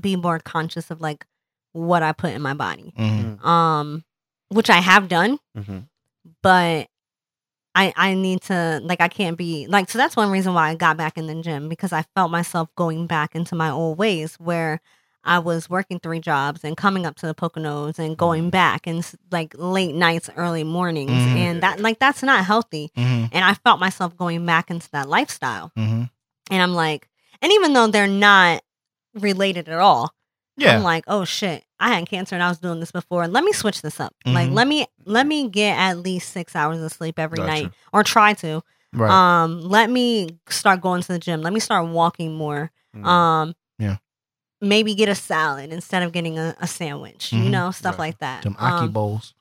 be 0.01 0.15
more 0.17 0.39
conscious 0.39 0.91
of 0.91 1.01
like 1.01 1.27
what 1.73 2.03
I 2.03 2.13
put 2.13 2.31
in 2.33 2.43
my 2.43 2.55
body. 2.55 2.93
Mhm. 2.97 3.45
Um 3.45 4.05
which 4.51 4.71
I 4.71 4.77
have 4.81 5.09
done, 5.09 5.39
Mm-hmm. 5.59 5.79
but 6.43 6.87
I 7.75 7.93
I 7.97 8.15
need 8.15 8.43
to 8.43 8.81
like 8.85 9.01
I 9.01 9.09
can't 9.09 9.37
be 9.37 9.67
like 9.67 9.91
so 9.91 9.99
that's 9.99 10.17
one 10.17 10.31
reason 10.31 10.55
why 10.55 10.71
I 10.71 10.75
got 10.75 10.97
back 10.97 11.17
in 11.17 11.27
the 11.27 11.35
gym 11.43 11.69
because 11.69 11.93
I 11.93 12.03
felt 12.15 12.31
myself 12.31 12.69
going 12.77 13.07
back 13.07 13.35
into 13.35 13.55
my 13.55 13.71
old 13.71 13.99
ways 13.99 14.35
where 14.37 14.81
I 15.25 15.39
was 15.39 15.71
working 15.71 16.01
three 16.01 16.19
jobs 16.19 16.65
and 16.65 16.77
coming 16.77 17.07
up 17.07 17.15
to 17.17 17.27
the 17.27 17.35
Poconos 17.35 17.99
and 17.99 18.17
going 18.17 18.51
back 18.51 18.87
and 18.89 19.09
like 19.31 19.55
late 19.57 19.95
nights, 19.95 20.29
early 20.37 20.65
mornings, 20.65 21.13
Mhm. 21.13 21.37
and 21.37 21.63
that 21.63 21.81
like 21.81 21.99
that's 22.01 22.23
not 22.25 22.45
healthy. 22.45 22.91
Mm-hmm. 22.97 23.27
And 23.33 23.45
I 23.45 23.55
felt 23.55 23.79
myself 23.79 24.17
going 24.17 24.45
back 24.45 24.69
into 24.71 24.91
that 24.91 25.09
lifestyle, 25.09 25.71
Mm-hmm. 25.79 26.03
and 26.51 26.63
I'm 26.63 26.75
like, 26.75 27.09
and 27.41 27.53
even 27.53 27.73
though 27.73 27.87
they're 27.87 28.09
not 28.09 28.63
related 29.15 29.69
at 29.69 29.79
all, 29.79 30.13
Yeah. 30.57 30.77
I'm 30.77 30.83
like, 30.83 31.05
oh 31.07 31.25
shit, 31.25 31.65
I 31.81 31.95
had 31.95 32.07
cancer 32.09 32.35
and 32.37 32.43
I 32.43 32.49
was 32.49 32.59
doing 32.59 32.79
this 32.81 32.93
before. 32.93 33.27
Let 33.27 33.43
me 33.45 33.53
switch 33.53 33.81
this 33.83 33.99
up. 34.01 34.15
Like 34.27 34.51
Mhm. 34.51 34.55
let 34.55 34.67
me 34.69 34.87
let 35.07 35.27
me 35.27 35.49
get 35.49 35.79
at 35.79 35.99
least 35.99 36.31
six 36.33 36.55
hours 36.55 36.81
of 36.81 36.93
sleep 36.93 37.19
every 37.19 37.39
Gotcha. 37.39 37.49
night, 37.51 37.73
or 37.93 38.05
try 38.05 38.35
to. 38.35 38.63
right. 38.93 39.11
Um, 39.11 39.63
let 39.63 39.89
me 39.91 40.39
start 40.51 40.83
going 40.83 41.01
to 41.03 41.09
the 41.09 41.19
gym. 41.19 41.41
Let 41.41 41.53
me 41.55 41.61
start 41.61 41.87
walking 41.89 42.35
more. 42.35 42.71
Mm. 42.95 43.07
Um, 43.07 43.55
Yeah. 43.79 43.97
Maybe 44.61 44.95
get 44.95 45.09
a 45.09 45.15
salad 45.15 45.73
instead 45.73 46.03
of 46.05 46.13
getting 46.13 46.39
a, 46.39 46.55
a 46.61 46.67
sandwich. 46.69 47.33
You 47.33 47.45
Mhm. 47.45 47.51
know, 47.51 47.71
stuff 47.73 47.93
Right. 47.99 48.09
like 48.11 48.19
that. 48.19 48.43
Them 48.43 48.55
aki 48.61 48.85
Um, 48.85 48.93
bowls. 48.93 49.35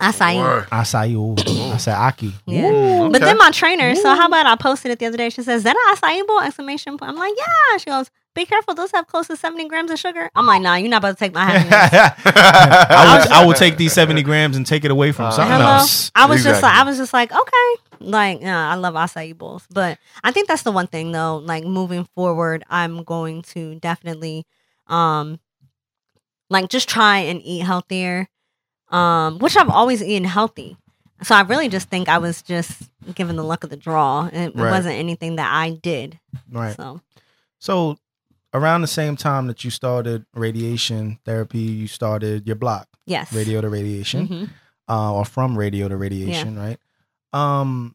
acai. 0.00 0.36
Word. 0.36 0.66
Acai. 0.70 1.12
Ooh. 1.14 1.72
I 1.72 1.76
said 1.76 1.94
aki. 1.94 2.32
Yeah. 2.46 2.70
Ooh. 2.72 3.10
But 3.10 3.20
then 3.20 3.38
my 3.38 3.50
trainer, 3.52 3.94
so 3.94 4.14
how 4.16 4.26
about 4.26 4.46
I 4.46 4.56
posted 4.56 4.90
it 4.90 4.98
the 4.98 5.06
other 5.06 5.16
day? 5.18 5.28
She 5.30 5.42
says, 5.42 5.58
Is 5.58 5.62
that 5.64 5.76
an 5.76 5.94
acai 5.96 6.26
bowl? 6.26 6.40
Exclamation 6.40 6.96
point. 6.98 7.10
I'm 7.12 7.16
like, 7.18 7.34
Yeah. 7.36 7.76
She 7.78 7.84
goes, 7.90 8.10
Be 8.34 8.44
careful, 8.44 8.74
those 8.74 8.90
have 8.90 9.06
close 9.06 9.28
to 9.28 9.36
70 9.36 9.68
grams 9.68 9.90
of 9.92 9.98
sugar. 9.98 10.28
I'm 10.34 10.44
like, 10.46 10.60
Nah, 10.60 10.74
you're 10.74 10.88
not 10.90 10.98
about 10.98 11.10
to 11.10 11.16
take 11.16 11.32
my 11.32 11.44
happiness. 11.44 12.24
I 12.26 13.18
would, 13.18 13.28
I 13.30 13.44
will 13.46 13.54
take 13.54 13.76
these 13.82 13.92
70 13.92 14.22
grams 14.22 14.56
and 14.56 14.66
take 14.66 14.84
it 14.84 14.90
away 14.90 15.12
from 15.12 15.26
Uh, 15.26 15.30
something 15.30 15.52
Hello? 15.52 15.66
else. 15.76 16.10
I 16.14 16.26
was 16.26 16.42
just 16.42 16.62
like, 16.62 16.72
Exactly. 16.72 16.80
I 16.80 16.84
was 16.84 16.96
just 16.98 17.12
like, 17.12 17.32
okay, 17.32 17.74
like, 18.00 18.40
yeah, 18.40 18.70
I 18.70 18.74
love 18.74 18.94
acai 18.94 19.36
bowls, 19.38 19.66
but 19.70 19.98
I 20.24 20.32
think 20.32 20.48
that's 20.48 20.62
the 20.62 20.72
one 20.72 20.88
thing 20.88 21.12
though. 21.12 21.36
Like 21.36 21.64
moving 21.64 22.08
forward, 22.16 22.64
I'm 22.68 23.04
going 23.04 23.42
to 23.54 23.76
definitely, 23.76 24.46
um, 24.88 25.38
like 26.50 26.68
just 26.68 26.88
try 26.88 27.18
and 27.18 27.40
eat 27.42 27.60
healthier, 27.60 28.28
um, 28.90 29.38
which 29.38 29.56
I've 29.56 29.70
always 29.70 30.02
eaten 30.02 30.24
healthy. 30.28 30.76
So 31.22 31.34
I 31.34 31.42
really 31.42 31.68
just 31.68 31.88
think 31.88 32.08
I 32.08 32.18
was 32.18 32.42
just 32.42 32.90
given 33.14 33.36
the 33.36 33.44
luck 33.44 33.64
of 33.64 33.70
the 33.70 33.76
draw. 33.76 34.26
It, 34.26 34.48
it 34.48 34.54
wasn't 34.56 34.96
anything 34.96 35.36
that 35.36 35.50
I 35.52 35.70
did. 35.70 36.18
Right. 36.50 36.76
So 36.76 37.00
So, 37.58 37.96
around 38.54 38.80
the 38.82 38.86
same 38.86 39.16
time 39.16 39.46
that 39.48 39.64
you 39.64 39.70
started 39.70 40.24
radiation 40.34 41.18
therapy, 41.24 41.58
you 41.58 41.88
started 41.88 42.46
your 42.46 42.56
block, 42.56 42.88
yes, 43.04 43.32
radio 43.32 43.60
to 43.60 43.68
radiation, 43.68 44.28
Mhm. 44.28 44.50
uh, 44.88 45.12
or 45.12 45.24
from 45.24 45.58
radio 45.58 45.88
to 45.88 45.96
radiation, 45.96 46.56
right? 46.58 46.78
Um, 47.32 47.94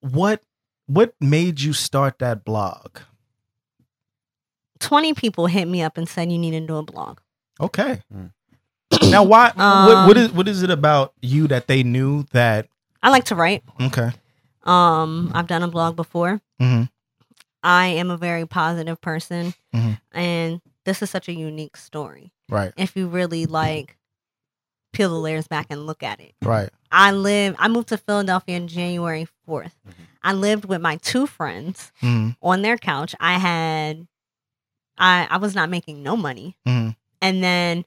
what 0.00 0.42
what 0.86 1.14
made 1.20 1.60
you 1.60 1.72
start 1.72 2.18
that 2.18 2.44
blog? 2.44 2.98
Twenty 4.80 5.12
people 5.14 5.46
hit 5.46 5.66
me 5.68 5.82
up 5.82 5.96
and 5.98 6.08
said 6.08 6.32
you 6.32 6.38
need 6.38 6.52
to 6.52 6.60
do 6.66 6.76
a 6.76 6.82
blog. 6.82 7.18
Okay. 7.60 8.02
Mm. 8.12 8.32
now, 9.10 9.22
why? 9.22 9.52
what, 9.54 10.06
what 10.08 10.16
Um, 10.16 10.16
is 10.16 10.32
what 10.32 10.48
is 10.48 10.62
it 10.62 10.70
about 10.70 11.12
you 11.22 11.46
that 11.48 11.68
they 11.68 11.82
knew 11.82 12.24
that? 12.32 12.66
I 13.02 13.10
like 13.10 13.24
to 13.26 13.34
write. 13.34 13.62
Okay. 13.80 14.10
Um, 14.64 15.30
I've 15.34 15.46
done 15.46 15.62
a 15.62 15.68
blog 15.68 15.96
before. 15.96 16.40
hmm 16.58 16.84
I 17.62 17.88
am 17.88 18.10
a 18.10 18.16
very 18.16 18.46
positive 18.46 19.00
person, 19.00 19.54
Mhm. 19.74 20.00
and 20.12 20.60
this 20.84 21.02
is 21.02 21.10
such 21.10 21.28
a 21.28 21.32
unique 21.34 21.76
story. 21.76 22.32
Right. 22.48 22.72
If 22.76 22.96
you 22.96 23.06
really 23.08 23.46
like 23.46 23.98
peel 24.92 25.10
the 25.10 25.18
layers 25.20 25.46
back 25.46 25.66
and 25.70 25.86
look 25.86 26.02
at 26.02 26.20
it, 26.20 26.34
Right. 26.42 26.70
I 26.90 27.12
live. 27.12 27.54
I 27.58 27.68
moved 27.68 27.88
to 27.88 27.98
Philadelphia 27.98 28.56
on 28.56 28.66
January 28.66 29.28
4th. 29.46 29.74
Mhm. 29.86 29.92
I 30.22 30.32
lived 30.32 30.64
with 30.64 30.80
my 30.80 30.96
two 30.96 31.26
friends 31.26 31.92
hmm 32.00 32.30
on 32.42 32.62
their 32.62 32.76
couch. 32.78 33.14
I 33.20 33.38
had, 33.38 34.06
I 34.98 35.26
I 35.30 35.36
was 35.36 35.54
not 35.54 35.68
making 35.70 36.02
no 36.02 36.16
money, 36.16 36.56
hmm 36.66 36.90
and 37.22 37.42
then 37.44 37.84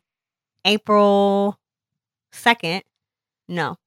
April 0.65 1.59
second, 2.31 2.83
no, 3.49 3.77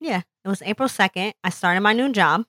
yeah, 0.00 0.22
it 0.44 0.48
was 0.48 0.62
April 0.62 0.88
second. 0.88 1.34
I 1.44 1.50
started 1.50 1.80
my 1.80 1.92
new 1.92 2.10
job. 2.12 2.44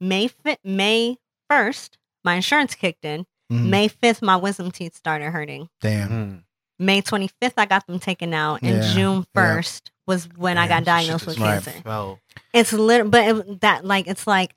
May 0.00 0.28
fi- 0.28 0.58
May 0.64 1.16
first, 1.48 1.98
my 2.24 2.34
insurance 2.34 2.74
kicked 2.74 3.04
in. 3.04 3.26
hmm 3.50 3.70
May 3.70 3.88
5th, 3.88 4.22
my 4.22 4.36
wisdom 4.36 4.70
teeth 4.70 4.94
started 4.96 5.30
hurting. 5.30 5.68
Damn. 5.80 6.08
Mm. 6.08 6.42
May 6.78 7.02
25th, 7.02 7.54
I 7.58 7.66
got 7.66 7.86
them 7.86 7.98
taken 7.98 8.32
out. 8.32 8.60
And 8.62 8.82
Yeah, 8.82 8.92
June 8.94 9.26
yeah. 9.34 9.42
1st 9.56 9.82
was 10.06 10.28
when 10.36 10.56
I 10.58 10.66
got 10.68 10.84
diagnosed 10.84 11.26
with 11.26 11.38
right. 11.38 11.62
cancer. 11.62 11.82
Fell. 11.82 12.18
It's 12.54 12.72
lit, 12.72 13.10
but 13.10 13.28
it, 13.28 13.60
that, 13.60 13.84
like, 13.84 14.06
it's 14.06 14.26
like, 14.26 14.54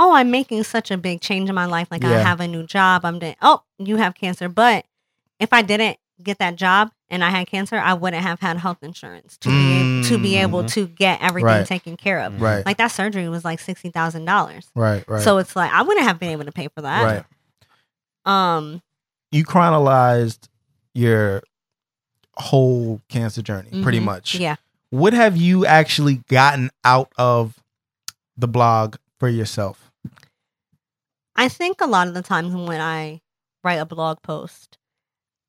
oh, 0.00 0.12
I'm 0.14 0.30
making 0.30 0.64
such 0.64 0.90
a 0.90 0.96
big 0.98 1.20
change 1.20 1.48
in 1.48 1.54
my 1.54 1.66
life. 1.66 1.88
Like, 1.90 2.04
I 2.04 2.18
have 2.18 2.40
a 2.40 2.48
new 2.48 2.64
job. 2.66 3.04
I'm 3.04 3.18
doing, 3.20 3.36
oh, 3.40 3.62
you 3.78 3.96
have 3.96 4.14
cancer. 4.14 4.48
But 4.48 4.84
if 5.38 5.52
I 5.52 5.62
didn't 5.62 5.96
get 6.22 6.38
that 6.38 6.56
job 6.56 6.90
and 7.08 7.22
I 7.22 7.30
had 7.30 7.46
cancer, 7.46 7.76
I 7.76 7.94
wouldn't 7.94 8.22
have 8.22 8.40
had 8.40 8.56
health 8.58 8.78
insurance 8.82 9.36
to, 9.38 9.48
be, 9.48 9.54
able, 9.54 9.93
to 10.08 10.18
be 10.18 10.36
able 10.36 10.62
Mhm. 10.64 10.72
to 10.74 10.86
get 10.88 11.20
everything 11.22 11.46
Right. 11.46 11.66
taken 11.66 11.96
care 11.96 12.20
of. 12.20 12.40
Right. 12.40 12.64
Like, 12.64 12.76
that 12.78 12.88
surgery 12.88 13.28
was 13.28 13.44
like 13.44 13.60
$60,000. 13.60 14.70
right. 14.74 15.04
Right. 15.08 15.22
So 15.22 15.38
it's 15.38 15.54
like, 15.56 15.72
I 15.72 15.82
wouldn't 15.82 16.06
have 16.06 16.18
been 16.18 16.30
able 16.30 16.44
to 16.44 16.52
pay 16.52 16.68
for 16.68 16.82
that. 16.82 17.02
right. 17.04 17.24
Um, 18.30 18.82
You 19.32 19.44
chronologized 19.44 20.48
your 20.94 21.42
whole 22.36 23.00
cancer 23.08 23.42
journey, 23.42 23.82
pretty 23.82 24.00
mhm. 24.00 24.04
much. 24.04 24.34
Yeah. 24.36 24.56
What 24.90 25.12
have 25.12 25.36
you 25.36 25.66
actually 25.66 26.16
gotten 26.28 26.70
out 26.84 27.12
of 27.18 27.58
the 28.36 28.48
blog 28.48 28.96
for 29.18 29.28
yourself? 29.28 29.90
I 31.36 31.48
think 31.48 31.80
a 31.80 31.86
lot 31.86 32.06
of 32.08 32.14
the 32.14 32.22
times 32.22 32.54
when 32.54 32.80
I 32.80 33.20
write 33.64 33.74
a 33.80 33.84
blog 33.86 34.22
post, 34.22 34.78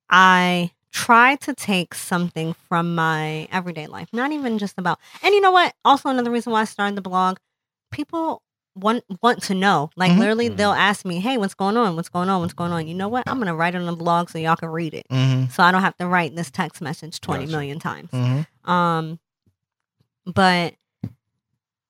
I 0.10 0.72
try 0.96 1.36
to 1.36 1.54
take 1.54 1.94
something 1.94 2.54
from 2.70 2.96
my 2.96 3.50
everyday 3.52 3.86
life, 3.86 4.08
not 4.14 4.32
even 4.32 4.58
just 4.58 4.76
about. 4.78 4.98
And 5.22 5.34
you 5.34 5.42
know 5.42 5.52
what? 5.52 5.74
Also, 5.84 6.08
another 6.10 6.32
reason 6.32 6.54
why 6.54 6.62
I 6.62 6.64
started 6.66 6.96
the 6.96 7.02
blog, 7.02 7.38
people 7.92 8.42
want 8.76 9.04
want 9.22 9.44
to 9.44 9.54
know. 9.54 9.90
Like 9.98 10.12
Mhm. 10.14 10.20
literally, 10.20 10.48
they'll 10.48 10.72
ask 10.72 11.06
me, 11.06 11.20
"Hey, 11.20 11.38
what's 11.38 11.54
going 11.54 11.76
on? 11.76 11.96
What's 11.98 12.08
going 12.10 12.30
on? 12.30 12.40
What's 12.42 12.54
going 12.54 12.72
on?" 12.72 12.88
You 12.88 12.94
know 12.96 13.10
what? 13.10 13.28
I'm 13.28 13.40
gonna 13.40 13.56
write 13.56 13.76
it 13.76 13.80
on 13.80 13.86
the 13.88 13.96
blog 13.96 14.30
so 14.30 14.38
y'all 14.40 14.56
can 14.56 14.70
read 14.70 14.94
it, 14.94 15.06
Mm-hmm. 15.12 15.50
so 15.52 15.64
I 15.64 15.72
don't 15.72 15.82
have 15.82 15.98
to 15.98 16.08
write 16.08 16.36
this 16.36 16.50
text 16.50 16.82
message 16.82 17.20
twenty 17.20 17.46
Gotcha. 17.46 17.58
million 17.58 17.80
times. 17.80 18.10
Mm-hmm. 18.12 18.72
Um, 18.72 19.20
but 20.26 20.76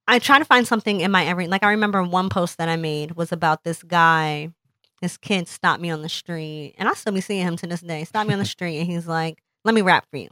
I 0.08 0.20
try 0.20 0.38
to 0.40 0.46
find 0.46 0.68
something 0.68 1.00
in 1.02 1.12
my 1.12 1.26
every 1.26 1.48
like 1.48 1.64
I 1.64 1.72
remember 1.72 2.04
one 2.04 2.30
post 2.30 2.58
that 2.58 2.70
I 2.70 2.76
made 2.76 3.12
was 3.16 3.32
about 3.32 3.64
this 3.64 3.82
guy, 3.84 4.50
this 5.02 5.18
kid 5.18 5.48
stopped 5.48 5.82
me 5.82 5.90
on 5.92 6.02
the 6.02 6.10
street, 6.10 6.76
and 6.78 6.88
I 6.90 6.94
still 6.94 7.14
be 7.14 7.22
seeing 7.22 7.46
him 7.46 7.58
to 7.58 7.68
this 7.68 7.82
day. 7.82 8.04
Stopped 8.06 8.28
me 8.28 8.34
on 8.34 8.40
the 8.40 8.46
street, 8.56 8.80
and 8.80 8.88
he's 8.88 9.08
like, 9.08 9.42
"Let 9.64 9.76
me 9.76 9.82
rap 9.82 10.06
for 10.10 10.18
you." 10.18 10.30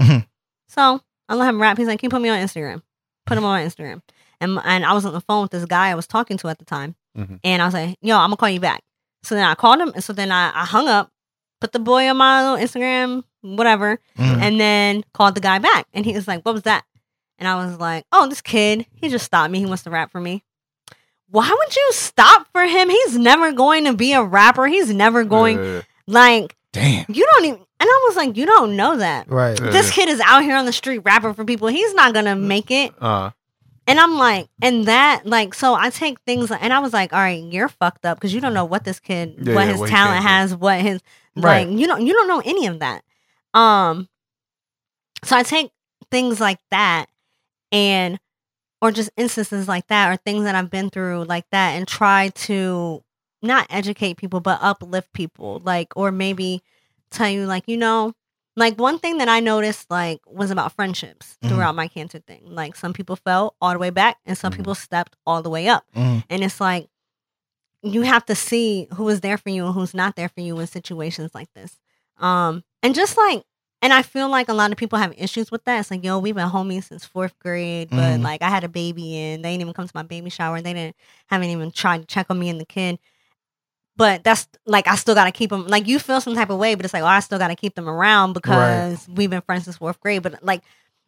Mhm. 0.00 0.26
So 0.68 1.00
I 1.28 1.34
let 1.34 1.48
him 1.48 1.60
rap. 1.60 1.78
He's 1.78 1.86
like, 1.86 1.98
"Can 2.00 2.06
you 2.06 2.10
put 2.10 2.22
me 2.22 2.28
on 2.28 2.38
Instagram?" 2.38 2.82
Put 3.26 3.38
him 3.38 3.44
on 3.44 3.60
Instagram, 3.60 4.02
and 4.40 4.58
and 4.64 4.84
I 4.84 4.92
was 4.92 5.04
on 5.04 5.12
the 5.12 5.20
phone 5.20 5.42
with 5.42 5.50
this 5.52 5.64
guy 5.64 5.88
I 5.90 5.94
was 5.94 6.06
talking 6.06 6.36
to 6.38 6.48
at 6.48 6.58
the 6.58 6.64
time, 6.64 6.96
Mhm. 7.16 7.40
and 7.44 7.62
I 7.62 7.64
was 7.64 7.74
like, 7.74 7.96
"Yo, 8.02 8.16
I'm 8.16 8.26
gonna 8.28 8.36
call 8.36 8.48
you 8.50 8.60
back." 8.60 8.82
So 9.22 9.34
then 9.34 9.44
I 9.44 9.54
called 9.54 9.80
him, 9.80 9.92
and 9.94 10.02
so 10.02 10.12
then 10.12 10.32
I, 10.32 10.48
I 10.54 10.64
hung 10.64 10.88
up, 10.88 11.10
put 11.60 11.70
the 11.72 11.78
boy 11.78 12.08
on 12.08 12.16
my 12.16 12.42
little 12.42 12.66
Instagram, 12.66 13.22
whatever, 13.42 14.00
Mm-hmm. 14.18 14.40
and 14.42 14.60
then 14.60 15.04
called 15.14 15.34
the 15.36 15.40
guy 15.40 15.58
back 15.58 15.86
and 15.94 16.04
he 16.04 16.12
was 16.14 16.26
like 16.28 16.42
what 16.44 16.52
was 16.54 16.62
that 16.64 16.84
and 17.38 17.48
i 17.48 17.54
was 17.56 17.78
like 17.78 18.04
oh 18.12 18.28
this 18.28 18.40
kid 18.40 18.86
he 18.94 19.08
just 19.08 19.24
stopped 19.24 19.50
me 19.50 19.58
he 19.58 19.66
wants 19.66 19.82
to 19.84 19.90
rap 19.90 20.10
for 20.12 20.20
me 20.20 20.44
why 21.32 21.48
would 21.58 21.74
you 21.76 21.88
stop 21.92 22.46
for 22.52 22.62
him 22.64 22.88
he's 22.88 23.18
never 23.18 23.50
going 23.52 23.84
to 23.84 23.92
be 23.94 24.12
a 24.12 24.22
rapper 24.22 24.66
he's 24.68 24.92
never 24.92 25.24
going 25.24 25.58
Yeah. 25.62 25.80
like 26.06 26.56
Damn. 26.72 27.04
you 27.08 27.26
don't 27.26 27.44
even 27.46 27.58
and 27.58 27.88
i 27.90 28.04
was 28.08 28.16
like 28.16 28.36
you 28.36 28.46
don't 28.46 28.76
know 28.76 28.96
that 28.98 29.28
Right. 29.28 29.60
Yeah. 29.60 29.70
this 29.70 29.90
kid 29.90 30.08
is 30.08 30.20
out 30.20 30.42
here 30.42 30.56
on 30.56 30.64
the 30.66 30.72
street 30.72 30.98
rapping 31.04 31.34
for 31.34 31.44
people 31.44 31.68
he's 31.68 31.92
not 31.94 32.14
gonna 32.14 32.36
make 32.36 32.70
it 32.70 32.92
Uh, 33.00 33.30
and 33.86 33.98
i'm 33.98 34.16
like 34.16 34.48
and 34.62 34.86
that 34.86 35.22
like 35.26 35.52
so 35.54 35.74
i 35.74 35.90
take 35.90 36.18
things 36.20 36.50
like 36.50 36.62
and 36.62 36.72
i 36.72 36.78
was 36.78 36.92
like 36.92 37.12
all 37.12 37.18
right 37.18 37.42
you're 37.52 37.68
fucked 37.68 38.06
up 38.06 38.16
because 38.18 38.32
you 38.32 38.40
don't 38.40 38.54
know 38.54 38.64
what 38.64 38.84
this 38.84 39.00
kid 39.00 39.34
Yeah, 39.42 39.54
what 39.54 39.64
yeah, 39.66 39.72
his 39.72 39.80
what 39.80 39.90
talent 39.90 40.22
has 40.24 40.54
what 40.54 40.80
his 40.80 41.00
Right. 41.34 41.66
like 41.68 41.78
you 41.78 41.86
don't 41.86 42.06
you 42.06 42.12
don't 42.12 42.28
know 42.28 42.42
any 42.44 42.66
of 42.68 42.78
that 42.80 43.02
um 43.54 44.08
so 45.24 45.36
i 45.36 45.42
take 45.42 45.70
things 46.10 46.40
like 46.40 46.58
that 46.70 47.06
and 47.72 48.18
or 48.82 48.90
just 48.92 49.08
instances 49.16 49.66
like 49.68 49.86
that 49.86 50.10
or 50.12 50.16
things 50.16 50.44
that 50.44 50.54
i've 50.54 50.70
been 50.70 50.90
through 50.90 51.24
like 51.24 51.46
that 51.50 51.70
and 51.76 51.88
try 51.88 52.28
to 52.30 53.02
not 53.40 53.66
educate 53.70 54.18
people 54.18 54.40
but 54.40 54.58
uplift 54.60 55.10
people 55.14 55.60
like 55.64 55.92
or 55.96 56.12
maybe 56.12 56.62
tell 57.10 57.30
you 57.30 57.46
like 57.46 57.64
you 57.66 57.76
know 57.78 58.12
like 58.56 58.78
one 58.78 58.98
thing 58.98 59.18
that 59.18 59.28
i 59.28 59.40
noticed 59.40 59.90
like 59.90 60.20
was 60.26 60.50
about 60.50 60.72
friendships 60.72 61.38
Mhm. 61.42 61.48
throughout 61.48 61.74
my 61.74 61.88
cancer 61.88 62.18
thing 62.18 62.42
like 62.44 62.76
some 62.76 62.92
people 62.92 63.16
fell 63.16 63.54
all 63.60 63.72
the 63.72 63.78
way 63.78 63.90
back 63.90 64.18
and 64.26 64.36
some 64.36 64.52
Mhm. 64.52 64.56
people 64.58 64.74
stepped 64.74 65.16
all 65.26 65.40
the 65.42 65.50
way 65.50 65.68
up 65.68 65.84
Mhm. 65.96 66.24
and 66.28 66.44
it's 66.44 66.60
like 66.60 66.88
you 67.82 68.02
have 68.02 68.24
to 68.26 68.34
see 68.34 68.86
who 68.94 69.08
is 69.08 69.20
there 69.22 69.36
for 69.38 69.50
you 69.50 69.64
and 69.66 69.74
who's 69.74 69.94
not 69.94 70.14
there 70.16 70.28
for 70.28 70.40
you 70.40 70.58
in 70.60 70.66
situations 70.66 71.30
like 71.34 71.52
this 71.54 71.78
um 72.18 72.62
and 72.82 72.94
just 72.94 73.16
like 73.16 73.44
and 73.82 73.92
I 73.92 74.02
feel 74.02 74.28
like 74.30 74.48
a 74.48 74.54
lot 74.54 74.72
of 74.72 74.78
people 74.78 74.98
have 74.98 75.14
issues 75.18 75.50
with 75.50 75.64
that. 75.64 75.80
It's 75.80 75.90
like, 75.90 76.04
yo, 76.04 76.18
we've 76.18 76.34
been 76.36 76.48
homies 76.48 76.84
since 76.84 77.04
fourth 77.04 77.38
grade, 77.40 77.90
but 77.90 78.20
Mhm. 78.20 78.22
like 78.22 78.42
I 78.42 78.48
had 78.48 78.64
a 78.64 78.68
baby 78.68 79.16
and 79.18 79.44
they 79.44 79.50
didn't 79.52 79.62
even 79.62 79.74
come 79.74 79.86
to 79.88 79.92
my 79.96 80.02
baby 80.04 80.30
shower. 80.30 80.60
They 80.62 80.72
didn't 80.72 80.96
haven't 81.28 81.50
even 81.50 81.70
tried 81.72 81.98
to 82.02 82.06
check 82.06 82.26
on 82.30 82.38
me 82.38 82.48
and 82.48 82.60
the 82.60 82.64
kid. 82.64 82.98
But 83.96 84.24
that's 84.24 84.48
like 84.66 84.88
I 84.88 84.94
still 84.96 85.14
gotta 85.14 85.32
keep 85.32 85.50
them. 85.50 85.66
Like 85.66 85.86
you 85.86 85.98
feel 85.98 86.20
some 86.20 86.34
type 86.34 86.50
of 86.50 86.58
way, 86.58 86.74
but 86.74 86.84
it's 86.84 86.94
like, 86.94 87.02
oh, 87.02 87.06
I 87.06 87.20
still 87.20 87.38
gotta 87.38 87.54
keep 87.56 87.74
them 87.74 87.88
around 87.88 88.32
because 88.32 89.06
we've 89.08 89.30
been 89.30 89.42
friends 89.42 89.64
since 89.64 89.76
fourth 89.76 90.00
grade. 90.00 90.22
But 90.22 90.42
like, 90.42 90.62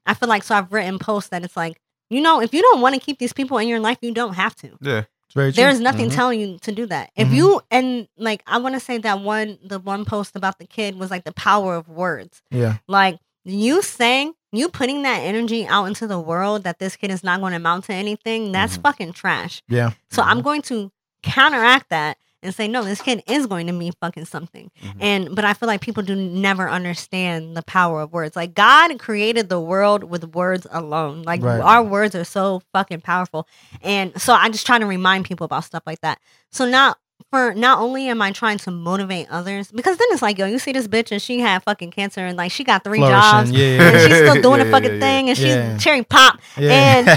I 0.07 0.15
feel 0.15 0.29
like 0.29 0.43
so 0.43 0.55
I've 0.55 0.73
written 0.73 0.99
posts 0.99 1.31
that 1.31 1.43
it's 1.45 1.57
like, 1.57 1.81
you 2.11 2.21
know, 2.21 2.41
if 2.43 2.53
you 2.53 2.61
don't 2.61 2.83
want 2.83 2.95
to 2.95 3.01
keep 3.01 3.19
these 3.19 3.33
people 3.33 3.57
in 3.59 3.69
your 3.69 3.81
life, 3.81 3.99
you 4.03 4.13
don't 4.13 4.35
have 4.35 4.55
to. 4.57 4.77
Yeah. 4.83 5.05
It's 5.35 5.37
very 5.37 5.53
true. 5.53 5.65
There's 5.65 5.81
nothing 5.81 6.09
Mhm. 6.11 6.15
telling 6.15 6.41
you 6.41 6.59
to 6.61 6.73
do 6.73 6.87
that. 6.87 7.11
If 7.17 7.29
Mhm. 7.29 7.35
you 7.35 7.61
and 7.71 8.09
like 8.17 8.43
I 8.47 8.59
want 8.59 8.75
to 8.75 8.81
say 8.81 8.99
that 8.99 9.21
one 9.21 9.59
the 9.65 9.79
one 9.81 10.05
post 10.05 10.37
about 10.37 10.59
the 10.59 10.67
kid 10.67 10.97
was 10.99 11.11
like 11.11 11.25
the 11.25 11.33
power 11.33 11.75
of 11.75 11.89
words. 11.89 12.41
Yeah. 12.51 12.77
Like 12.87 13.19
you 13.45 13.83
saying 13.83 14.35
you 14.53 14.69
putting 14.69 15.03
that 15.03 15.19
energy 15.19 15.67
out 15.67 15.87
into 15.87 16.07
the 16.07 16.21
world 16.21 16.63
that 16.63 16.79
this 16.79 16.95
kid 16.95 17.11
is 17.11 17.25
not 17.25 17.41
going 17.41 17.51
to 17.51 17.57
amount 17.57 17.85
to 17.87 17.93
anything, 17.93 18.53
that's 18.53 18.79
Mhm. 18.79 18.83
fucking 18.83 19.13
trash. 19.13 19.61
Yeah. 19.69 19.91
So 20.11 20.23
I'm 20.23 20.41
Mhm. 20.41 20.45
going 20.45 20.63
to 20.63 20.93
counteract 21.25 21.89
that 21.91 22.17
and 22.45 22.55
say 22.55 22.69
no, 22.69 22.85
this 22.85 23.01
kid 23.03 23.23
is 23.27 23.47
going 23.47 23.67
to 23.67 23.73
mean 23.73 23.93
fucking 24.01 24.27
something. 24.27 24.71
Mhm. 24.83 24.97
And 25.01 25.35
but 25.35 25.45
I 25.45 25.55
feel 25.55 25.67
like 25.67 25.81
people 25.81 26.03
do 26.03 26.15
never 26.15 26.69
understand 26.71 27.57
the 27.57 27.63
power 27.63 28.03
of 28.03 28.13
words. 28.13 28.37
Like 28.37 28.55
God 28.55 28.97
created 28.99 29.49
the 29.49 29.61
world 29.61 30.05
with 30.05 30.35
words 30.35 30.67
alone. 30.71 31.23
Like 31.23 31.43
Right. 31.43 31.61
our 31.61 31.83
words 31.83 32.15
are 32.15 32.25
so 32.25 32.63
fucking 32.73 33.01
powerful. 33.01 33.49
And 33.83 34.21
so 34.21 34.33
I 34.35 34.49
just 34.51 34.67
try 34.67 34.79
to 34.79 34.87
remind 34.87 35.25
people 35.25 35.45
about 35.47 35.65
stuff 35.65 35.83
like 35.87 36.01
that. 36.03 36.19
So 36.53 36.65
now 36.67 36.95
for 37.35 37.55
not 37.55 37.79
only 37.81 38.09
am 38.09 38.23
I 38.23 38.31
trying 38.33 38.59
to 38.59 38.71
motivate 38.71 39.27
others, 39.31 39.73
because 39.73 39.97
then 39.97 40.07
it's 40.13 40.23
like, 40.23 40.39
yo, 40.39 40.47
you 40.47 40.59
see 40.61 40.71
this 40.73 40.87
bitch 40.87 41.11
and 41.11 41.21
she 41.21 41.41
had 41.41 41.63
fucking 41.65 41.91
cancer 41.91 42.25
and 42.25 42.37
like 42.37 42.53
she 42.53 42.63
got 42.65 42.85
three 42.85 42.99
Flourishing. 42.99 43.21
jobs 43.21 43.51
Yeah. 43.51 43.83
and 43.83 44.01
she's 44.13 44.19
still 44.19 44.41
doing 44.43 44.59
Yeah, 44.59 44.65
the 44.65 44.71
fucking 44.71 44.89
yeah, 44.91 44.95
yeah. 44.95 45.01
thing 45.01 45.29
and 45.31 45.37
she's 45.39 45.47
Yeah. 45.49 45.79
cherry 45.79 46.03
pop. 46.05 46.39
yeah. 46.57 47.03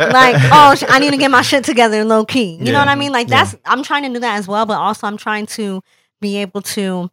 Like, 0.00 0.36
oh, 0.52 0.74
I 0.88 0.98
need 0.98 1.10
to 1.12 1.16
get 1.16 1.30
my 1.30 1.42
shit 1.42 1.64
together 1.64 2.04
low 2.04 2.24
key. 2.24 2.56
You 2.60 2.72
know 2.72 2.78
what 2.78 2.88
I 2.88 2.94
mean? 2.94 3.12
Like 3.12 3.28
Yeah. 3.28 3.44
that's 3.44 3.56
I'm 3.64 3.82
trying 3.82 4.02
to 4.04 4.08
do 4.12 4.20
that 4.20 4.38
as 4.38 4.48
well, 4.48 4.66
but 4.66 4.78
also 4.78 5.06
I'm 5.06 5.16
trying 5.16 5.46
to 5.46 5.82
be 6.20 6.38
able 6.38 6.62
to 6.62 7.10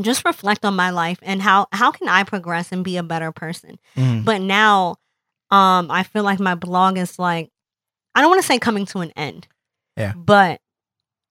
just 0.00 0.24
reflect 0.24 0.64
on 0.64 0.76
my 0.76 0.90
life 0.90 1.18
and 1.22 1.40
how 1.42 1.66
how 1.72 1.90
can 1.90 2.08
I 2.08 2.22
progress 2.22 2.70
and 2.72 2.84
be 2.84 2.96
a 2.96 3.02
better 3.02 3.32
person. 3.32 3.78
Mhm. 3.96 4.24
But 4.24 4.40
now 4.42 4.96
um 5.50 5.90
I 5.90 6.02
feel 6.02 6.22
like 6.22 6.38
my 6.40 6.54
blog 6.54 6.98
is 6.98 7.18
like 7.18 7.50
I 8.14 8.20
don't 8.20 8.30
want 8.30 8.40
to 8.42 8.46
say 8.46 8.58
coming 8.58 8.86
to 8.86 8.98
an 9.00 9.10
end. 9.16 9.48
Yeah. 9.96 10.12
But 10.14 10.60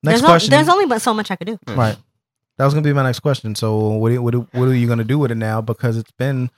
Next 0.06 0.20
there's, 0.20 0.24
o- 0.24 0.26
question. 0.28 0.50
there's 0.52 0.70
only 0.70 0.86
but 0.86 1.02
so 1.02 1.14
much 1.14 1.32
I 1.32 1.36
could 1.36 1.48
do. 1.48 1.60
Right. 1.68 1.98
That 2.58 2.66
was 2.66 2.74
gonna 2.74 2.84
be 2.84 2.94
my 2.94 3.04
next 3.04 3.20
question. 3.20 3.54
So 3.56 3.78
what 3.90 4.12
are, 4.14 4.22
what 4.22 4.34
are, 4.36 4.40
what 4.54 4.68
are 4.70 4.74
you 4.76 4.88
gonna 4.88 5.04
do 5.04 5.20
with 5.20 5.32
it 5.32 5.36
now? 5.36 5.60
Because 5.62 5.98
it's 5.98 6.12
been 6.12 6.50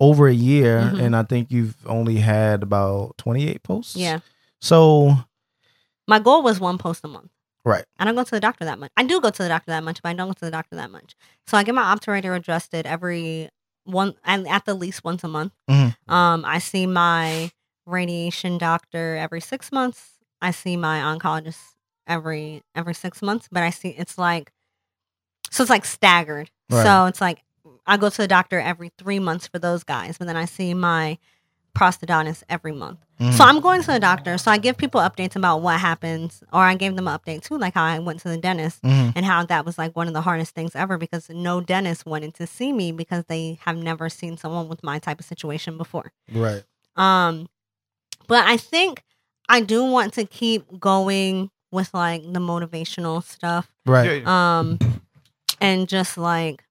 over 0.00 0.26
a 0.28 0.34
year, 0.34 0.80
Mhm. 0.92 1.00
and 1.02 1.16
I 1.16 1.22
think 1.22 1.50
you've 1.50 1.76
only 1.86 2.16
had 2.16 2.62
about 2.62 3.16
twenty 3.16 3.48
eight 3.48 3.62
posts. 3.62 3.96
Yeah. 3.96 4.18
So 4.60 5.16
My 6.08 6.18
goal 6.18 6.42
was 6.42 6.58
one 6.60 6.78
post 6.78 7.02
a 7.04 7.08
month. 7.08 7.30
Right. 7.64 7.84
I 7.98 8.04
don't 8.04 8.14
go 8.14 8.22
to 8.22 8.30
the 8.30 8.38
doctor 8.40 8.64
that 8.64 8.78
much. 8.78 8.92
I 8.96 9.02
do 9.02 9.20
go 9.20 9.30
to 9.30 9.42
the 9.42 9.48
doctor 9.48 9.70
that 9.72 9.82
much, 9.82 10.00
but 10.02 10.10
I 10.10 10.12
don't 10.14 10.28
go 10.28 10.34
to 10.34 10.44
the 10.44 10.50
doctor 10.52 10.76
that 10.76 10.90
much. 10.90 11.16
So 11.48 11.56
I 11.56 11.64
get 11.64 11.74
my 11.74 11.94
obturator 11.94 12.36
adjusted 12.36 12.86
every 12.86 13.48
one 13.84 14.14
and 14.24 14.46
at 14.48 14.64
the 14.66 14.74
least 14.74 15.02
once 15.04 15.24
a 15.24 15.28
month. 15.28 15.52
Mhm. 15.68 15.96
Um, 16.08 16.44
I 16.44 16.58
see 16.58 16.86
my 16.86 17.50
radiation 17.86 18.58
doctor 18.58 19.16
every 19.16 19.40
six 19.40 19.72
months. 19.72 20.10
I 20.42 20.50
see 20.50 20.76
my 20.76 20.98
oncologist 21.00 21.58
every 22.06 22.62
every 22.74 22.94
six 22.94 23.22
months, 23.22 23.48
but 23.50 23.62
I 23.62 23.70
see 23.70 23.88
it's 23.90 24.18
like 24.18 24.52
so 25.50 25.62
it's 25.62 25.70
like 25.70 25.84
staggered. 25.84 26.50
Right. 26.70 26.82
So 26.82 27.06
it's 27.06 27.20
like 27.20 27.42
I 27.86 27.96
go 27.96 28.08
to 28.10 28.16
the 28.16 28.28
doctor 28.28 28.58
every 28.60 28.90
three 28.98 29.18
months 29.18 29.46
for 29.46 29.58
those 29.58 29.84
guys, 29.84 30.18
but 30.18 30.26
then 30.26 30.36
I 30.36 30.44
see 30.44 30.74
my 30.74 31.18
prosthodontist 31.76 32.42
every 32.48 32.72
month. 32.72 33.00
mhm. 33.20 33.34
So 33.34 33.44
I'm 33.44 33.60
going 33.60 33.82
to 33.82 33.86
the 33.92 34.00
doctor. 34.00 34.38
So 34.38 34.50
I 34.50 34.56
give 34.56 34.78
people 34.78 34.98
updates 35.00 35.36
about 35.36 35.60
what 35.60 35.78
happens, 35.78 36.42
or 36.52 36.62
I 36.62 36.74
gave 36.74 36.96
them 36.96 37.06
an 37.06 37.18
update 37.18 37.42
too, 37.42 37.58
like 37.58 37.74
how 37.74 37.84
I 37.84 37.98
went 37.98 38.20
to 38.20 38.28
the 38.30 38.38
dentist 38.38 38.80
Mhm. 38.82 39.12
and 39.14 39.26
how 39.26 39.44
that 39.44 39.66
was 39.66 39.76
like 39.76 39.94
one 39.94 40.08
of 40.08 40.14
the 40.14 40.22
hardest 40.22 40.54
things 40.54 40.74
ever 40.74 40.96
because 40.96 41.28
no 41.28 41.60
dentist 41.60 42.06
wanted 42.06 42.32
to 42.34 42.46
see 42.46 42.72
me 42.72 42.92
because 42.92 43.24
they 43.28 43.58
have 43.66 43.76
never 43.76 44.08
seen 44.08 44.38
someone 44.38 44.68
with 44.68 44.82
my 44.82 44.98
type 44.98 45.20
of 45.20 45.26
situation 45.26 45.76
before. 45.76 46.12
right. 46.32 46.64
Um, 46.96 47.46
but 48.26 48.46
I 48.46 48.56
think 48.56 49.02
I 49.48 49.60
do 49.60 49.84
want 49.84 50.14
to 50.14 50.24
keep 50.24 50.80
going 50.80 51.50
with 51.76 51.94
like 51.94 52.22
the 52.22 52.40
motivational 52.40 53.22
stuff. 53.22 53.70
Right. 53.86 54.06
Yeah, 54.06 54.12
yeah. 54.26 54.58
Um, 54.58 54.78
and 55.60 55.88
just 55.88 56.18
like, 56.18 56.64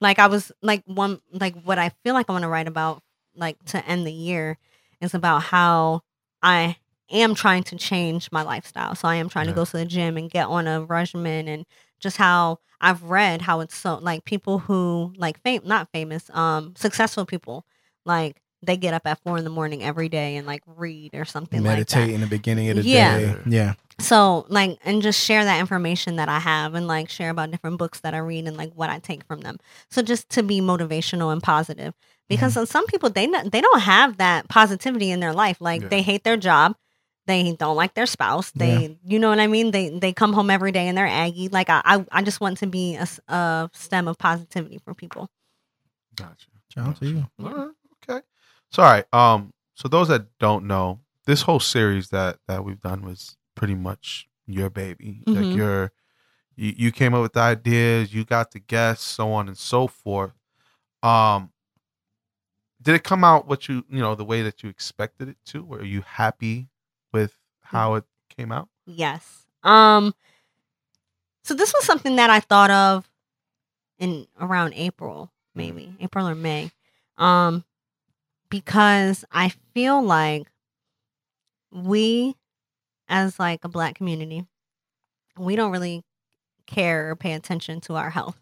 like 0.00 0.18
I 0.18 0.26
was 0.28 0.50
like 0.62 0.82
one 0.86 1.20
like 1.32 1.54
what 1.62 1.78
I 1.78 1.90
feel 2.02 2.14
like 2.14 2.28
I 2.28 2.32
want 2.32 2.42
to 2.42 2.48
write 2.48 2.68
about 2.68 3.02
like 3.36 3.62
to 3.66 3.84
end 3.86 4.06
the 4.06 4.12
year 4.12 4.58
is 5.00 5.14
about 5.14 5.42
how 5.42 6.02
I 6.42 6.76
am 7.10 7.34
trying 7.34 7.62
to 7.64 7.76
change 7.76 8.30
my 8.32 8.42
lifestyle. 8.42 8.94
So 8.94 9.08
I 9.08 9.16
am 9.16 9.28
trying 9.28 9.46
Yeah. 9.46 9.52
to 9.52 9.56
go 9.56 9.64
to 9.64 9.76
the 9.76 9.84
gym 9.84 10.16
and 10.16 10.30
get 10.30 10.46
on 10.46 10.66
a 10.66 10.82
regimen 10.82 11.48
and 11.48 11.66
just 12.00 12.16
how 12.16 12.58
I've 12.80 13.02
read 13.04 13.42
how 13.42 13.60
it's 13.60 13.76
so 13.76 13.96
like 13.96 14.24
people 14.24 14.58
who 14.60 15.12
like 15.16 15.40
fame 15.42 15.62
not 15.64 15.88
famous 15.92 16.28
um 16.34 16.74
successful 16.76 17.24
people 17.24 17.64
like 18.04 18.36
they 18.62 18.76
get 18.76 18.94
up 18.94 19.06
at 19.06 19.20
four 19.22 19.38
in 19.38 19.44
the 19.44 19.50
morning 19.50 19.82
every 19.82 20.08
day 20.08 20.36
and 20.36 20.46
like 20.46 20.62
read 20.66 21.14
or 21.14 21.24
something 21.24 21.62
Meditate 21.62 21.96
like 22.00 22.08
that. 22.08 22.14
in 22.14 22.20
the 22.20 22.26
beginning 22.26 22.68
of 22.70 22.76
the 22.76 22.82
Yeah. 22.82 23.18
day. 23.18 23.36
Yeah. 23.46 23.74
So 23.98 24.46
like 24.48 24.78
and 24.84 25.02
just 25.02 25.20
share 25.24 25.44
that 25.44 25.60
information 25.60 26.16
that 26.16 26.28
I 26.28 26.38
have 26.40 26.74
and 26.74 26.86
like 26.86 27.08
share 27.08 27.30
about 27.30 27.50
different 27.50 27.78
books 27.78 28.00
that 28.00 28.14
I 28.14 28.18
read 28.18 28.46
and 28.46 28.56
like 28.56 28.72
what 28.74 28.90
I 28.90 28.98
take 28.98 29.24
from 29.24 29.40
them. 29.40 29.58
So 29.90 30.02
just 30.02 30.28
to 30.30 30.42
be 30.42 30.60
motivational 30.60 31.32
and 31.32 31.42
positive 31.42 31.94
because 32.28 32.54
some 32.68 32.86
people 32.86 33.10
they 33.10 33.26
not, 33.26 33.52
they 33.52 33.60
don't 33.60 33.80
have 33.80 34.16
that 34.18 34.48
positivity 34.48 35.10
in 35.10 35.20
their 35.20 35.32
life. 35.32 35.58
Like 35.60 35.82
Yeah. 35.82 35.88
they 35.88 36.02
hate 36.02 36.24
their 36.24 36.36
job. 36.36 36.76
They 37.26 37.52
don't 37.54 37.76
like 37.76 37.94
their 37.94 38.04
spouse. 38.04 38.50
They, 38.50 38.98
you 39.02 39.18
know 39.18 39.30
what 39.30 39.40
I 39.40 39.46
mean. 39.46 39.70
They 39.70 39.88
they 39.88 40.12
come 40.12 40.34
home 40.34 40.50
every 40.50 40.72
day 40.72 40.88
and 40.88 40.98
they're 40.98 41.06
aggy. 41.06 41.48
Like 41.48 41.70
I, 41.70 41.80
I, 41.84 42.06
I 42.12 42.22
just 42.22 42.38
want 42.40 42.58
to 42.58 42.66
be 42.66 42.96
a 42.96 43.70
stem 43.72 44.08
of 44.08 44.18
positivity 44.18 44.78
for 44.84 44.92
people. 44.92 45.30
Gotcha. 46.16 46.48
Shout 46.68 46.88
out 46.88 46.96
to 47.00 47.06
you. 47.06 47.26
All 47.42 47.50
right, 47.50 47.70
okay. 48.10 48.26
So 48.72 48.82
all 48.82 48.90
right. 48.90 49.06
Um. 49.14 49.52
So 49.74 49.88
those 49.88 50.08
that 50.08 50.26
don't 50.38 50.66
know, 50.66 51.00
this 51.24 51.42
whole 51.42 51.60
series 51.60 52.08
that 52.10 52.38
that 52.46 52.64
we've 52.64 52.80
done 52.80 53.02
was 53.02 53.36
pretty 53.54 53.74
much 53.74 54.28
your 54.46 54.70
baby. 54.70 55.22
Like 55.26 55.46
Mhm. 55.46 55.56
your, 55.56 55.92
you, 56.56 56.74
you 56.76 56.92
came 56.92 57.14
up 57.14 57.22
with 57.22 57.32
the 57.34 57.40
ideas, 57.40 58.14
you 58.14 58.24
got 58.24 58.50
the 58.52 58.60
guests, 58.60 59.06
so 59.06 59.32
on 59.32 59.48
and 59.48 59.58
so 59.58 59.86
forth. 59.88 60.32
Um. 61.02 61.50
Did 62.82 62.96
it 62.96 63.04
come 63.04 63.24
out 63.24 63.46
what 63.46 63.68
you 63.68 63.84
you 63.88 64.00
know 64.00 64.14
the 64.14 64.24
way 64.24 64.42
that 64.42 64.62
you 64.62 64.68
expected 64.68 65.28
it 65.28 65.38
to? 65.46 65.64
Were 65.64 65.82
you 65.82 66.02
happy 66.02 66.68
with 67.12 67.34
how 67.62 67.94
it 67.94 68.04
came 68.28 68.52
out? 68.52 68.68
Yes. 68.86 69.46
Um. 69.62 70.14
So 71.44 71.54
this 71.54 71.72
was 71.72 71.84
something 71.84 72.16
that 72.16 72.30
I 72.30 72.40
thought 72.40 72.70
of 72.70 73.08
in 73.98 74.26
around 74.40 74.74
April, 74.74 75.30
maybe 75.54 75.94
April 76.00 76.26
or 76.28 76.34
May, 76.34 76.70
um, 77.18 77.64
because 78.48 79.24
I 79.30 79.50
feel 79.74 80.02
like 80.02 80.46
we, 81.72 82.36
as 83.08 83.38
like 83.38 83.64
a 83.64 83.68
Black 83.68 83.94
community, 83.94 84.44
we 85.38 85.56
don't 85.56 85.70
really 85.72 86.02
care 86.66 87.10
or 87.10 87.16
pay 87.16 87.32
attention 87.32 87.80
to 87.82 87.94
our 87.94 88.10
health. 88.10 88.40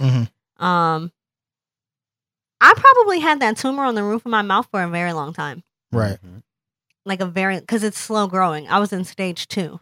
Mhm. 0.00 0.28
Um. 0.58 1.12
I 2.60 2.72
probably 2.76 3.20
had 3.20 3.40
that 3.40 3.56
tumor 3.56 3.84
on 3.84 3.94
the 3.94 4.02
roof 4.02 4.24
of 4.24 4.30
my 4.30 4.42
mouth 4.42 4.68
for 4.70 4.82
a 4.82 4.88
very 4.88 5.12
long 5.12 5.32
time, 5.34 5.62
Right. 5.92 6.18
Mhm. 6.24 6.42
like 7.04 7.20
a 7.20 7.26
very 7.26 7.60
because 7.60 7.82
it's 7.82 7.98
slow 7.98 8.26
growing. 8.26 8.68
I 8.68 8.78
was 8.78 8.92
in 8.92 9.04
stage 9.04 9.48
two. 9.48 9.80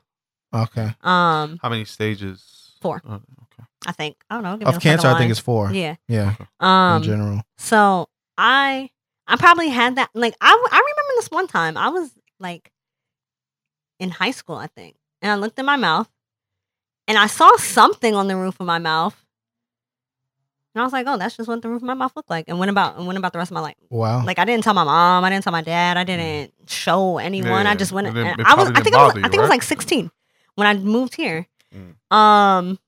Okay. 0.53 0.95
Um, 1.03 1.59
How 1.62 1.68
many 1.68 1.85
stages? 1.85 2.72
Four. 2.80 3.01
Oh, 3.07 3.14
okay. 3.14 3.64
I 3.87 3.93
think 3.93 4.16
I 4.28 4.35
don't 4.35 4.43
know. 4.43 4.57
give 4.57 4.68
Of 4.68 4.80
cancer, 4.83 5.07
I 5.09 5.16
think 5.18 5.30
it's 5.30 5.39
four. 5.41 5.72
yeah. 5.72 5.95
Yeah. 6.09 6.35
in 6.61 6.66
Um. 6.66 7.03
general. 7.03 7.43
So 7.59 8.09
I 8.37 8.91
I 9.28 9.37
probably 9.37 9.68
had 9.68 9.97
that. 9.97 10.11
Like 10.14 10.35
I 10.41 10.49
I 10.51 10.76
remember 10.78 11.12
this 11.16 11.30
one 11.30 11.47
time. 11.47 11.76
I 11.76 11.89
was 11.91 12.11
like 12.41 12.72
in 14.03 14.11
high 14.11 14.33
school, 14.33 14.57
I 14.57 14.67
think, 14.67 14.97
and 15.23 15.31
I 15.31 15.37
looked 15.37 15.59
in 15.59 15.65
my 15.67 15.77
mouth, 15.77 16.09
and 17.07 17.17
I 17.17 17.27
saw 17.29 17.51
something 17.57 18.15
on 18.15 18.27
the 18.29 18.37
roof 18.37 18.59
of 18.61 18.67
my 18.67 18.79
mouth, 18.79 19.17
and 20.75 20.81
I 20.83 20.85
was 20.85 20.93
like, 20.93 21.07
"Oh, 21.07 21.19
that's 21.19 21.37
just 21.37 21.49
what 21.49 21.61
the 21.63 21.69
roof 21.69 21.83
of 21.83 21.87
my 21.87 21.95
mouth 21.95 22.13
looked 22.17 22.31
like." 22.31 22.47
And 22.49 22.59
went 22.59 22.71
about 22.71 22.97
and 22.97 23.07
went 23.07 23.19
about 23.19 23.33
the 23.33 23.39
rest 23.39 23.51
of 23.51 23.55
my 23.55 23.61
life. 23.61 23.77
Wow. 23.91 24.25
Like 24.25 24.39
I 24.39 24.45
didn't 24.45 24.65
tell 24.65 24.75
my 24.75 24.85
mom, 24.85 25.23
I 25.25 25.31
didn't 25.31 25.45
tell 25.45 25.53
my 25.53 25.63
dad, 25.63 25.97
I 25.97 26.05
didn't 26.05 26.53
show 26.67 27.19
anyone. 27.19 27.65
Yeah, 27.67 27.73
I 27.73 27.75
just 27.75 27.93
went. 27.93 28.07
it 28.09 28.17
I 28.45 28.55
was. 28.55 28.71
I 28.75 28.81
think 28.81 28.95
I 28.97 29.05
was. 29.05 29.13
bother 29.15 29.21
I 29.21 29.27
you, 29.27 29.31
think 29.31 29.41
I 29.41 29.43
was 29.43 29.51
like 29.51 29.63
sixteen 29.63 30.11
when 30.57 30.67
I 30.67 30.75
moved 30.75 31.15
here. 31.15 31.47
Mm. 31.75 32.17
Um, 32.17 32.79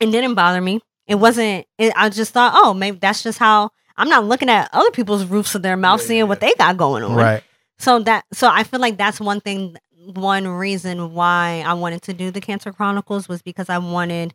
it 0.00 0.10
didn't 0.10 0.34
bother 0.34 0.60
me. 0.60 0.80
It 1.06 1.16
wasn't. 1.16 1.66
It, 1.78 1.92
I 1.96 2.08
just 2.08 2.32
thought, 2.32 2.52
oh, 2.56 2.74
maybe 2.74 2.98
that's 2.98 3.22
just 3.22 3.38
how. 3.38 3.70
I'm 3.96 4.08
not 4.08 4.24
looking 4.24 4.48
at 4.48 4.70
other 4.72 4.90
people's 4.90 5.26
roofs 5.26 5.54
of 5.54 5.60
their 5.62 5.76
mouth, 5.76 6.00
Yeah, 6.00 6.06
seeing 6.06 6.18
yeah, 6.20 6.24
what 6.24 6.40
they 6.40 6.54
got 6.54 6.78
going 6.78 7.02
on. 7.04 7.14
right. 7.14 7.42
So 7.78 7.98
that. 8.00 8.24
So 8.32 8.48
I 8.50 8.62
feel 8.64 8.80
like 8.80 8.96
that's 8.96 9.20
one 9.20 9.40
thing. 9.40 9.76
One 10.04 10.46
reason 10.48 11.12
why 11.14 11.62
I 11.66 11.74
wanted 11.74 12.02
to 12.02 12.12
do 12.12 12.30
the 12.30 12.40
Cancer 12.40 12.72
Chronicles 12.72 13.28
was 13.28 13.42
because 13.42 13.68
I 13.68 13.78
wanted. 13.78 14.34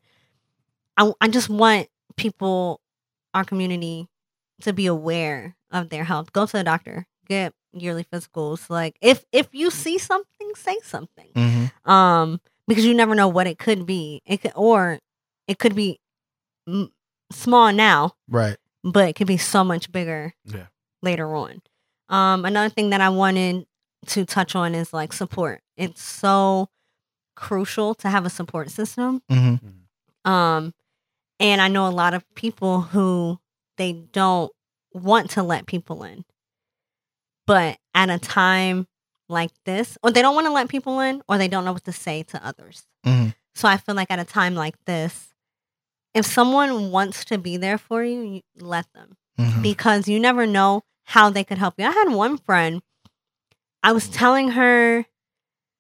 I 0.95 1.11
I 1.21 1.27
just 1.27 1.49
want 1.49 1.87
people 2.15 2.79
our 3.33 3.43
community 3.43 4.07
to 4.61 4.73
be 4.73 4.85
aware 4.87 5.55
of 5.71 5.89
their 5.89 6.03
health. 6.05 6.31
Go 6.33 6.45
to 6.45 6.51
the 6.57 6.63
doctor. 6.63 7.05
Get 7.27 7.53
yearly 7.73 8.05
physicals. 8.05 8.69
Like 8.69 8.97
if 9.01 9.25
if 9.31 9.47
you 9.51 9.69
see 9.69 9.97
something, 9.97 10.51
say 10.55 10.77
something. 10.83 11.29
Mm-hmm. 11.35 11.89
Um, 11.91 12.39
because 12.67 12.85
you 12.85 12.93
never 12.93 13.15
know 13.15 13.27
what 13.27 13.47
it 13.47 13.57
could 13.59 13.85
be. 13.85 14.21
It 14.25 14.41
could 14.41 14.53
or 14.55 14.99
it 15.47 15.59
could 15.59 15.75
be 15.75 15.99
m- 16.67 16.91
small 17.31 17.71
now, 17.73 18.13
Right. 18.29 18.57
but 18.83 19.09
it 19.09 19.15
could 19.15 19.27
be 19.27 19.37
so 19.37 19.63
much 19.63 19.91
bigger 19.91 20.33
Yeah. 20.45 20.67
later 21.01 21.35
on. 21.35 21.61
Um, 22.09 22.45
another 22.45 22.69
thing 22.69 22.89
that 22.91 23.01
I 23.01 23.09
wanted 23.09 23.65
to 24.07 24.25
touch 24.25 24.55
on 24.55 24.73
is 24.75 24.93
like 24.93 25.13
support. 25.13 25.61
It's 25.75 26.01
so 26.03 26.69
crucial 27.35 27.93
to 27.95 28.09
have 28.09 28.25
a 28.25 28.29
support 28.29 28.69
system. 28.71 29.21
Mm-hmm. 29.31 30.29
Um, 30.31 30.73
and 31.39 31.61
I 31.61 31.67
know 31.67 31.87
a 31.87 31.89
lot 31.91 32.13
of 32.13 32.23
people 32.35 32.81
who 32.81 33.39
they 33.77 33.93
don't 33.93 34.51
want 34.93 35.29
to 35.31 35.43
let 35.43 35.65
people 35.67 36.03
in, 36.03 36.25
but 37.45 37.77
at 37.93 38.09
a 38.09 38.17
time 38.19 38.87
like 39.29 39.51
this, 39.65 39.97
or 40.03 40.11
they 40.11 40.21
don't 40.21 40.35
want 40.35 40.47
to 40.47 40.53
let 40.53 40.69
people 40.69 40.99
in, 40.99 41.21
or 41.27 41.37
they 41.37 41.47
don't 41.47 41.65
know 41.65 41.73
what 41.73 41.83
to 41.85 41.91
say 41.91 42.23
to 42.23 42.45
others. 42.45 42.83
Mhm. 43.05 43.35
So 43.55 43.67
I 43.67 43.77
feel 43.77 43.95
like 43.95 44.09
at 44.11 44.19
a 44.19 44.25
time 44.25 44.55
like 44.55 44.75
this, 44.85 45.33
if 46.13 46.25
someone 46.25 46.91
wants 46.91 47.25
to 47.25 47.37
be 47.37 47.57
there 47.57 47.77
for 47.77 48.03
you, 48.03 48.21
you 48.21 48.41
let 48.57 48.91
them 48.93 49.17
Mm-hmm. 49.39 49.61
because 49.61 50.07
you 50.07 50.19
never 50.19 50.47
know 50.47 50.81
how 51.03 51.29
they 51.29 51.43
could 51.43 51.59
help 51.59 51.75
you. 51.77 51.85
I 51.85 51.91
had 51.91 52.09
one 52.09 52.39
friend, 52.39 52.81
I 53.87 53.93
was 53.93 54.09
telling 54.09 54.49
her 54.49 55.05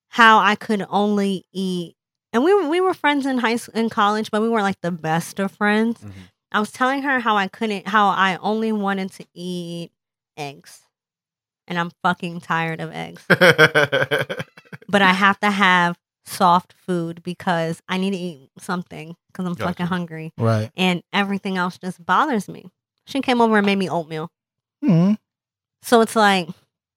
how 0.07 0.39
I 0.39 0.55
could 0.55 0.85
only 0.89 1.43
eat, 1.51 1.97
and 2.31 2.41
we 2.41 2.53
were, 2.53 2.69
we 2.69 2.79
were 2.79 2.93
friends 2.93 3.25
in 3.25 3.39
high 3.39 3.57
school, 3.57 3.77
in 3.77 3.89
college, 3.89 4.31
but 4.31 4.41
we 4.41 4.47
weren't 4.47 4.63
like 4.63 4.79
the 4.79 4.91
best 4.93 5.39
of 5.41 5.51
friends. 5.51 5.99
Mhm. 5.99 6.13
I 6.53 6.61
was 6.61 6.71
telling 6.71 7.01
her 7.01 7.19
how 7.19 7.35
I 7.35 7.49
couldn't, 7.49 7.89
how 7.89 8.07
I 8.07 8.37
only 8.37 8.71
wanted 8.71 9.11
to 9.11 9.25
eat 9.33 9.91
eggs, 10.37 10.83
and 11.67 11.77
I'm 11.77 11.91
fucking 12.01 12.39
tired 12.39 12.79
of 12.79 12.91
eggs, 12.93 13.25
but 14.87 15.01
I 15.01 15.11
have 15.11 15.37
to 15.41 15.51
have 15.51 15.97
soft 16.25 16.71
food 16.77 17.21
because 17.23 17.81
I 17.89 17.97
need 17.97 18.11
to 18.11 18.17
eat 18.17 18.51
something 18.57 19.17
because 19.27 19.45
I'm 19.45 19.53
Gotcha. 19.55 19.67
fucking 19.71 19.85
hungry, 19.87 20.31
Right. 20.37 20.71
and 20.77 21.03
everything 21.11 21.57
else 21.57 21.77
just 21.77 22.05
bothers 22.05 22.47
me. 22.47 22.69
She 23.05 23.19
came 23.19 23.41
over 23.41 23.57
and 23.57 23.65
made 23.65 23.77
me 23.77 23.89
oatmeal. 23.89 24.31
Mm-hmm. 24.81 25.15
So 25.81 25.99
it's 25.99 26.15
like, 26.15 26.47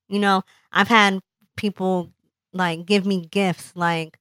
you 0.07 0.19
know, 0.19 0.43
I've 0.71 0.87
had 0.87 1.19
people 1.57 2.11
like 2.53 2.85
give 2.85 3.05
me 3.05 3.25
gifts 3.25 3.71
like 3.75 4.17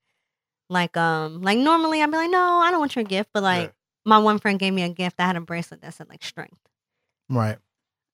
like 0.68 0.96
um 0.96 1.42
like 1.42 1.58
normally 1.58 2.02
I'd 2.02 2.10
be 2.10 2.16
like, 2.16 2.30
No, 2.30 2.58
I 2.58 2.70
don't 2.70 2.80
want 2.80 2.94
your 2.96 3.04
gift, 3.04 3.30
but 3.34 3.42
like 3.42 3.72
my 4.04 4.18
one 4.18 4.38
friend 4.38 4.58
gave 4.58 4.72
me 4.72 4.82
a 4.82 4.88
gift 4.88 5.16
that 5.18 5.26
had 5.26 5.36
a 5.36 5.40
bracelet 5.40 5.82
that 5.82 5.94
said 5.94 6.08
like 6.08 6.22
strength. 6.24 6.58
Right. 7.28 7.58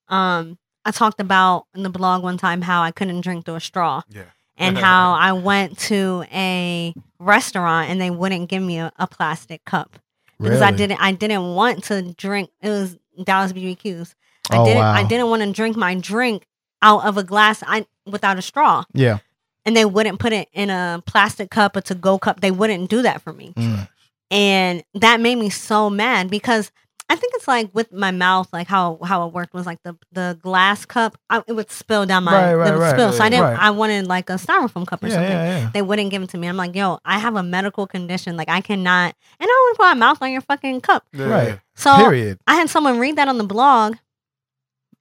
Um 0.08 0.58
I 0.84 0.90
talked 0.92 1.20
about 1.20 1.66
in 1.74 1.82
the 1.82 1.90
blog 1.90 2.22
one 2.22 2.38
time 2.38 2.62
how 2.62 2.82
I 2.82 2.92
couldn't 2.92 3.22
drink 3.22 3.44
through 3.44 3.56
a 3.56 3.60
straw 3.60 4.02
yeah. 4.08 4.22
and 4.56 4.78
how 4.86 5.12
I 5.14 5.32
went 5.32 5.78
to 5.80 6.24
a 6.32 6.94
restaurant 7.18 7.90
and 7.90 8.00
they 8.00 8.10
wouldn't 8.10 8.48
give 8.48 8.62
me 8.62 8.78
a, 8.78 8.92
a 8.98 9.06
plastic 9.06 9.64
cup 9.64 9.98
because 10.38 10.62
I 10.62 10.70
didn't 10.70 11.00
I 11.00 11.12
didn't 11.12 11.54
want 11.54 11.84
to 11.84 12.12
drink 12.12 12.50
it 12.62 12.68
was 12.68 12.96
Dallas 13.24 13.52
BBQs. 13.52 14.14
I 14.50 14.58
Oh, 14.58 14.64
didn't 14.64 14.78
wow. 14.78 14.92
I 14.92 15.02
didn't 15.02 15.28
want 15.28 15.42
to 15.42 15.52
drink 15.52 15.76
my 15.76 15.94
drink 15.96 16.46
out 16.82 17.04
of 17.04 17.16
a 17.16 17.24
glass 17.24 17.62
I 17.66 17.86
without 18.06 18.38
a 18.38 18.42
straw. 18.42 18.84
Yeah. 18.92 19.18
And 19.64 19.76
they 19.76 19.84
wouldn't 19.84 20.20
put 20.20 20.32
it 20.32 20.48
in 20.52 20.70
a 20.70 21.02
plastic 21.06 21.50
cup, 21.50 21.74
a 21.76 21.80
to 21.82 21.94
go 21.94 22.18
cup. 22.18 22.40
They 22.40 22.52
wouldn't 22.52 22.88
do 22.88 23.02
that 23.02 23.20
for 23.22 23.32
me. 23.32 23.52
Mm. 23.56 23.88
And 24.30 24.84
that 24.94 25.20
made 25.20 25.36
me 25.36 25.50
so 25.50 25.90
mad 25.90 26.30
because 26.30 26.70
I 27.08 27.14
think 27.14 27.32
it's 27.36 27.46
like 27.46 27.70
with 27.72 27.92
my 27.92 28.10
mouth, 28.10 28.48
like 28.52 28.66
how 28.66 28.98
how 29.04 29.26
it 29.28 29.32
worked 29.32 29.54
was 29.54 29.64
like 29.66 29.80
the 29.84 29.96
the 30.10 30.38
glass 30.42 30.84
cup, 30.84 31.16
I, 31.30 31.42
it 31.46 31.52
would 31.52 31.70
spill 31.70 32.04
down 32.06 32.24
my 32.24 32.32
Right, 32.32 32.54
right, 32.54 32.68
it 32.68 32.72
would 32.72 32.80
right, 32.80 32.90
spill. 32.94 33.12
So 33.12 33.22
I 33.22 33.28
didn't 33.28 33.44
right. 33.44 33.58
I 33.58 33.70
wanted 33.70 34.06
like 34.08 34.28
a 34.28 34.34
styrofoam 34.34 34.86
cup 34.86 35.02
or 35.04 35.06
Yeah, 35.06 35.14
something. 35.14 35.30
yeah, 35.32 35.58
yeah. 35.60 35.70
They 35.72 35.82
wouldn't 35.82 36.10
give 36.10 36.22
it 36.22 36.30
to 36.30 36.38
me. 36.38 36.48
I'm 36.48 36.56
like, 36.56 36.74
yo, 36.74 36.98
I 37.04 37.18
have 37.20 37.36
a 37.36 37.44
medical 37.44 37.86
condition. 37.86 38.36
Like 38.36 38.48
I 38.48 38.60
cannot 38.60 39.14
and 39.38 39.48
I 39.48 39.62
wouldn't 39.64 39.78
put 39.78 39.84
my 39.84 39.94
mouth 39.94 40.18
on 40.20 40.32
your 40.32 40.40
fucking 40.40 40.80
cup. 40.80 41.04
Yeah. 41.12 41.26
Right. 41.26 41.60
So 41.76 41.94
Period. 41.96 42.38
I 42.48 42.56
had 42.56 42.70
someone 42.70 42.98
read 42.98 43.16
that 43.16 43.28
on 43.28 43.38
the 43.38 43.44
blog, 43.44 43.94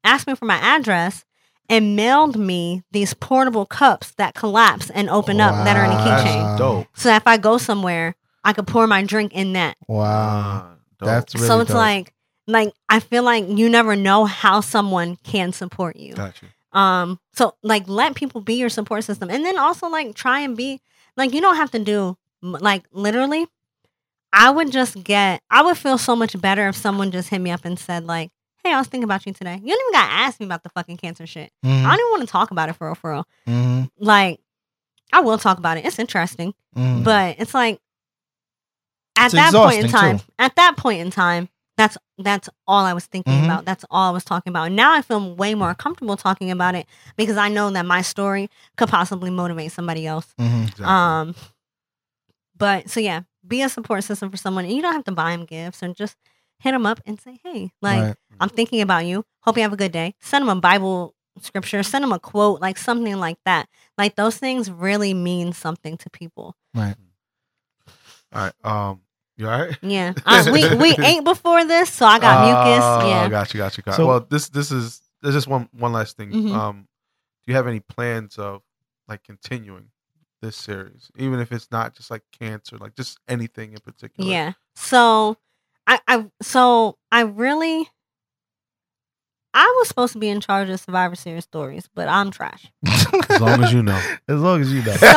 ask 0.03 0.27
me 0.27 0.35
for 0.35 0.45
my 0.45 0.57
address, 0.57 1.25
and 1.69 1.95
mailed 1.95 2.37
me 2.37 2.83
these 2.91 3.13
portable 3.13 3.65
cups 3.65 4.11
that 4.17 4.33
collapse 4.35 4.89
and 4.89 5.09
open 5.09 5.41
up 5.41 5.53
that 5.65 5.75
are 5.75 5.85
in 5.85 5.91
a 5.91 5.95
keychain. 5.95 6.43
That's 6.43 6.59
dope. 6.59 6.87
So 6.93 7.09
that 7.09 7.21
if 7.21 7.27
I 7.27 7.37
go 7.37 7.57
somewhere, 7.57 8.15
I 8.43 8.53
could 8.53 8.67
pour 8.67 8.85
my 8.87 9.03
drink 9.03 9.33
in 9.33 9.53
that. 9.53 9.77
Wow. 9.87 10.75
Dope. 10.99 11.07
That's 11.07 11.35
really 11.35 11.47
so 11.47 11.59
it's 11.61 11.69
dope. 11.69 11.77
like 11.77 12.13
like 12.47 12.73
I 12.87 12.99
feel 12.99 13.23
like 13.23 13.45
you 13.47 13.69
never 13.69 13.95
know 13.95 14.25
how 14.25 14.61
someone 14.61 15.17
can 15.23 15.51
support 15.51 15.95
you. 15.95 16.13
got 16.13 16.41
you. 16.41 16.79
Um 16.79 17.19
so 17.33 17.55
like 17.63 17.87
let 17.87 18.15
people 18.15 18.41
be 18.41 18.55
your 18.55 18.69
support 18.69 19.03
system 19.03 19.29
and 19.29 19.45
then 19.45 19.57
also 19.57 19.87
like 19.87 20.13
try 20.15 20.41
and 20.41 20.55
be 20.55 20.81
like 21.17 21.33
you 21.33 21.41
don't 21.41 21.55
have 21.55 21.71
to 21.71 21.79
do 21.79 22.17
like 22.41 22.83
literally 22.91 23.47
I 24.31 24.51
would 24.51 24.71
just 24.71 25.03
get 25.03 25.41
I 25.49 25.63
would 25.63 25.77
feel 25.77 25.97
so 25.97 26.15
much 26.15 26.39
better 26.39 26.67
if 26.67 26.75
someone 26.75 27.11
just 27.11 27.29
hit 27.29 27.39
me 27.39 27.51
up 27.51 27.65
and 27.65 27.79
said 27.79 28.05
like 28.05 28.31
Hey, 28.65 28.73
I 28.73 28.79
was 28.79 28.87
thinking 28.87 29.03
about 29.03 29.27
you 29.27 29.31
today. 29.33 29.61
You 29.63 29.75
don't 29.75 29.79
even 29.89 29.91
gotta 30.01 30.11
ask 30.11 30.39
me 30.39 30.45
about 30.47 30.63
the 30.63 30.69
fucking 30.69 30.97
cancer 30.97 31.27
shit. 31.27 31.51
I 31.63 31.67
Mhm. 31.67 31.83
don't 31.83 31.93
even 31.99 32.09
want 32.09 32.21
to 32.21 32.27
talk 32.27 32.49
about 32.49 32.67
it 32.67 32.73
for 32.73 32.87
real, 32.87 32.95
for 32.95 33.11
real. 33.11 33.27
Mhm. 33.47 33.89
Like, 33.99 34.39
I 35.13 35.19
will 35.19 35.37
talk 35.37 35.59
about 35.59 35.77
it. 35.77 35.85
It's 35.85 35.99
interesting. 35.99 36.55
Mhm. 36.75 37.03
But 37.03 37.35
it's 37.37 37.53
like 37.53 37.79
at 39.15 39.25
It's 39.25 39.33
that 39.35 39.53
point 39.53 39.83
in 39.83 39.91
time, 39.91 40.19
at 40.39 40.55
that 40.55 40.77
point 40.77 40.99
in 40.99 41.11
time, 41.11 41.47
that's 41.77 41.95
that's 42.17 42.49
all 42.67 42.85
I 42.85 42.93
was 42.93 43.05
thinking 43.05 43.33
Mhm. 43.33 43.45
about. 43.45 43.65
That's 43.65 43.85
all 43.91 44.09
I 44.09 44.11
was 44.13 44.23
talking 44.25 44.49
about. 44.49 44.71
Now 44.71 44.93
I 44.93 45.01
feel 45.03 45.35
way 45.35 45.53
more 45.53 45.75
comfortable 45.75 46.17
talking 46.17 46.49
about 46.49 46.73
it 46.73 46.87
because 47.17 47.37
I 47.37 47.49
know 47.49 47.69
that 47.69 47.85
my 47.85 48.01
story 48.01 48.49
could 48.77 48.89
possibly 48.89 49.29
motivate 49.29 49.73
somebody 49.73 50.07
else. 50.07 50.33
Mhm. 50.39 50.63
Exactly. 50.63 50.85
Um 50.85 51.35
but 52.57 52.89
so 52.89 52.99
yeah, 52.99 53.21
be 53.47 53.61
a 53.61 53.69
support 53.69 54.03
system 54.05 54.31
for 54.31 54.37
someone 54.37 54.65
and 54.65 54.73
you 54.73 54.81
don't 54.81 54.93
have 54.93 55.03
to 55.05 55.11
buy 55.11 55.31
them 55.35 55.45
gifts 55.45 55.83
and 55.83 55.95
just 55.95 56.15
hit 56.59 56.71
them 56.71 56.85
up 56.85 56.99
and 57.05 57.19
say, 57.19 57.39
"Hey, 57.43 57.71
like 57.81 58.01
Right. 58.01 58.15
I'm 58.39 58.49
thinking 58.49 58.81
about 58.81 59.05
you. 59.05 59.25
Hope 59.41 59.57
you 59.57 59.63
have 59.63 59.73
a 59.73 59.77
good 59.77 59.91
day." 59.91 60.15
Send 60.21 60.43
them 60.47 60.57
a 60.57 60.61
Bible 60.61 61.13
scripture, 61.41 61.83
send 61.83 62.03
them 62.03 62.13
a 62.13 62.19
quote, 62.19 62.61
like 62.61 62.77
something 62.77 63.17
like 63.17 63.37
that. 63.45 63.67
Like 63.97 64.15
those 64.15 64.37
things 64.37 64.71
really 64.71 65.13
mean 65.13 65.53
something 65.53 65.97
to 65.97 66.09
people. 66.09 66.55
Right. 66.73 66.95
all 68.33 68.41
right. 68.43 68.53
Um, 68.63 69.01
you 69.37 69.49
all 69.49 69.59
right? 69.59 69.77
Yeah. 69.81 70.13
Uh, 70.25 70.45
we 70.51 70.75
we 70.75 70.95
ate 70.99 71.23
before 71.23 71.65
this, 71.65 71.89
so 71.91 72.05
I 72.05 72.19
got 72.19 72.41
Oh, 72.41 72.45
mucus. 72.45 73.09
Yeah. 73.09 73.29
Got 73.29 73.53
you. 73.53 73.57
Got 73.59 73.77
you. 73.77 73.83
Got 73.83 73.95
So- 73.95 74.07
well, 74.07 74.19
this 74.29 74.49
this 74.49 74.71
is 74.71 75.01
there's 75.21 75.35
just 75.35 75.47
one 75.47 75.67
one 75.73 75.91
last 75.93 76.17
thing. 76.17 76.31
Mhm. 76.31 76.53
Um, 76.53 76.87
do 77.45 77.51
you 77.51 77.55
have 77.55 77.67
any 77.67 77.79
plans 77.81 78.37
of 78.37 78.61
like 79.07 79.23
continuing 79.23 79.89
this 80.41 80.55
series, 80.55 81.11
even 81.17 81.39
if 81.39 81.51
it's 81.51 81.69
not 81.71 81.93
just 81.95 82.09
like 82.11 82.23
cancer, 82.39 82.77
like 82.77 82.95
just 82.95 83.19
anything 83.27 83.73
in 83.73 83.79
particular? 83.79 84.29
Yeah. 84.29 84.53
So 84.75 85.37
I, 85.87 85.99
I 86.07 86.25
so 86.41 86.97
I 87.11 87.21
really 87.21 87.89
I 89.53 89.73
was 89.79 89.87
supposed 89.87 90.11
to 90.13 90.19
be 90.19 90.27
in 90.27 90.41
charge 90.41 90.67
of 90.69 90.79
Survivor 90.81 91.15
Series 91.15 91.45
stories, 91.45 91.87
but 91.95 92.09
I'm 92.09 92.29
trash. 92.29 92.69
As 93.29 93.39
long 93.39 93.63
as 93.63 93.71
you 93.71 93.81
know. 93.81 94.01
As 94.27 94.41
long 94.41 94.59
as 94.59 94.71
you 94.73 94.81
know. 94.83 94.91
So 94.95 95.07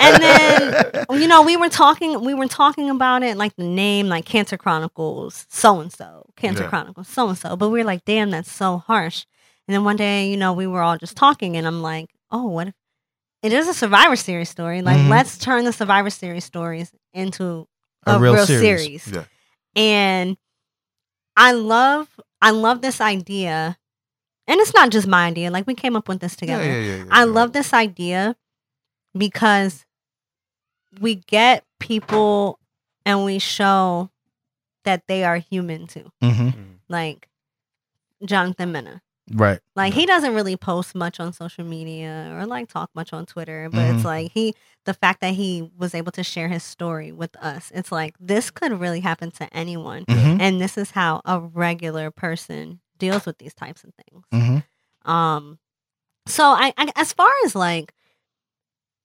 and 0.00 0.22
then 0.22 1.04
you 1.20 1.28
know, 1.28 1.42
we 1.42 1.56
were 1.58 1.68
talking 1.68 2.24
we 2.24 2.32
were 2.32 2.48
talking 2.48 2.88
about 2.88 3.22
it, 3.22 3.36
like 3.36 3.54
the 3.56 3.64
name, 3.64 4.08
like 4.08 4.24
Cancer 4.24 4.56
Chronicles, 4.56 5.46
so 5.50 5.80
and 5.80 5.92
so, 5.92 6.24
Cancer 6.36 6.62
Yeah. 6.64 6.68
Chronicles, 6.70 7.08
so 7.08 7.28
and 7.28 7.36
so. 7.36 7.56
But 7.56 7.68
we 7.68 7.80
were 7.80 7.84
like, 7.84 8.04
damn, 8.06 8.30
that's 8.30 8.50
so 8.50 8.78
harsh. 8.78 9.26
And 9.68 9.74
then 9.74 9.84
one 9.84 9.96
day, 9.96 10.30
you 10.30 10.36
know, 10.38 10.52
we 10.54 10.66
were 10.66 10.80
all 10.80 10.96
just 10.96 11.16
talking 11.16 11.56
and 11.56 11.66
I'm 11.66 11.82
like, 11.82 12.08
oh, 12.30 12.46
what 12.46 12.68
if 12.68 12.74
it 13.42 13.52
is 13.52 13.68
a 13.68 13.74
Survivor 13.74 14.16
Series 14.16 14.48
story? 14.48 14.80
Like, 14.80 14.96
Mhm. 14.98 15.10
let's 15.10 15.36
turn 15.36 15.64
the 15.66 15.72
Survivor 15.72 16.08
Series 16.10 16.44
stories 16.44 16.90
into 17.12 17.66
a, 18.06 18.16
A 18.16 18.18
real 18.18 18.34
real, 18.34 18.46
series. 18.46 19.02
series. 19.02 19.12
Yeah. 19.14 19.24
And 19.76 20.36
I 21.36 21.52
love 21.52 22.08
I 22.40 22.50
love 22.50 22.80
this 22.82 23.00
idea. 23.00 23.78
And 24.46 24.60
it's 24.60 24.74
not 24.74 24.90
just 24.90 25.06
my 25.06 25.26
idea. 25.26 25.50
Like 25.50 25.66
we 25.66 25.74
came 25.74 25.96
up 25.96 26.08
with 26.08 26.20
this 26.20 26.36
together. 26.36 26.64
Yeah, 26.64 26.72
yeah, 26.80 26.80
yeah, 26.80 26.96
yeah, 27.04 27.10
I 27.10 27.20
yeah. 27.20 27.24
love 27.24 27.52
this 27.52 27.72
idea 27.72 28.36
because 29.16 29.84
we 31.00 31.16
get 31.16 31.64
people 31.80 32.58
and 33.06 33.24
we 33.24 33.38
show 33.38 34.10
that 34.84 35.04
they 35.08 35.24
are 35.24 35.38
human 35.38 35.86
too. 35.86 36.10
hmm 36.20 36.30
Mhm. 36.30 36.78
Like 36.88 37.28
Jonathan 38.24 38.72
Mena. 38.72 39.02
Right. 39.32 39.60
Like 39.76 39.92
he 39.94 40.06
doesn't 40.06 40.34
really 40.34 40.56
post 40.56 40.94
much 40.94 41.18
on 41.18 41.32
social 41.32 41.64
media 41.64 42.32
or 42.38 42.46
like 42.46 42.68
talk 42.68 42.90
much 42.94 43.12
on 43.12 43.26
Twitter, 43.26 43.68
but 43.70 43.78
Mhm. 43.78 43.94
it's 43.96 44.04
like 44.04 44.30
he 44.32 44.54
the 44.84 44.94
fact 44.94 45.20
that 45.20 45.34
he 45.34 45.70
was 45.76 45.94
able 45.94 46.12
to 46.12 46.22
share 46.22 46.48
his 46.48 46.62
story 46.62 47.10
with 47.10 47.34
us. 47.36 47.72
It's 47.74 47.90
like 47.90 48.14
this 48.20 48.50
could 48.50 48.78
really 48.78 49.00
happen 49.00 49.30
to 49.32 49.52
anyone. 49.56 50.04
hmm 50.08 50.36
And 50.40 50.60
this 50.60 50.76
is 50.78 50.92
how 50.92 51.22
a 51.24 51.40
regular 51.40 52.10
person 52.10 52.80
deals 52.98 53.26
with 53.26 53.38
these 53.38 53.54
types 53.54 53.82
of 53.82 53.90
things. 53.94 54.24
hmm 54.32 55.10
Um, 55.10 55.58
so 56.26 56.44
I, 56.44 56.72
I 56.76 56.92
as 56.96 57.12
far 57.12 57.30
as 57.44 57.54
like 57.56 57.92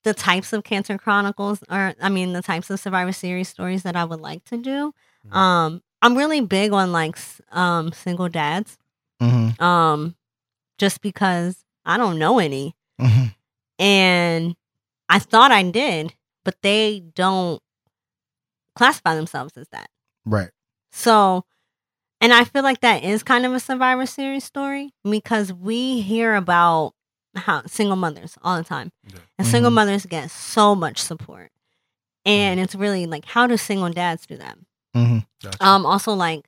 the 0.03 0.13
types 0.13 0.53
of 0.53 0.63
cancer 0.63 0.97
chronicles, 0.97 1.63
or 1.69 1.93
I 2.01 2.09
mean 2.09 2.33
the 2.33 2.41
types 2.41 2.69
of 2.69 2.79
Survivor 2.79 3.11
Series 3.11 3.49
stories 3.49 3.83
that 3.83 3.95
I 3.95 4.05
would 4.05 4.21
like 4.21 4.43
to 4.45 4.57
do, 4.57 4.93
Mhm. 5.27 5.35
um, 5.35 5.81
I'm 6.01 6.15
really 6.17 6.41
big 6.41 6.71
on 6.73 6.91
like 6.91 7.17
um 7.51 7.91
single 7.91 8.29
dads. 8.29 8.77
Mm-hmm. 9.21 9.61
Um 9.63 10.15
just 10.77 11.01
because 11.01 11.63
I 11.85 11.97
don't 11.97 12.19
know 12.19 12.39
any 12.39 12.75
Mm-hmm. 12.99 13.25
and 13.83 14.55
I 15.07 15.19
thought 15.19 15.51
I 15.51 15.63
did, 15.69 16.13
but 16.43 16.55
they 16.61 16.99
don't 17.15 17.61
classify 18.75 19.15
themselves 19.15 19.57
as 19.57 19.67
that. 19.69 19.89
Right. 20.25 20.49
So, 20.91 21.45
and 22.21 22.33
I 22.33 22.43
feel 22.43 22.63
like 22.63 22.81
that 22.81 23.03
is 23.03 23.23
kind 23.23 23.45
of 23.45 23.53
a 23.53 23.59
Survivor 23.59 24.05
Series 24.05 24.43
story 24.43 24.93
because 25.09 25.53
we 25.53 26.01
hear 26.01 26.35
about 26.35 26.93
how 27.35 27.63
single 27.67 27.95
mothers 27.95 28.37
all 28.41 28.57
the 28.57 28.63
time, 28.63 28.91
Yeah. 29.07 29.19
and 29.37 29.47
single 29.47 29.71
Mhm. 29.71 29.75
mothers 29.75 30.05
get 30.05 30.29
so 30.31 30.75
much 30.75 30.99
support, 31.01 31.51
and 32.25 32.59
it's 32.59 32.75
really 32.75 33.05
like 33.05 33.25
how 33.25 33.47
do 33.47 33.55
single 33.57 33.89
dads 33.91 34.25
do 34.25 34.37
that? 34.37 34.57
Mm-hmm. 34.95 35.19
Gotcha. 35.41 35.65
Um, 35.65 35.85
also 35.85 36.13
like, 36.13 36.45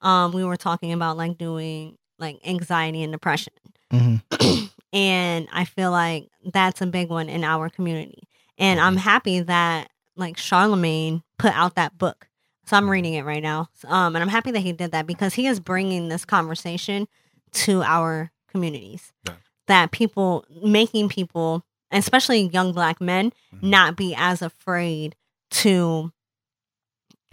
um, 0.00 0.32
we 0.32 0.44
were 0.44 0.56
talking 0.56 0.92
about 0.92 1.16
like 1.16 1.38
doing 1.38 1.96
like 2.22 2.40
anxiety 2.46 3.02
and 3.02 3.12
depression, 3.12 3.52
Mm-hmm. 3.92 4.64
and 4.94 5.48
I 5.52 5.64
feel 5.66 5.90
like 5.90 6.28
that's 6.54 6.80
a 6.80 6.86
big 6.86 7.10
one 7.10 7.28
in 7.28 7.44
our 7.44 7.68
community, 7.68 8.26
and 8.56 8.80
I'm 8.80 8.96
happy 8.96 9.40
that 9.40 9.90
like 10.16 10.38
Charlemagne 10.38 11.22
put 11.38 11.52
out 11.54 11.74
that 11.74 11.98
book. 11.98 12.28
So 12.64 12.76
I'm 12.76 12.88
reading 12.88 13.14
it 13.14 13.24
right 13.24 13.42
now. 13.42 13.68
Um, 13.86 14.14
and 14.14 14.22
I'm 14.22 14.28
happy 14.28 14.50
that 14.52 14.60
he 14.60 14.72
did 14.72 14.92
that 14.92 15.06
because 15.06 15.34
he 15.34 15.46
is 15.48 15.58
bringing 15.58 16.08
this 16.08 16.24
conversation 16.24 17.08
to 17.52 17.82
our 17.82 18.30
communities. 18.48 19.12
Yeah. 19.26 19.34
That 19.66 19.90
people, 19.90 20.44
making 20.62 21.08
people, 21.08 21.64
especially 21.90 22.42
young 22.48 22.72
black 22.72 23.00
men, 23.00 23.32
Mhm. 23.54 23.62
not 23.64 23.96
be 23.96 24.14
as 24.16 24.42
afraid 24.42 25.16
to 25.50 26.12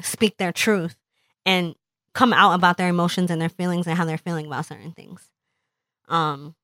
speak 0.01 0.37
their 0.37 0.51
truth 0.51 0.95
and 1.45 1.75
come 2.13 2.33
out 2.33 2.53
about 2.53 2.77
their 2.77 2.89
emotions 2.89 3.29
and 3.31 3.41
their 3.41 3.49
feelings 3.49 3.87
and 3.87 3.97
how 3.97 4.05
they're 4.05 4.17
feeling 4.17 4.45
about 4.45 4.65
certain 4.65 4.91
things. 4.91 5.29
Um, 6.07 6.55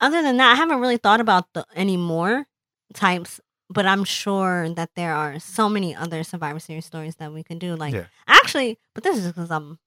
other 0.00 0.22
than 0.22 0.36
that, 0.36 0.52
I 0.52 0.54
haven't 0.54 0.80
really 0.80 0.96
thought 0.98 1.20
about 1.20 1.52
the 1.54 1.64
any 1.74 1.96
more 1.96 2.46
types, 2.94 3.40
but 3.70 3.86
I'm 3.86 4.04
sure 4.04 4.68
that 4.70 4.90
there 4.94 5.14
are 5.14 5.38
so 5.40 5.68
many 5.68 5.94
other 5.94 6.22
Survivor 6.22 6.58
Series 6.60 6.86
stories 6.86 7.16
that 7.16 7.32
we 7.32 7.42
can 7.42 7.58
do. 7.58 7.74
Like, 7.76 7.94
Yeah. 7.94 8.04
actually, 8.26 8.78
but 8.94 9.02
this 9.04 9.16
is 9.18 9.26
because 9.26 9.50
I'm, 9.50 9.78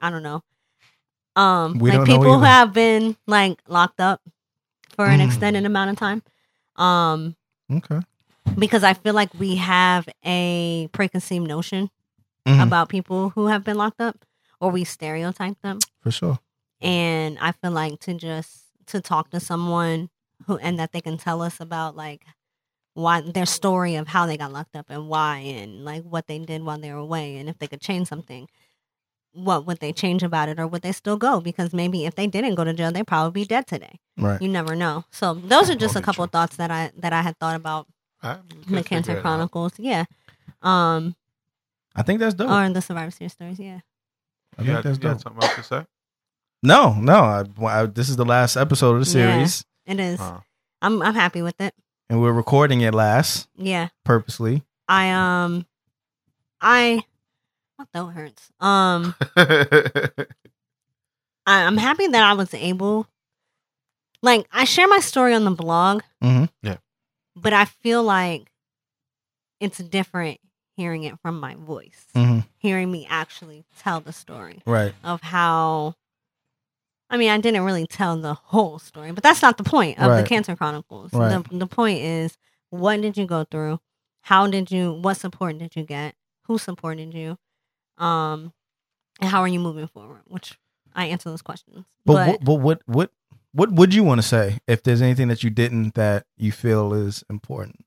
I 0.00 0.10
don't 0.10 0.22
know. 0.22 0.42
Um, 1.36 1.78
We 1.78 1.90
like 1.90 2.06
people 2.06 2.38
who 2.38 2.44
have 2.44 2.72
been 2.72 3.16
like 3.26 3.58
locked 3.66 4.00
up 4.00 4.20
for 4.94 5.06
an 5.06 5.20
Mm. 5.20 5.24
extended 5.26 5.64
amount 5.64 5.90
of 5.90 5.96
time. 5.96 6.22
Um, 6.76 7.36
Okay. 7.70 8.00
because 8.56 8.84
I 8.84 8.94
feel 8.94 9.14
like 9.14 9.34
we 9.34 9.56
have 9.56 10.08
a 10.24 10.88
preconceived 10.92 11.46
notion 11.46 11.90
Mhm. 12.46 12.62
about 12.62 12.88
people 12.88 13.30
who 13.30 13.46
have 13.46 13.64
been 13.64 13.76
locked 13.76 14.00
up, 14.00 14.24
or 14.60 14.70
we 14.70 14.84
stereotype 14.84 15.60
them. 15.62 15.78
For 16.02 16.10
sure. 16.10 16.38
And 16.80 17.38
I 17.40 17.52
feel 17.52 17.70
like 17.70 18.00
to 18.00 18.14
just 18.14 18.64
to 18.86 19.00
talk 19.00 19.30
to 19.30 19.40
someone 19.40 20.10
who 20.46 20.58
and 20.58 20.78
that 20.78 20.92
they 20.92 21.00
can 21.00 21.16
tell 21.16 21.40
us 21.40 21.58
about 21.60 21.96
like 21.96 22.26
why 22.92 23.22
their 23.22 23.46
story 23.46 23.94
of 23.96 24.08
how 24.08 24.26
they 24.26 24.36
got 24.36 24.52
locked 24.52 24.76
up 24.76 24.86
and 24.90 25.08
why 25.08 25.38
and 25.38 25.84
like 25.84 26.02
what 26.04 26.26
they 26.26 26.38
did 26.38 26.62
while 26.62 26.78
they 26.78 26.92
were 26.92 26.98
away 26.98 27.38
and 27.38 27.48
if 27.48 27.58
they 27.58 27.66
could 27.66 27.80
change 27.80 28.06
something 28.08 28.46
what 29.32 29.64
would 29.66 29.80
they 29.80 29.90
change 29.92 30.22
about 30.22 30.48
it 30.48 30.60
or 30.60 30.66
would 30.66 30.82
they 30.82 30.92
still 30.92 31.16
go 31.16 31.40
because 31.40 31.72
maybe 31.72 32.04
if 32.04 32.14
they 32.14 32.26
didn't 32.26 32.54
go 32.54 32.62
to 32.62 32.72
jail 32.74 32.92
they'd 32.92 33.06
probably 33.06 33.42
be 33.42 33.46
dead 33.46 33.66
today 33.66 33.98
Right. 34.18 34.40
you 34.40 34.48
never 34.48 34.76
know 34.76 35.04
so 35.10 35.34
those 35.34 35.70
are 35.70 35.74
just 35.74 35.96
a 35.96 36.02
couple 36.02 36.24
true. 36.26 36.30
thoughts 36.30 36.56
that 36.56 36.70
i 36.70 36.92
that 36.98 37.12
i 37.12 37.22
had 37.22 37.36
thought 37.38 37.56
about 37.56 37.88
All 38.22 38.30
right, 38.30 38.66
the 38.68 38.82
cancer 38.84 39.20
chronicles 39.20 39.72
yeah 39.78 40.04
um 40.62 41.16
I 41.94 42.02
think 42.02 42.20
that's 42.20 42.34
dope. 42.34 42.50
or 42.50 42.62
in 42.64 42.72
the 42.72 42.80
survivor 42.82 43.10
series 43.10 43.32
stories 43.32 43.58
yeah 43.58 43.80
I 44.58 44.62
You 44.62 44.66
think 44.66 44.68
had- 44.76 44.84
that's 44.84 45.02
you 45.02 45.08
had 45.08 45.14
dope. 45.18 45.22
something 45.22 45.42
else 45.42 45.54
to 45.56 45.62
say? 45.62 45.86
No, 46.62 46.94
no. 46.94 47.14
I, 47.14 47.44
I- 47.82 47.86
this 47.86 48.08
is 48.08 48.16
the 48.16 48.24
last 48.24 48.56
episode 48.56 48.96
of 48.96 49.04
the 49.04 49.18
Yeah. 49.18 49.26
series, 49.36 49.64
it 49.86 50.00
is 50.00 50.20
Uh, 50.20 50.40
i'm 50.82 51.00
i'm 51.02 51.14
happy 51.14 51.40
with 51.42 51.60
it 51.60 51.74
and 52.10 52.20
we're 52.20 52.32
recording 52.32 52.80
it 52.82 52.94
last 52.94 53.48
yeah 53.56 53.88
purposely. 54.04 54.62
I 54.88 55.10
um 55.10 55.66
I 56.60 57.02
my 57.78 57.84
throat 57.92 58.08
hurts. 58.10 58.50
Um 58.60 59.14
I, 61.46 61.64
I'm 61.64 61.76
happy 61.76 62.06
that 62.06 62.22
I 62.22 62.32
was 62.34 62.52
able 62.54 63.06
like 64.22 64.46
I 64.52 64.64
share 64.64 64.88
my 64.88 65.00
story 65.00 65.34
on 65.34 65.44
the 65.44 65.50
blog. 65.50 66.02
Mhm. 66.22 66.48
Yeah. 66.62 66.76
But 67.36 67.52
I 67.52 67.64
feel 67.66 68.02
like 68.02 68.50
it's 69.60 69.78
different 69.78 70.38
hearing 70.76 71.04
it 71.04 71.18
from 71.20 71.38
my 71.40 71.54
voice. 71.54 72.06
Mm-hmm. 72.14 72.40
Hearing 72.58 72.90
me 72.90 73.06
actually 73.08 73.64
tell 73.78 74.00
the 74.00 74.12
story 74.12 74.62
Right. 74.66 74.94
of 75.02 75.20
how 75.22 75.94
I 77.10 77.16
mean, 77.16 77.30
I 77.30 77.38
didn't 77.38 77.62
really 77.64 77.86
tell 77.86 78.16
the 78.16 78.34
whole 78.34 78.78
story, 78.78 79.12
but 79.12 79.22
that's 79.22 79.42
not 79.42 79.56
the 79.58 79.62
point 79.64 79.98
of 79.98 80.10
Right. 80.10 80.22
the 80.22 80.26
Cancer 80.28 80.56
Chronicles. 80.56 81.12
Right. 81.12 81.42
The 81.50 81.58
the 81.58 81.66
point 81.66 82.00
is 82.00 82.36
what 82.70 83.00
did 83.00 83.16
you 83.16 83.26
go 83.26 83.44
through? 83.44 83.78
How 84.22 84.46
did 84.46 84.70
you 84.70 84.92
what 84.94 85.16
support 85.16 85.58
did 85.58 85.76
you 85.76 85.84
get? 85.84 86.14
Who 86.46 86.58
supported 86.58 87.14
you? 87.14 87.38
Um 87.98 88.52
and 89.20 89.30
how 89.30 89.40
are 89.42 89.48
you 89.48 89.60
moving 89.60 89.86
forward? 89.86 90.22
Which 90.26 90.58
I 90.94 91.06
answer 91.06 91.28
those 91.30 91.42
questions. 91.42 91.84
But, 92.04 92.14
But, 92.14 92.26
what, 92.28 92.44
but 92.44 92.54
what 92.54 92.82
what 92.86 93.10
what 93.52 93.72
would 93.72 93.94
you 93.94 94.02
want 94.02 94.20
to 94.20 94.26
say 94.26 94.58
if 94.66 94.82
there's 94.82 95.00
anything 95.02 95.28
that 95.28 95.44
you 95.44 95.50
didn't 95.50 95.94
that 95.94 96.26
you 96.36 96.50
feel 96.50 96.92
is 96.92 97.22
important? 97.30 97.84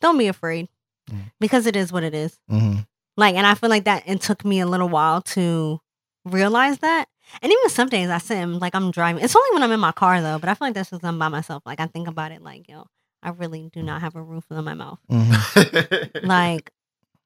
don't 0.00 0.18
be 0.18 0.26
afraid. 0.26 0.68
Mm. 1.10 1.30
Because 1.40 1.66
it 1.66 1.76
is 1.76 1.92
what 1.92 2.04
it 2.04 2.14
is. 2.14 2.38
Mm-hmm. 2.50 2.80
Like 3.16 3.34
and 3.34 3.46
I 3.46 3.54
feel 3.54 3.70
like 3.70 3.84
that 3.84 4.04
it 4.06 4.20
took 4.20 4.44
me 4.44 4.60
a 4.60 4.66
little 4.66 4.88
while 4.88 5.22
to 5.22 5.80
realize 6.24 6.78
that. 6.78 7.08
And 7.40 7.52
even 7.52 7.68
some 7.68 7.88
days 7.88 8.10
I 8.10 8.18
sit 8.18 8.36
and 8.36 8.60
like 8.60 8.74
I'm 8.74 8.90
driving. 8.90 9.22
It's 9.22 9.36
only 9.36 9.50
when 9.52 9.62
I'm 9.62 9.72
in 9.72 9.80
my 9.80 9.92
car 9.92 10.20
though, 10.20 10.38
but 10.38 10.48
I 10.48 10.54
feel 10.54 10.68
like 10.68 10.74
that's 10.74 10.90
because 10.90 11.06
I'm 11.06 11.18
by 11.18 11.28
myself. 11.28 11.62
Like 11.66 11.80
I 11.80 11.86
think 11.86 12.08
about 12.08 12.32
it 12.32 12.42
like, 12.42 12.68
yo, 12.68 12.86
I 13.22 13.30
really 13.30 13.70
do 13.72 13.82
not 13.82 14.00
have 14.00 14.16
a 14.16 14.22
roof 14.22 14.44
on 14.50 14.64
my 14.64 14.74
mouth. 14.74 14.98
Mm-hmm. 15.10 16.26
Like 16.26 16.70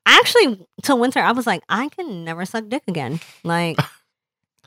actually 0.04 0.66
till 0.82 0.98
winter 0.98 1.20
I 1.20 1.32
was 1.32 1.46
like, 1.46 1.62
I 1.68 1.88
can 1.88 2.24
never 2.24 2.44
suck 2.44 2.68
dick 2.68 2.82
again. 2.88 3.20
Like 3.44 3.78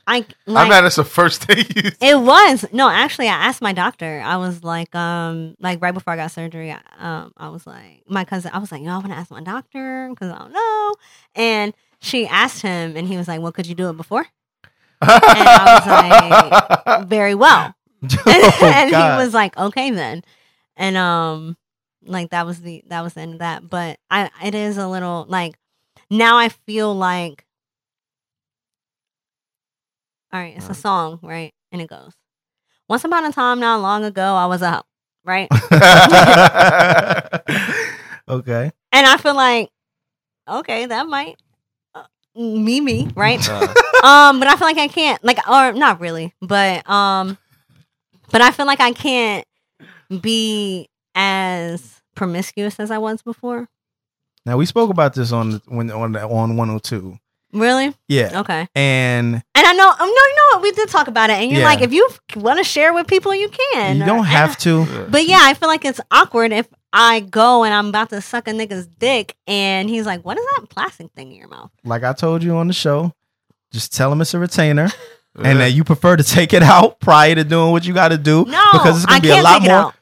I 0.06 0.24
like 0.46 0.64
I'm 0.64 0.68
mad. 0.68 0.84
It's 0.84 0.96
the 0.96 1.04
first 1.04 1.44
thing 1.46 1.58
you. 1.74 1.90
it 2.00 2.18
was 2.20 2.64
no, 2.72 2.88
actually, 2.88 3.28
I 3.28 3.34
asked 3.34 3.60
my 3.62 3.72
doctor. 3.72 4.20
I 4.24 4.36
was 4.36 4.62
like, 4.64 4.94
um, 4.94 5.54
like 5.60 5.80
right 5.82 5.92
before 5.94 6.12
I 6.12 6.16
got 6.16 6.30
surgery, 6.30 6.72
I- 6.72 6.80
um, 6.98 7.32
I 7.36 7.48
was 7.48 7.66
like, 7.66 8.02
my 8.08 8.24
cousin, 8.24 8.50
I 8.54 8.58
was 8.58 8.72
like, 8.72 8.80
you 8.80 8.86
know, 8.86 8.94
I 8.94 8.98
want 8.98 9.08
to 9.10 9.14
ask 9.14 9.30
my 9.30 9.42
doctor 9.42 10.08
because 10.10 10.30
I 10.32 10.38
don't 10.38 10.52
know. 10.52 10.94
And 11.34 11.74
she 12.00 12.26
asked 12.26 12.62
him, 12.62 12.96
and 12.96 13.06
he 13.06 13.16
was 13.16 13.28
like, 13.28 13.40
well, 13.40 13.52
could 13.52 13.66
you 13.66 13.74
do 13.74 13.88
it 13.90 13.96
before? 13.96 14.26
And 15.02 15.10
I 15.10 15.74
was 16.86 16.98
like, 16.98 17.08
Very 17.08 17.34
well. 17.34 17.74
oh, 18.02 18.22
and 18.62 18.90
God. 18.90 19.18
he 19.18 19.24
was 19.24 19.34
like, 19.34 19.56
okay 19.56 19.90
then. 19.90 20.22
And 20.76 20.96
um, 20.96 21.56
like 22.04 22.30
that 22.30 22.46
was 22.46 22.60
the 22.62 22.82
that 22.88 23.02
was 23.02 23.14
the 23.14 23.20
end 23.20 23.34
of 23.34 23.38
that. 23.40 23.68
But 23.68 23.98
I, 24.10 24.30
it 24.44 24.54
is 24.54 24.76
a 24.78 24.88
little 24.88 25.26
like 25.28 25.58
now 26.10 26.38
I 26.38 26.48
feel 26.48 26.94
like, 26.94 27.44
all 30.32 30.40
right, 30.40 30.54
it's 30.56 30.66
a 30.66 30.68
Right. 30.68 30.76
song, 30.76 31.18
right? 31.22 31.52
And 31.72 31.82
it 31.82 31.88
goes, 31.88 32.12
once 32.88 33.04
upon 33.04 33.24
a 33.24 33.32
time, 33.32 33.60
not 33.60 33.80
long 33.80 34.04
ago, 34.04 34.34
I 34.34 34.46
was 34.46 34.62
a 34.62 34.70
hoe, 34.70 34.82
right? 35.24 35.48
okay. 38.28 38.72
and 38.92 39.06
I 39.06 39.16
feel 39.16 39.34
like, 39.34 39.70
okay, 40.48 40.86
that 40.86 41.06
might 41.06 41.36
uh, 41.94 42.04
me 42.34 42.80
me, 42.80 43.08
right? 43.14 43.46
Uh, 43.48 43.74
um, 44.04 44.38
but 44.40 44.48
I 44.48 44.56
feel 44.56 44.66
like 44.66 44.78
I 44.78 44.88
can't, 44.88 45.22
like, 45.24 45.38
or 45.48 45.72
not 45.72 46.00
really, 46.00 46.34
but 46.40 46.88
um, 46.88 47.38
but 48.30 48.40
I 48.40 48.50
feel 48.50 48.66
like 48.66 48.80
I 48.80 48.92
can't 48.92 49.44
be 50.20 50.88
as 51.14 52.00
promiscuous 52.14 52.80
as 52.80 52.90
I 52.90 52.98
was 52.98 53.22
before. 53.22 53.68
Now 54.46 54.56
we 54.56 54.66
spoke 54.66 54.90
about 54.90 55.14
this 55.14 55.32
on 55.32 55.60
when 55.66 55.90
on 55.90 56.16
on 56.16 56.56
102. 56.56 57.18
Really? 57.52 57.94
Yeah. 58.08 58.40
Okay. 58.40 58.68
And 58.74 59.34
And 59.54 59.66
I 59.66 59.72
know, 59.72 59.88
um, 59.88 59.96
no, 59.98 60.06
you 60.06 60.36
know 60.36 60.56
what? 60.56 60.62
We 60.62 60.72
did 60.72 60.88
talk 60.88 61.08
about 61.08 61.30
it, 61.30 61.34
and 61.34 61.50
you're 61.50 61.60
Yeah. 61.60 61.66
like, 61.66 61.80
if 61.82 61.92
you 61.92 62.08
want 62.36 62.58
to 62.58 62.64
share 62.64 62.92
with 62.94 63.06
people, 63.06 63.34
you 63.34 63.48
can. 63.48 63.96
you 63.96 64.04
don't 64.04 64.18
and 64.18 64.26
have 64.26 64.56
to. 64.58 64.86
But 65.10 65.26
yeah, 65.26 65.40
I 65.42 65.54
feel 65.54 65.68
like 65.68 65.84
it's 65.84 66.00
awkward 66.10 66.52
if 66.52 66.68
I 66.92 67.20
go 67.20 67.64
and 67.64 67.72
I'm 67.74 67.88
about 67.88 68.10
to 68.10 68.20
suck 68.20 68.46
a 68.48 68.52
nigga's 68.52 68.86
dick, 68.86 69.34
and 69.46 69.88
he's 69.88 70.06
like, 70.06 70.24
"What 70.24 70.38
is 70.38 70.44
that 70.56 70.68
plastic 70.68 71.10
thing 71.16 71.30
in 71.32 71.36
your 71.38 71.48
mouth?" 71.48 71.70
Like 71.84 72.04
I 72.04 72.12
told 72.12 72.42
you 72.42 72.56
on 72.56 72.66
the 72.68 72.72
show, 72.72 73.12
just 73.72 73.94
tell 73.96 74.12
him 74.12 74.20
it's 74.20 74.34
a 74.34 74.38
retainer 74.38 74.88
and 75.36 75.60
that 75.60 75.72
you 75.72 75.84
prefer 75.84 76.16
to 76.16 76.24
take 76.24 76.52
it 76.52 76.62
out 76.62 76.98
prior 77.00 77.34
to 77.34 77.44
doing 77.44 77.70
what 77.72 77.84
you 77.84 77.94
got 77.94 78.08
to 78.08 78.18
do 78.18 78.44
No, 78.46 78.64
because 78.72 79.04
it's 79.04 79.12
I 79.12 79.18
going 79.18 79.22
to 79.22 79.28
be 79.28 79.28
can't 79.34 79.40
a 79.40 79.42
lot 79.50 79.58
take 79.60 79.68
more. 79.70 79.78
out. 79.78 79.94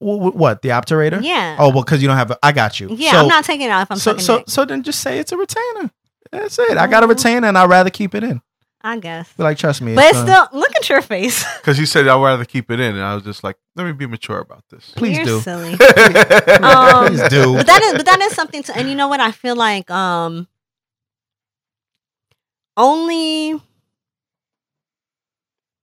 Wh- 0.00 0.32
wh- 0.32 0.36
What 0.36 0.62
the 0.62 0.68
obturator? 0.70 1.22
Yeah. 1.22 1.56
Oh, 1.58 1.70
well, 1.70 1.82
because 1.82 2.00
you 2.02 2.08
don't 2.08 2.16
have. 2.18 2.30
A, 2.30 2.38
I 2.42 2.52
got 2.52 2.78
you. 2.78 2.88
Yeah, 2.94 3.12
So, 3.12 3.18
I'm 3.20 3.28
not 3.28 3.44
taking 3.44 3.66
it 3.66 3.70
out 3.70 3.82
if 3.82 3.90
I'm 3.90 3.96
so 3.98 4.10
sucking 4.12 4.24
so 4.24 4.38
dick. 4.38 4.48
so 4.50 4.64
then 4.66 4.82
just 4.82 5.00
say 5.00 5.18
it's 5.18 5.32
a 5.32 5.36
retainer. 5.36 5.90
That's 6.30 6.58
it. 6.58 6.76
I 6.76 6.86
got 6.86 7.02
a 7.02 7.06
Mhm. 7.06 7.10
retainer 7.10 7.48
and 7.48 7.56
I'd 7.58 7.68
rather 7.70 7.90
keep 7.90 8.14
it 8.14 8.22
in. 8.24 8.40
I 8.80 8.96
guess. 8.98 9.32
Be 9.32 9.42
like, 9.42 9.58
trust 9.58 9.82
me. 9.82 9.94
But 9.96 10.04
it's 10.06 10.18
still 10.20 10.46
look 10.52 10.70
at 10.76 10.88
your 10.88 11.02
face. 11.02 11.44
Because 11.58 11.78
you 11.80 11.86
said 11.86 12.06
I'd 12.06 12.22
rather 12.22 12.44
keep 12.44 12.70
it 12.70 12.78
in, 12.78 12.94
and 12.94 13.02
I 13.04 13.14
was 13.14 13.24
just 13.24 13.42
like, 13.42 13.56
let 13.74 13.84
me 13.84 13.92
be 13.92 14.06
mature 14.06 14.38
about 14.38 14.62
this. 14.70 14.92
Please 14.96 15.16
You're 15.16 15.26
do. 15.26 15.40
silly. 15.40 15.72
Um, 16.62 17.06
Please 17.08 17.28
do. 17.28 17.54
but 17.56 17.66
that 17.66 17.82
is 17.82 17.92
but 17.94 18.06
that 18.06 18.20
is 18.22 18.34
something 18.34 18.62
to 18.64 18.76
and 18.76 18.88
you 18.88 18.94
know 18.94 19.08
what 19.08 19.20
I 19.20 19.32
feel 19.32 19.56
like 19.56 19.90
um 19.90 20.46
only 22.76 23.60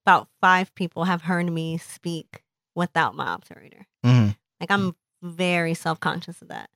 about 0.06 0.28
five 0.42 0.74
people 0.76 1.06
have 1.06 1.24
heard 1.24 1.52
me 1.52 1.78
speak 1.78 2.44
without 2.76 3.16
my 3.16 3.26
obturator. 3.26 3.84
Mhm. 4.06 4.36
Like 4.60 4.72
I'm 4.72 4.96
very 5.22 5.74
self 5.74 6.00
conscious 6.00 6.42
of 6.42 6.48
that, 6.50 6.70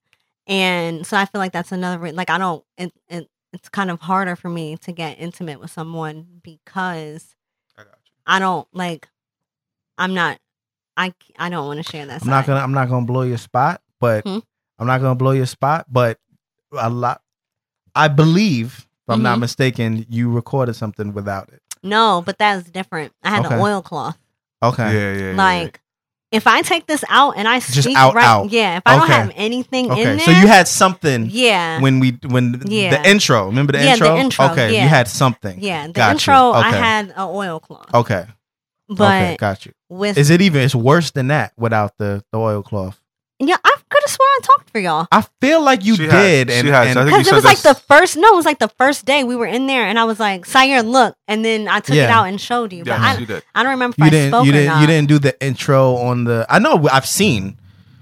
and 0.48 1.06
so 1.06 1.16
I 1.18 1.26
feel 1.26 1.40
like 1.40 1.52
that's 1.54 1.72
another 1.72 1.98
re- 2.00 2.12
like 2.12 2.30
I 2.30 2.38
don't. 2.38 2.64
It, 2.78 2.92
it 3.08 3.30
it's 3.54 3.70
kind 3.70 3.90
of 3.92 4.02
harder 4.02 4.36
for 4.36 4.50
me 4.50 4.78
to 4.78 4.92
get 4.92 5.20
intimate 5.20 5.60
with 5.60 5.72
someone 5.72 6.40
because 6.44 7.36
I 7.78 7.84
got 7.84 7.94
you. 8.06 8.12
I 8.28 8.40
don't 8.40 8.68
like. 8.74 9.08
I'm 9.98 10.14
not. 10.14 10.40
I 10.98 11.14
I 11.38 11.50
don't 11.50 11.66
want 11.68 11.84
to 11.84 11.90
share 11.92 12.06
that. 12.06 12.22
I'm 12.22 12.30
not 12.30 12.46
gonna 12.46 12.62
I'm 12.62 12.74
not 12.74 12.90
gonna 12.90 13.06
blow 13.06 13.22
your 13.24 13.38
spot, 13.38 13.82
but 14.00 14.24
Hmm? 14.26 14.40
I'm 14.78 14.88
not 14.88 15.02
gonna 15.02 15.16
blow 15.16 15.32
your 15.32 15.46
spot. 15.46 15.86
But 15.90 16.20
a 16.78 16.90
lot, 16.90 17.22
I 17.96 18.08
believe, 18.08 18.88
if 19.08 19.10
I'm 19.14 19.24
not 19.24 19.38
Mhm. 19.38 19.42
mistaken, 19.42 20.06
you 20.10 20.32
recorded 20.32 20.76
something 20.76 21.14
without 21.14 21.50
it. 21.50 21.62
No, 21.82 22.22
but 22.26 22.38
that's 22.38 22.70
different. 22.70 23.14
I 23.24 23.30
had 23.30 23.46
Okay. 23.46 23.56
an 23.56 23.62
oilcloth. 23.62 24.18
Okay. 24.62 24.94
Yeah, 24.94 25.14
yeah, 25.14 25.30
yeah. 25.32 25.38
Like, 25.38 25.82
if 26.32 26.46
I 26.48 26.62
take 26.62 26.86
this 26.86 27.04
out 27.10 27.34
and 27.38 27.48
I 27.48 27.60
Just 27.60 27.84
speak 27.84 27.98
out, 27.98 28.14
right, 28.14 28.24
out. 28.26 28.52
yeah. 28.52 28.78
If 28.78 28.84
I 28.86 28.98
don't 28.98 29.08
have 29.08 29.32
anything 29.36 29.86
in 29.90 29.96
there, 29.96 30.20
So 30.20 30.32
you 30.32 30.48
had 30.48 30.68
something 30.68 31.28
yeah, 31.32 31.80
when 31.82 32.00
we 32.00 32.18
when 32.28 32.62
Yeah. 32.66 32.92
the 33.02 33.10
intro. 33.10 33.48
Remember 33.48 33.72
the 33.74 33.80
Yeah, 33.80 33.86
the 33.96 34.06
intro? 34.06 34.18
intro, 34.18 34.46
Okay. 34.52 34.74
yeah. 34.76 34.84
You 34.84 34.90
had 34.90 35.08
something. 35.08 35.58
yeah. 35.62 35.88
The 35.88 35.94
Got 35.94 36.12
intro, 36.12 36.52
I 36.52 36.70
had 36.72 37.08
an 37.10 37.14
oilcloth, 37.18 37.94
Okay. 37.94 38.26
but 38.88 39.04
okay. 39.06 39.38
Got 39.40 39.66
you. 39.66 39.72
with 39.90 40.18
Is 40.18 40.30
it 40.30 40.42
even? 40.42 40.62
It's 40.62 40.76
worse 40.76 41.12
than 41.12 41.28
that 41.30 41.54
without 41.58 41.98
the 41.98 42.24
the 42.32 42.38
oilcloth. 42.38 43.00
yeah, 43.40 43.58
I 43.64 43.76
could 44.10 44.12
have 44.12 44.18
sworn 44.18 44.30
I 44.30 44.40
talked 44.44 44.70
for 44.72 44.80
y'all. 44.80 45.08
I 45.12 45.22
feel 45.42 45.62
like 45.62 45.86
you 45.86 45.96
She 45.96 46.04
has. 46.04 46.12
did. 46.12 46.50
She 46.50 46.56
and, 46.60 46.68
has. 46.70 46.88
and 46.90 47.00
I 47.00 47.04
think 47.04 47.18
Because 47.18 47.28
you 47.28 47.32
it 47.32 47.36
was 47.36 47.44
said 47.44 47.50
like 47.50 47.62
the 47.78 47.82
first, 47.88 48.18
no, 48.18 48.28
it 48.34 48.36
was 48.36 48.46
like 48.46 48.60
the 48.60 48.68
first 48.70 49.06
day 49.06 49.24
we 49.24 49.36
were 49.36 49.46
in 49.48 49.68
there, 49.68 49.86
and 49.86 49.98
I 50.00 50.04
was 50.06 50.20
like, 50.20 50.46
"Sire, 50.46 50.82
look," 50.84 51.16
and 51.28 51.44
then 51.46 51.68
I 51.68 51.80
took 51.80 51.96
it 51.96 52.00
Yeah. 52.00 52.20
out 52.20 52.28
and 52.28 52.40
showed 52.40 52.74
you. 52.74 52.84
But 52.84 53.00
Yeah, 53.00 53.04
I, 53.04 53.18
she 53.18 53.26
did. 53.26 53.44
I 53.56 53.64
don't 53.64 53.72
remember 53.72 53.94
if 53.96 54.00
you 54.00 54.06
I 54.06 54.10
didn't. 54.10 54.32
spoke 54.32 54.46
You 54.46 54.52
or 54.52 54.54
didn't. 54.54 54.68
not. 54.68 54.82
You 54.82 54.88
didn't 54.88 55.08
do 55.10 55.20
the 55.20 55.42
intro 55.46 55.96
on 55.96 56.24
the. 56.26 56.46
I 56.50 56.60
know. 56.60 56.88
I've 56.92 57.06
seen. 57.08 57.58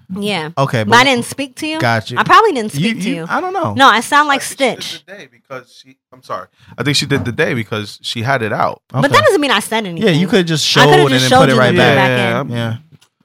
Yeah, 0.10 0.52
Okay, 0.58 0.86
but 0.86 0.96
I 0.96 1.04
didn't 1.04 1.26
speak 1.26 1.56
to 1.58 1.68
you. 1.68 1.82
Got 1.82 2.10
you. 2.10 2.18
I 2.18 2.24
probably 2.24 2.54
didn't 2.54 2.74
You- 2.76 2.92
speak 2.92 3.04
to 3.04 3.10
you. 3.10 3.26
I 3.28 3.42
don't 3.42 3.52
know. 3.52 3.74
No, 3.74 3.90
I 3.90 4.00
sound 4.00 4.30
like 4.30 4.40
I 4.40 4.44
Stitch. 4.46 4.84
She 4.84 4.98
did 5.00 5.06
the 5.06 5.12
day 5.18 5.28
because 5.30 5.82
she. 5.84 5.98
I'm 6.14 6.24
sorry. 6.24 6.48
I 6.78 6.84
think 6.84 6.96
she 6.96 7.06
did 7.06 7.26
the 7.26 7.34
day 7.34 7.54
because 7.54 8.00
she 8.02 8.22
had 8.22 8.42
it 8.42 8.54
out. 8.54 8.82
But 8.88 9.12
that 9.12 9.22
doesn't 9.26 9.42
mean 9.42 9.52
I 9.52 9.60
said 9.60 9.86
anything. 9.86 10.08
Yeah, 10.08 10.16
you 10.18 10.28
could 10.30 10.48
just 10.48 10.66
show 10.66 10.80
showed 10.80 10.96
coulda 10.96 11.02
and 11.02 11.20
just 11.20 11.30
then 11.30 11.40
put 11.42 11.50
it 11.50 11.54
you 11.56 11.60
right 11.60 11.72
the 11.72 11.78
back. 11.78 11.96
back 11.98 12.08
yeah, 12.10 12.26
end. 12.26 12.38
I'm, 12.38 12.50
Yeah. 12.50 12.78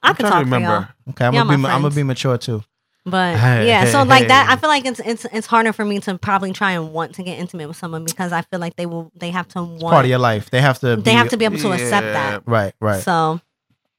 I 0.03 0.09
I'm 0.09 0.15
could 0.17 0.23
trying 0.27 0.33
talk 0.33 0.39
to 0.41 0.49
for 0.51 0.55
remember. 0.57 0.89
y'all. 1.07 1.11
Okay, 1.13 1.25
I'm 1.27 1.35
Yeah, 1.35 1.41
gonna 1.43 1.51
be. 1.53 1.57
my 1.63 1.69
I'm 1.69 1.75
gonna 1.75 1.83
friends. 1.83 1.95
be 1.95 2.03
mature 2.03 2.39
too. 2.39 2.65
But 3.05 3.37
Hey, 3.37 3.67
yeah, 3.67 3.85
hey, 3.85 3.91
so 3.91 4.05
like 4.05 4.29
that. 4.29 4.49
I 4.49 4.57
feel 4.57 4.69
like 4.69 4.85
it's 4.85 5.01
it's 5.01 5.25
it's 5.33 5.47
harder 5.47 5.73
for 5.73 5.85
me 5.85 5.99
to 6.01 6.19
probably 6.19 6.53
try 6.53 6.73
and 6.73 6.93
want 6.93 7.17
to 7.17 7.25
get 7.25 7.39
intimate 7.39 7.67
with 7.67 7.77
someone 7.77 8.05
because 8.05 8.33
I 8.33 8.43
feel 8.43 8.61
like 8.61 8.77
they 8.77 8.87
will 8.87 9.11
they 9.17 9.31
have 9.31 9.49
to 9.49 9.63
want 9.63 9.81
Part 9.81 10.05
of 10.05 10.09
your 10.09 10.21
life. 10.21 10.51
They 10.51 10.61
have 10.61 10.79
to. 10.81 10.97
they 10.97 11.03
be, 11.03 11.11
have 11.11 11.31
to 11.31 11.37
be 11.37 11.45
able 11.45 11.59
to 11.59 11.73
accept 11.73 12.07
that. 12.07 12.43
Right. 12.47 12.75
Right. 12.81 13.03
So 13.03 13.41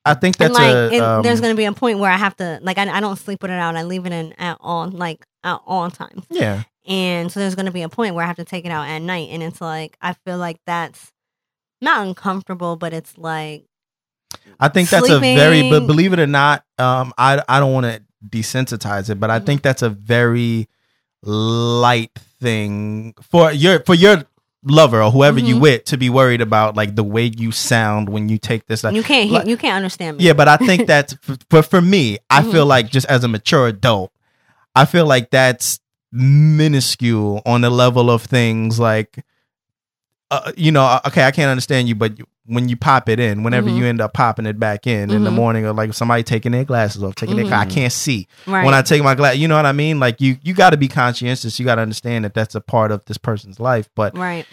I 0.06 0.14
think 0.14 0.40
and 0.40 0.54
like 0.54 0.74
a. 0.74 0.92
it, 0.94 1.02
um, 1.02 1.22
there's 1.22 1.42
gonna 1.42 1.56
be 1.56 1.66
a 1.66 1.74
point 1.74 2.00
where 2.00 2.12
I 2.12 2.18
have 2.18 2.36
to 2.38 2.60
like 2.62 2.78
I, 2.78 2.90
I 2.90 3.00
don't 3.02 3.18
sleep 3.18 3.42
with 3.42 3.52
it 3.52 3.56
out. 3.56 3.76
I 3.76 3.84
leave 3.84 4.06
it 4.06 4.14
in 4.14 4.34
at 4.34 4.58
all 4.62 4.90
like 4.90 5.26
at 5.44 5.60
all 5.66 5.90
times. 5.92 6.26
yeah. 6.30 6.64
And 6.86 7.32
so 7.32 7.40
there's 7.40 7.56
gonna 7.56 7.72
be 7.72 7.82
a 7.82 7.90
point 7.90 8.16
where 8.16 8.24
I 8.24 8.28
have 8.28 8.38
to 8.38 8.46
take 8.46 8.66
it 8.66 8.72
out 8.72 8.88
at 8.88 9.00
night, 9.00 9.30
and 9.32 9.42
it's 9.44 9.62
like 9.62 9.98
I 10.02 10.14
feel 10.26 10.38
like 10.38 10.60
that's 10.66 11.12
not 11.82 12.06
uncomfortable, 12.06 12.76
but 12.76 12.94
it's 12.94 13.18
like 13.18 13.66
I 14.60 14.70
think 14.70 14.90
that's 14.90 15.10
a 15.10 15.20
very. 15.20 15.70
But 15.70 15.88
believe 15.88 16.14
it 16.14 16.20
or 16.20 16.28
not, 16.28 16.64
um, 16.78 17.14
I 17.18 17.42
I 17.48 17.60
don't 17.60 17.74
want 17.74 17.86
to 17.86 18.02
desensitize 18.28 19.10
it, 19.10 19.20
but 19.20 19.30
I 19.30 19.40
think 19.40 19.62
that's 19.62 19.82
a 19.82 19.90
very 19.90 20.68
light 21.24 22.18
thing 22.40 23.14
for 23.22 23.52
your 23.52 23.80
for 23.82 23.96
your 23.96 24.24
lover 24.66 25.02
or 25.02 25.12
whoever 25.12 25.40
you 25.40 25.56
Mhm. 25.58 25.62
with 25.62 25.84
to 25.86 25.98
be 25.98 26.10
worried 26.10 26.40
about 26.42 26.76
like 26.78 26.96
the 26.96 27.04
way 27.04 27.26
you 27.38 27.52
sound 27.52 28.08
when 28.10 28.30
you 28.30 28.38
take 28.38 28.66
this. 28.68 28.84
Like, 28.84 28.96
you 28.96 29.04
can't 29.04 29.30
like- 29.30 29.48
you 29.48 29.58
can't 29.58 29.76
understand 29.76 30.18
me. 30.18 30.24
Yeah, 30.26 30.34
but 30.34 30.48
I 30.48 30.58
think 30.58 30.88
that's 30.88 31.14
f- 31.28 31.38
for 31.50 31.62
for 31.64 31.82
me. 31.82 32.18
I 32.30 32.42
Mhm. 32.42 32.52
feel 32.52 32.66
like 32.66 32.90
just 32.90 33.06
as 33.08 33.24
a 33.24 33.28
mature 33.28 33.68
adult, 33.68 34.12
I 34.76 34.86
feel 34.86 35.06
like 35.06 35.32
that's 35.32 35.80
minuscule 36.12 37.42
on 37.46 37.62
the 37.62 37.70
level 37.70 38.10
of 38.10 38.22
things 38.24 38.80
like, 38.80 39.24
uh, 40.32 40.52
you 40.56 40.72
know, 40.72 40.84
uh, 40.84 41.00
okay, 41.08 41.24
I 41.26 41.32
can't 41.32 41.50
understand 41.50 41.88
you, 41.90 41.96
but 41.96 42.18
you, 42.18 42.26
when 42.46 42.68
you 42.68 42.76
pop 42.76 43.08
it 43.08 43.20
in, 43.20 43.42
whenever 43.44 43.70
Mhm. 43.70 43.78
you 43.78 43.86
end 43.86 44.02
up 44.02 44.14
popping 44.14 44.46
it 44.46 44.60
back 44.60 44.86
in 44.86 45.10
in 45.12 45.24
the 45.24 45.30
Mhm. 45.30 45.34
morning, 45.36 45.66
or 45.66 45.72
like 45.74 45.94
somebody 45.94 46.24
taking 46.24 46.52
their 46.52 46.66
glasses 46.66 47.02
off, 47.02 47.16
taking 47.16 47.38
Mhm. 47.38 47.50
their, 47.50 47.58
I 47.60 47.66
can't 47.66 47.94
see 47.94 48.28
right. 48.46 48.66
when 48.66 48.74
I 48.74 48.82
take 48.82 49.02
my 49.02 49.16
glass. 49.16 49.38
You 49.38 49.48
know 49.48 49.56
what 49.56 49.66
I 49.66 49.72
mean? 49.72 50.00
Like 50.00 50.20
you, 50.20 50.38
you 50.44 50.54
got 50.54 50.72
to 50.72 50.78
be 50.78 50.88
conscientious. 50.90 51.58
You 51.58 51.66
got 51.66 51.76
to 51.76 51.82
understand 51.82 52.26
that 52.26 52.34
that's 52.34 52.54
a 52.56 52.60
part 52.62 52.92
of 52.92 53.02
this 53.06 53.18
person's 53.18 53.60
life, 53.62 53.88
but 53.96 54.18
right. 54.18 54.46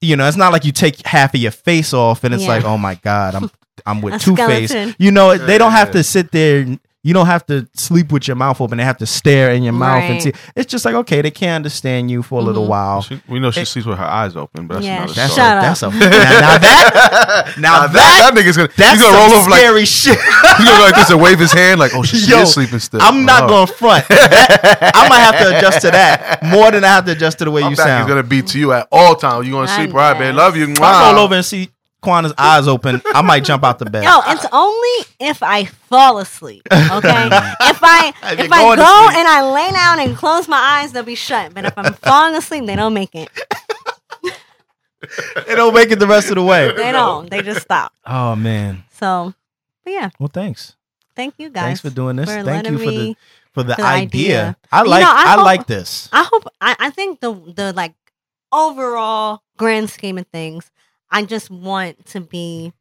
you 0.00 0.16
know, 0.16 0.26
it's 0.26 0.36
not 0.36 0.52
like 0.52 0.64
you 0.64 0.72
take 0.72 1.06
half 1.06 1.32
of 1.32 1.40
your 1.40 1.52
face 1.52 1.92
off 1.94 2.24
and 2.24 2.34
it's 2.34 2.42
Yeah. 2.42 2.48
like, 2.48 2.64
oh 2.64 2.76
my 2.78 2.96
god, 2.96 3.34
I'm 3.36 3.50
I'm 3.86 4.00
with 4.02 4.20
Two 4.22 4.36
Face. 4.36 4.74
You 4.98 5.10
know, 5.12 5.36
they 5.38 5.58
don't 5.58 5.72
have 5.72 5.92
to 5.92 6.02
sit 6.02 6.30
there. 6.32 6.66
You 7.04 7.12
don't 7.14 7.26
have 7.26 7.44
to 7.46 7.68
sleep 7.74 8.12
with 8.12 8.28
your 8.28 8.36
mouth 8.36 8.60
open. 8.60 8.78
They 8.78 8.84
have 8.84 8.98
to 8.98 9.06
stare 9.06 9.50
in 9.52 9.64
your 9.64 9.72
mouth 9.72 10.04
and 10.04 10.22
see. 10.22 10.32
It's 10.54 10.70
just 10.70 10.84
like 10.84 10.94
okay, 10.94 11.20
they 11.20 11.32
can't 11.32 11.56
understand 11.56 12.12
you 12.12 12.22
for 12.22 12.38
a 12.40 12.42
little 12.44 12.64
Mhm. 12.66 12.68
while. 12.68 13.02
She, 13.02 13.20
we 13.28 13.40
know 13.40 13.50
she 13.50 13.62
It- 13.62 13.66
sleeps 13.66 13.86
with 13.88 13.98
her 13.98 14.04
eyes 14.04 14.36
open, 14.36 14.68
but 14.68 14.74
that's 14.74 14.86
Yeah, 14.86 14.96
another 14.98 15.12
That's 15.14 15.32
story. 15.32 15.46
Shut 15.46 15.56
a, 15.56 15.58
up. 15.58 15.62
that's 15.64 15.82
a 15.82 15.90
now, 15.90 15.98
now 15.98 16.58
that 16.58 17.54
now 17.58 17.70
Now 17.72 17.86
that- 17.88 17.92
that, 17.92 18.32
that 18.34 18.40
nigga's 18.40 18.56
gonna 18.56 18.68
that's 18.76 18.92
he's 18.92 19.02
gonna 19.02 19.16
roll 19.18 19.28
some 19.30 19.38
over 19.40 19.50
like 19.50 19.58
scary 19.58 19.84
shit. 19.84 20.16
he's 20.20 20.64
gonna 20.64 20.78
go 20.78 20.84
like 20.84 20.94
this 20.94 21.10
and 21.10 21.20
wave 21.20 21.38
his 21.40 21.52
hand 21.52 21.80
like 21.80 21.92
oh 21.92 22.04
she, 22.04 22.18
she 22.18 22.30
Yo, 22.30 22.42
is 22.42 22.52
sleeping 22.54 22.78
still. 22.78 23.02
I'm 23.02 23.24
not 23.24 23.44
Oh. 23.44 23.48
going 23.48 23.66
to 23.66 23.72
front. 23.72 24.06
That- 24.08 24.92
I 24.94 25.08
might 25.08 25.18
have 25.18 25.38
to 25.38 25.58
adjust 25.58 25.80
to 25.80 25.90
that 25.90 26.40
more 26.44 26.70
than 26.70 26.84
I 26.84 26.88
have 26.88 27.04
to 27.06 27.12
adjust 27.12 27.38
to 27.38 27.44
the 27.46 27.50
way 27.50 27.62
My 27.62 27.70
you 27.70 27.74
sound. 27.74 28.04
He's 28.04 28.08
gonna 28.08 28.22
be 28.22 28.42
to 28.42 28.58
you 28.60 28.72
at 28.74 28.86
all 28.92 29.16
times. 29.16 29.44
You 29.44 29.54
gonna 29.54 29.68
I 29.68 29.76
sleep 29.76 29.92
right, 29.92 30.16
babe? 30.16 30.36
Love 30.36 30.56
you. 30.56 30.70
if 30.70 30.80
I 30.80 31.10
roll 31.10 31.24
over 31.24 31.34
and 31.34 31.44
see 31.44 31.68
Quana's 32.02 32.34
eyes 32.36 32.66
open, 32.66 33.00
I 33.14 33.22
might 33.22 33.44
jump 33.44 33.62
out 33.64 33.78
the 33.78 33.84
bed. 33.86 34.04
No, 34.04 34.20
it's 34.26 34.44
only 34.52 35.06
if 35.20 35.42
I 35.42 35.64
fall 35.64 36.18
asleep. 36.18 36.62
Okay, 36.72 36.78
if 37.30 37.80
I 37.82 38.12
If 38.32 38.40
if 38.40 38.52
I 38.52 38.76
go 38.76 39.08
and 39.18 39.28
I 39.28 39.50
lay 39.52 39.70
down 39.70 40.00
and 40.00 40.16
close 40.16 40.48
my 40.48 40.56
eyes, 40.58 40.92
they'll 40.92 41.04
be 41.04 41.14
shut. 41.14 41.54
But 41.54 41.64
if 41.66 41.74
I'm 41.78 41.92
falling 42.02 42.34
asleep, 42.34 42.66
they 42.66 42.76
don't 42.76 42.94
make 42.94 43.14
it. 43.14 43.28
They 45.46 45.56
don't 45.56 45.74
make 45.74 45.90
it 45.90 45.98
the 45.98 46.06
rest 46.06 46.28
of 46.30 46.36
the 46.36 46.42
way. 46.44 46.72
They 46.76 46.92
don't. 46.92 47.28
They 47.28 47.42
just 47.42 47.62
stop. 47.62 47.92
Oh 48.06 48.36
man. 48.36 48.84
So, 48.92 49.34
but 49.84 49.90
yeah, 49.92 50.10
Well, 50.20 50.30
thanks. 50.32 50.76
thank 51.16 51.34
you 51.38 51.50
guys 51.50 51.64
Thanks 51.64 51.80
for 51.80 51.90
doing 51.90 52.16
this. 52.16 52.30
for 52.32 52.42
Thank 52.44 52.68
you 52.68 52.78
for 52.78 52.84
the 52.90 53.16
for 53.52 53.62
the 53.64 53.74
the 53.74 53.82
idea. 53.82 54.40
idea. 54.40 54.56
I 54.70 54.82
You 54.84 54.88
like 54.88 55.02
know, 55.02 55.10
I 55.10 55.24
I, 55.26 55.34
hope- 55.34 55.44
like 55.44 55.66
this. 55.66 56.08
I 56.12 56.22
hope. 56.30 56.44
I, 56.60 56.76
I 56.78 56.90
think 56.90 57.18
the 57.20 57.32
the 57.34 57.72
like 57.72 57.94
overall 58.52 59.42
grand 59.56 59.90
scheme 59.90 60.18
of 60.18 60.26
things. 60.28 60.70
I 61.12 61.24
just 61.24 61.50
want 61.50 62.04
to 62.06 62.20
be. 62.20 62.72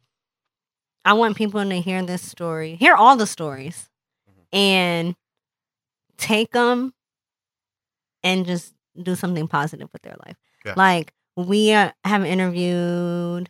I 1.04 1.14
want 1.14 1.36
people 1.36 1.64
to 1.68 1.82
hear 1.82 2.02
this 2.04 2.22
story, 2.22 2.76
hear 2.76 2.94
all 2.96 3.16
the 3.18 3.26
stories, 3.28 3.90
and 4.54 5.16
take 6.18 6.52
them 6.52 6.94
and 8.24 8.46
just 8.46 8.74
do 9.02 9.16
something 9.16 9.48
positive 9.48 9.90
with 9.92 10.04
their 10.04 10.16
life. 10.26 10.38
Yeah. 10.64 10.74
Like 10.78 11.14
we 11.36 11.72
uh, 11.74 11.92
have 12.06 12.24
interviewed 12.24 13.50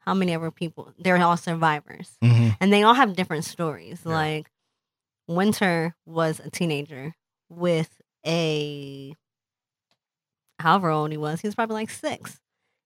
how 0.00 0.14
many 0.14 0.34
other 0.34 0.50
people? 0.50 0.92
They're 0.98 1.16
all 1.22 1.36
survivors, 1.36 2.16
Mhm. 2.22 2.56
and 2.60 2.72
they 2.72 2.82
all 2.82 2.94
have 2.94 3.16
different 3.16 3.44
stories. 3.44 4.02
Yeah. 4.04 4.12
Like 4.12 4.50
Winter 5.26 5.94
was 6.04 6.40
a 6.40 6.50
teenager 6.50 7.14
with 7.48 7.90
a 8.26 9.14
however 10.58 10.90
old 10.90 11.10
he 11.10 11.16
was. 11.16 11.40
He 11.40 11.48
was 11.48 11.54
probably 11.54 11.74
like 11.74 11.90
six, 11.90 12.40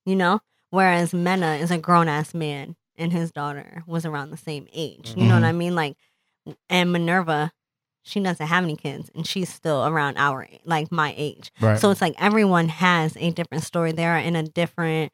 you 0.07 0.15
know. 0.17 0.41
Whereas 0.75 1.15
Mena 1.15 1.55
is 1.55 1.71
a 1.71 1.79
grown 1.79 2.09
ass 2.09 2.35
man, 2.35 2.75
and 2.97 3.13
his 3.13 3.31
daughter 3.31 3.85
was 3.87 4.05
around 4.05 4.31
the 4.31 4.37
same 4.37 4.67
age. 4.73 5.13
You 5.17 5.27
know 5.27 5.35
what 5.35 5.45
Mhm. 5.45 5.49
I 5.49 5.53
mean? 5.53 5.75
Like, 5.77 5.97
and 6.69 6.93
Minerva, 6.93 7.53
she 8.03 8.21
doesn't 8.21 8.47
have 8.47 8.65
any 8.65 8.77
kids, 8.77 9.11
and 9.15 9.27
she's 9.27 9.53
still 9.53 9.87
around 9.87 10.17
our 10.19 10.49
like 10.65 10.91
my 10.91 11.15
age. 11.17 11.53
Right. 11.61 11.79
So 11.79 11.91
it's 11.91 12.01
like 12.01 12.15
everyone 12.19 12.69
has 12.69 13.17
a 13.19 13.31
different 13.31 13.65
story. 13.65 13.93
They're 13.93 14.19
in 14.19 14.35
a 14.37 14.43
different 14.43 15.13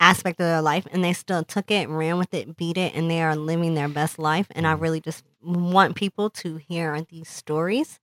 aspect 0.00 0.40
of 0.40 0.46
their 0.46 0.62
life 0.62 0.86
and 0.92 1.02
they 1.04 1.12
still 1.12 1.44
took 1.44 1.70
it, 1.70 1.88
ran 1.88 2.18
with 2.18 2.34
it, 2.34 2.56
beat 2.56 2.76
it, 2.76 2.94
and 2.94 3.10
they 3.10 3.22
are 3.22 3.36
living 3.36 3.74
their 3.74 3.88
best 3.88 4.18
life. 4.18 4.46
And 4.50 4.66
I 4.66 4.72
really 4.72 5.00
just 5.00 5.24
want 5.42 5.94
people 5.96 6.28
to 6.30 6.56
hear 6.56 7.00
these 7.08 7.28
stories 7.28 7.98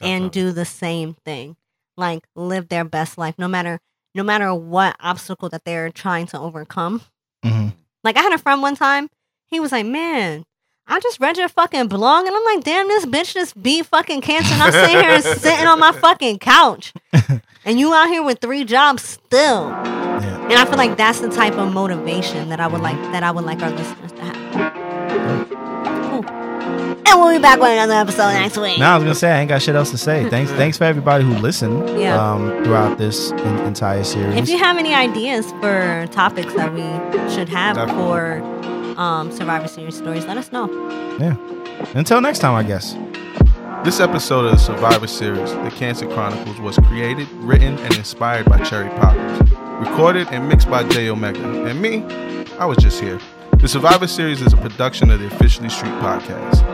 and 0.00 0.30
do 0.30 0.52
the 0.52 0.64
same 0.64 1.14
thing. 1.24 1.56
Like 1.96 2.26
live 2.34 2.68
their 2.68 2.84
best 2.84 3.16
life 3.16 3.36
no 3.38 3.48
matter 3.48 3.80
no 4.16 4.22
matter 4.22 4.52
what 4.54 4.96
obstacle 5.00 5.48
that 5.50 5.64
they're 5.64 5.90
trying 5.90 6.26
to 6.28 6.38
overcome. 6.40 7.02
Mhm. 7.44 7.74
Like 8.02 8.16
I 8.16 8.22
had 8.22 8.32
a 8.32 8.38
friend 8.38 8.62
one 8.62 8.74
time, 8.74 9.08
he 9.46 9.60
was 9.60 9.70
like, 9.72 9.86
Man, 9.86 10.44
I 10.88 11.00
just 11.00 11.20
read 11.20 11.36
your 11.36 11.48
fucking 11.48 11.88
blog 11.88 12.26
and 12.26 12.34
I'm 12.34 12.44
like, 12.44 12.64
damn, 12.64 12.86
this 12.86 13.06
bitch 13.06 13.34
just 13.34 13.60
beat 13.60 13.86
fucking 13.86 14.20
cancer 14.20 14.54
and 14.54 14.62
I'm 14.62 14.72
sitting 14.72 15.00
here 15.00 15.20
sitting 15.36 15.66
on 15.66 15.80
my 15.80 15.92
fucking 15.92 16.38
couch. 16.38 16.92
and 17.64 17.78
you 17.80 17.92
out 17.92 18.08
here 18.08 18.22
with 18.22 18.38
three 18.40 18.64
jobs 18.64 19.02
still. 19.02 19.68
Yeah. 19.68 20.44
And 20.44 20.52
I 20.54 20.64
feel 20.64 20.76
like 20.78 20.96
that's 20.96 21.20
the 21.20 21.28
type 21.28 21.54
of 21.54 21.72
motivation 21.72 22.48
that 22.50 22.60
I 22.60 22.68
would 22.68 22.80
like 22.80 22.96
that 23.12 23.22
I 23.24 23.32
would 23.32 23.44
like 23.44 23.62
our 23.62 23.70
listeners 23.70 24.12
to 24.12 24.22
have. 24.22 26.05
Cool. 27.06 27.12
And 27.12 27.20
we'll 27.22 27.32
be 27.38 27.42
back 27.42 27.60
with 27.60 27.70
another 27.70 27.94
episode 27.94 28.32
next 28.32 28.56
week. 28.58 28.78
Now 28.78 28.94
I 28.94 28.96
was 28.98 29.04
gonna 29.04 29.14
say 29.14 29.30
I 29.32 29.40
ain't 29.40 29.48
got 29.48 29.62
shit 29.62 29.74
else 29.74 29.90
to 29.92 29.98
say. 29.98 30.28
Thanks, 30.30 30.50
thanks 30.52 30.76
for 30.78 30.84
everybody 30.84 31.24
who 31.24 31.34
listened 31.34 31.98
Yeah. 31.98 32.16
um, 32.32 32.48
throughout 32.64 32.98
this 32.98 33.30
en- 33.32 33.58
entire 33.66 34.04
series. 34.04 34.36
If 34.36 34.48
you 34.48 34.58
have 34.58 34.76
any 34.76 34.92
ideas 34.94 35.50
for 35.60 36.06
topics 36.12 36.52
that 36.54 36.72
we 36.74 36.82
should 37.32 37.48
have 37.48 37.76
Definitely. 37.76 38.02
for 38.04 39.00
um, 39.00 39.30
Survivor 39.32 39.68
Series 39.68 39.96
stories, 39.96 40.24
let 40.26 40.36
us 40.36 40.50
know. 40.52 40.66
yeah. 41.18 41.36
Until 41.94 42.20
next 42.20 42.38
time, 42.40 42.54
I 42.54 42.62
guess. 42.62 42.96
This 43.84 44.00
episode 44.00 44.46
of 44.46 44.52
the 44.52 44.56
Survivor 44.58 45.06
Series, 45.06 45.52
The 45.52 45.70
Cancer 45.70 46.06
Chronicles, 46.08 46.58
was 46.58 46.76
created, 46.78 47.28
written, 47.34 47.78
and 47.78 47.94
inspired 47.94 48.46
by 48.46 48.58
Cherry 48.64 48.88
Poppins. 48.98 49.50
Recorded 49.88 50.26
and 50.32 50.48
mixed 50.48 50.68
by 50.68 50.82
J 50.88 51.10
Omega. 51.10 51.66
And 51.66 51.80
me, 51.80 52.02
I 52.58 52.64
was 52.64 52.78
just 52.78 52.98
here. 53.00 53.20
The 53.58 53.68
Survivor 53.68 54.06
Series 54.08 54.40
is 54.42 54.52
a 54.54 54.56
production 54.56 55.10
of 55.10 55.20
the 55.20 55.26
Officially 55.26 55.68
Street 55.68 55.92
podcast. 56.00 56.64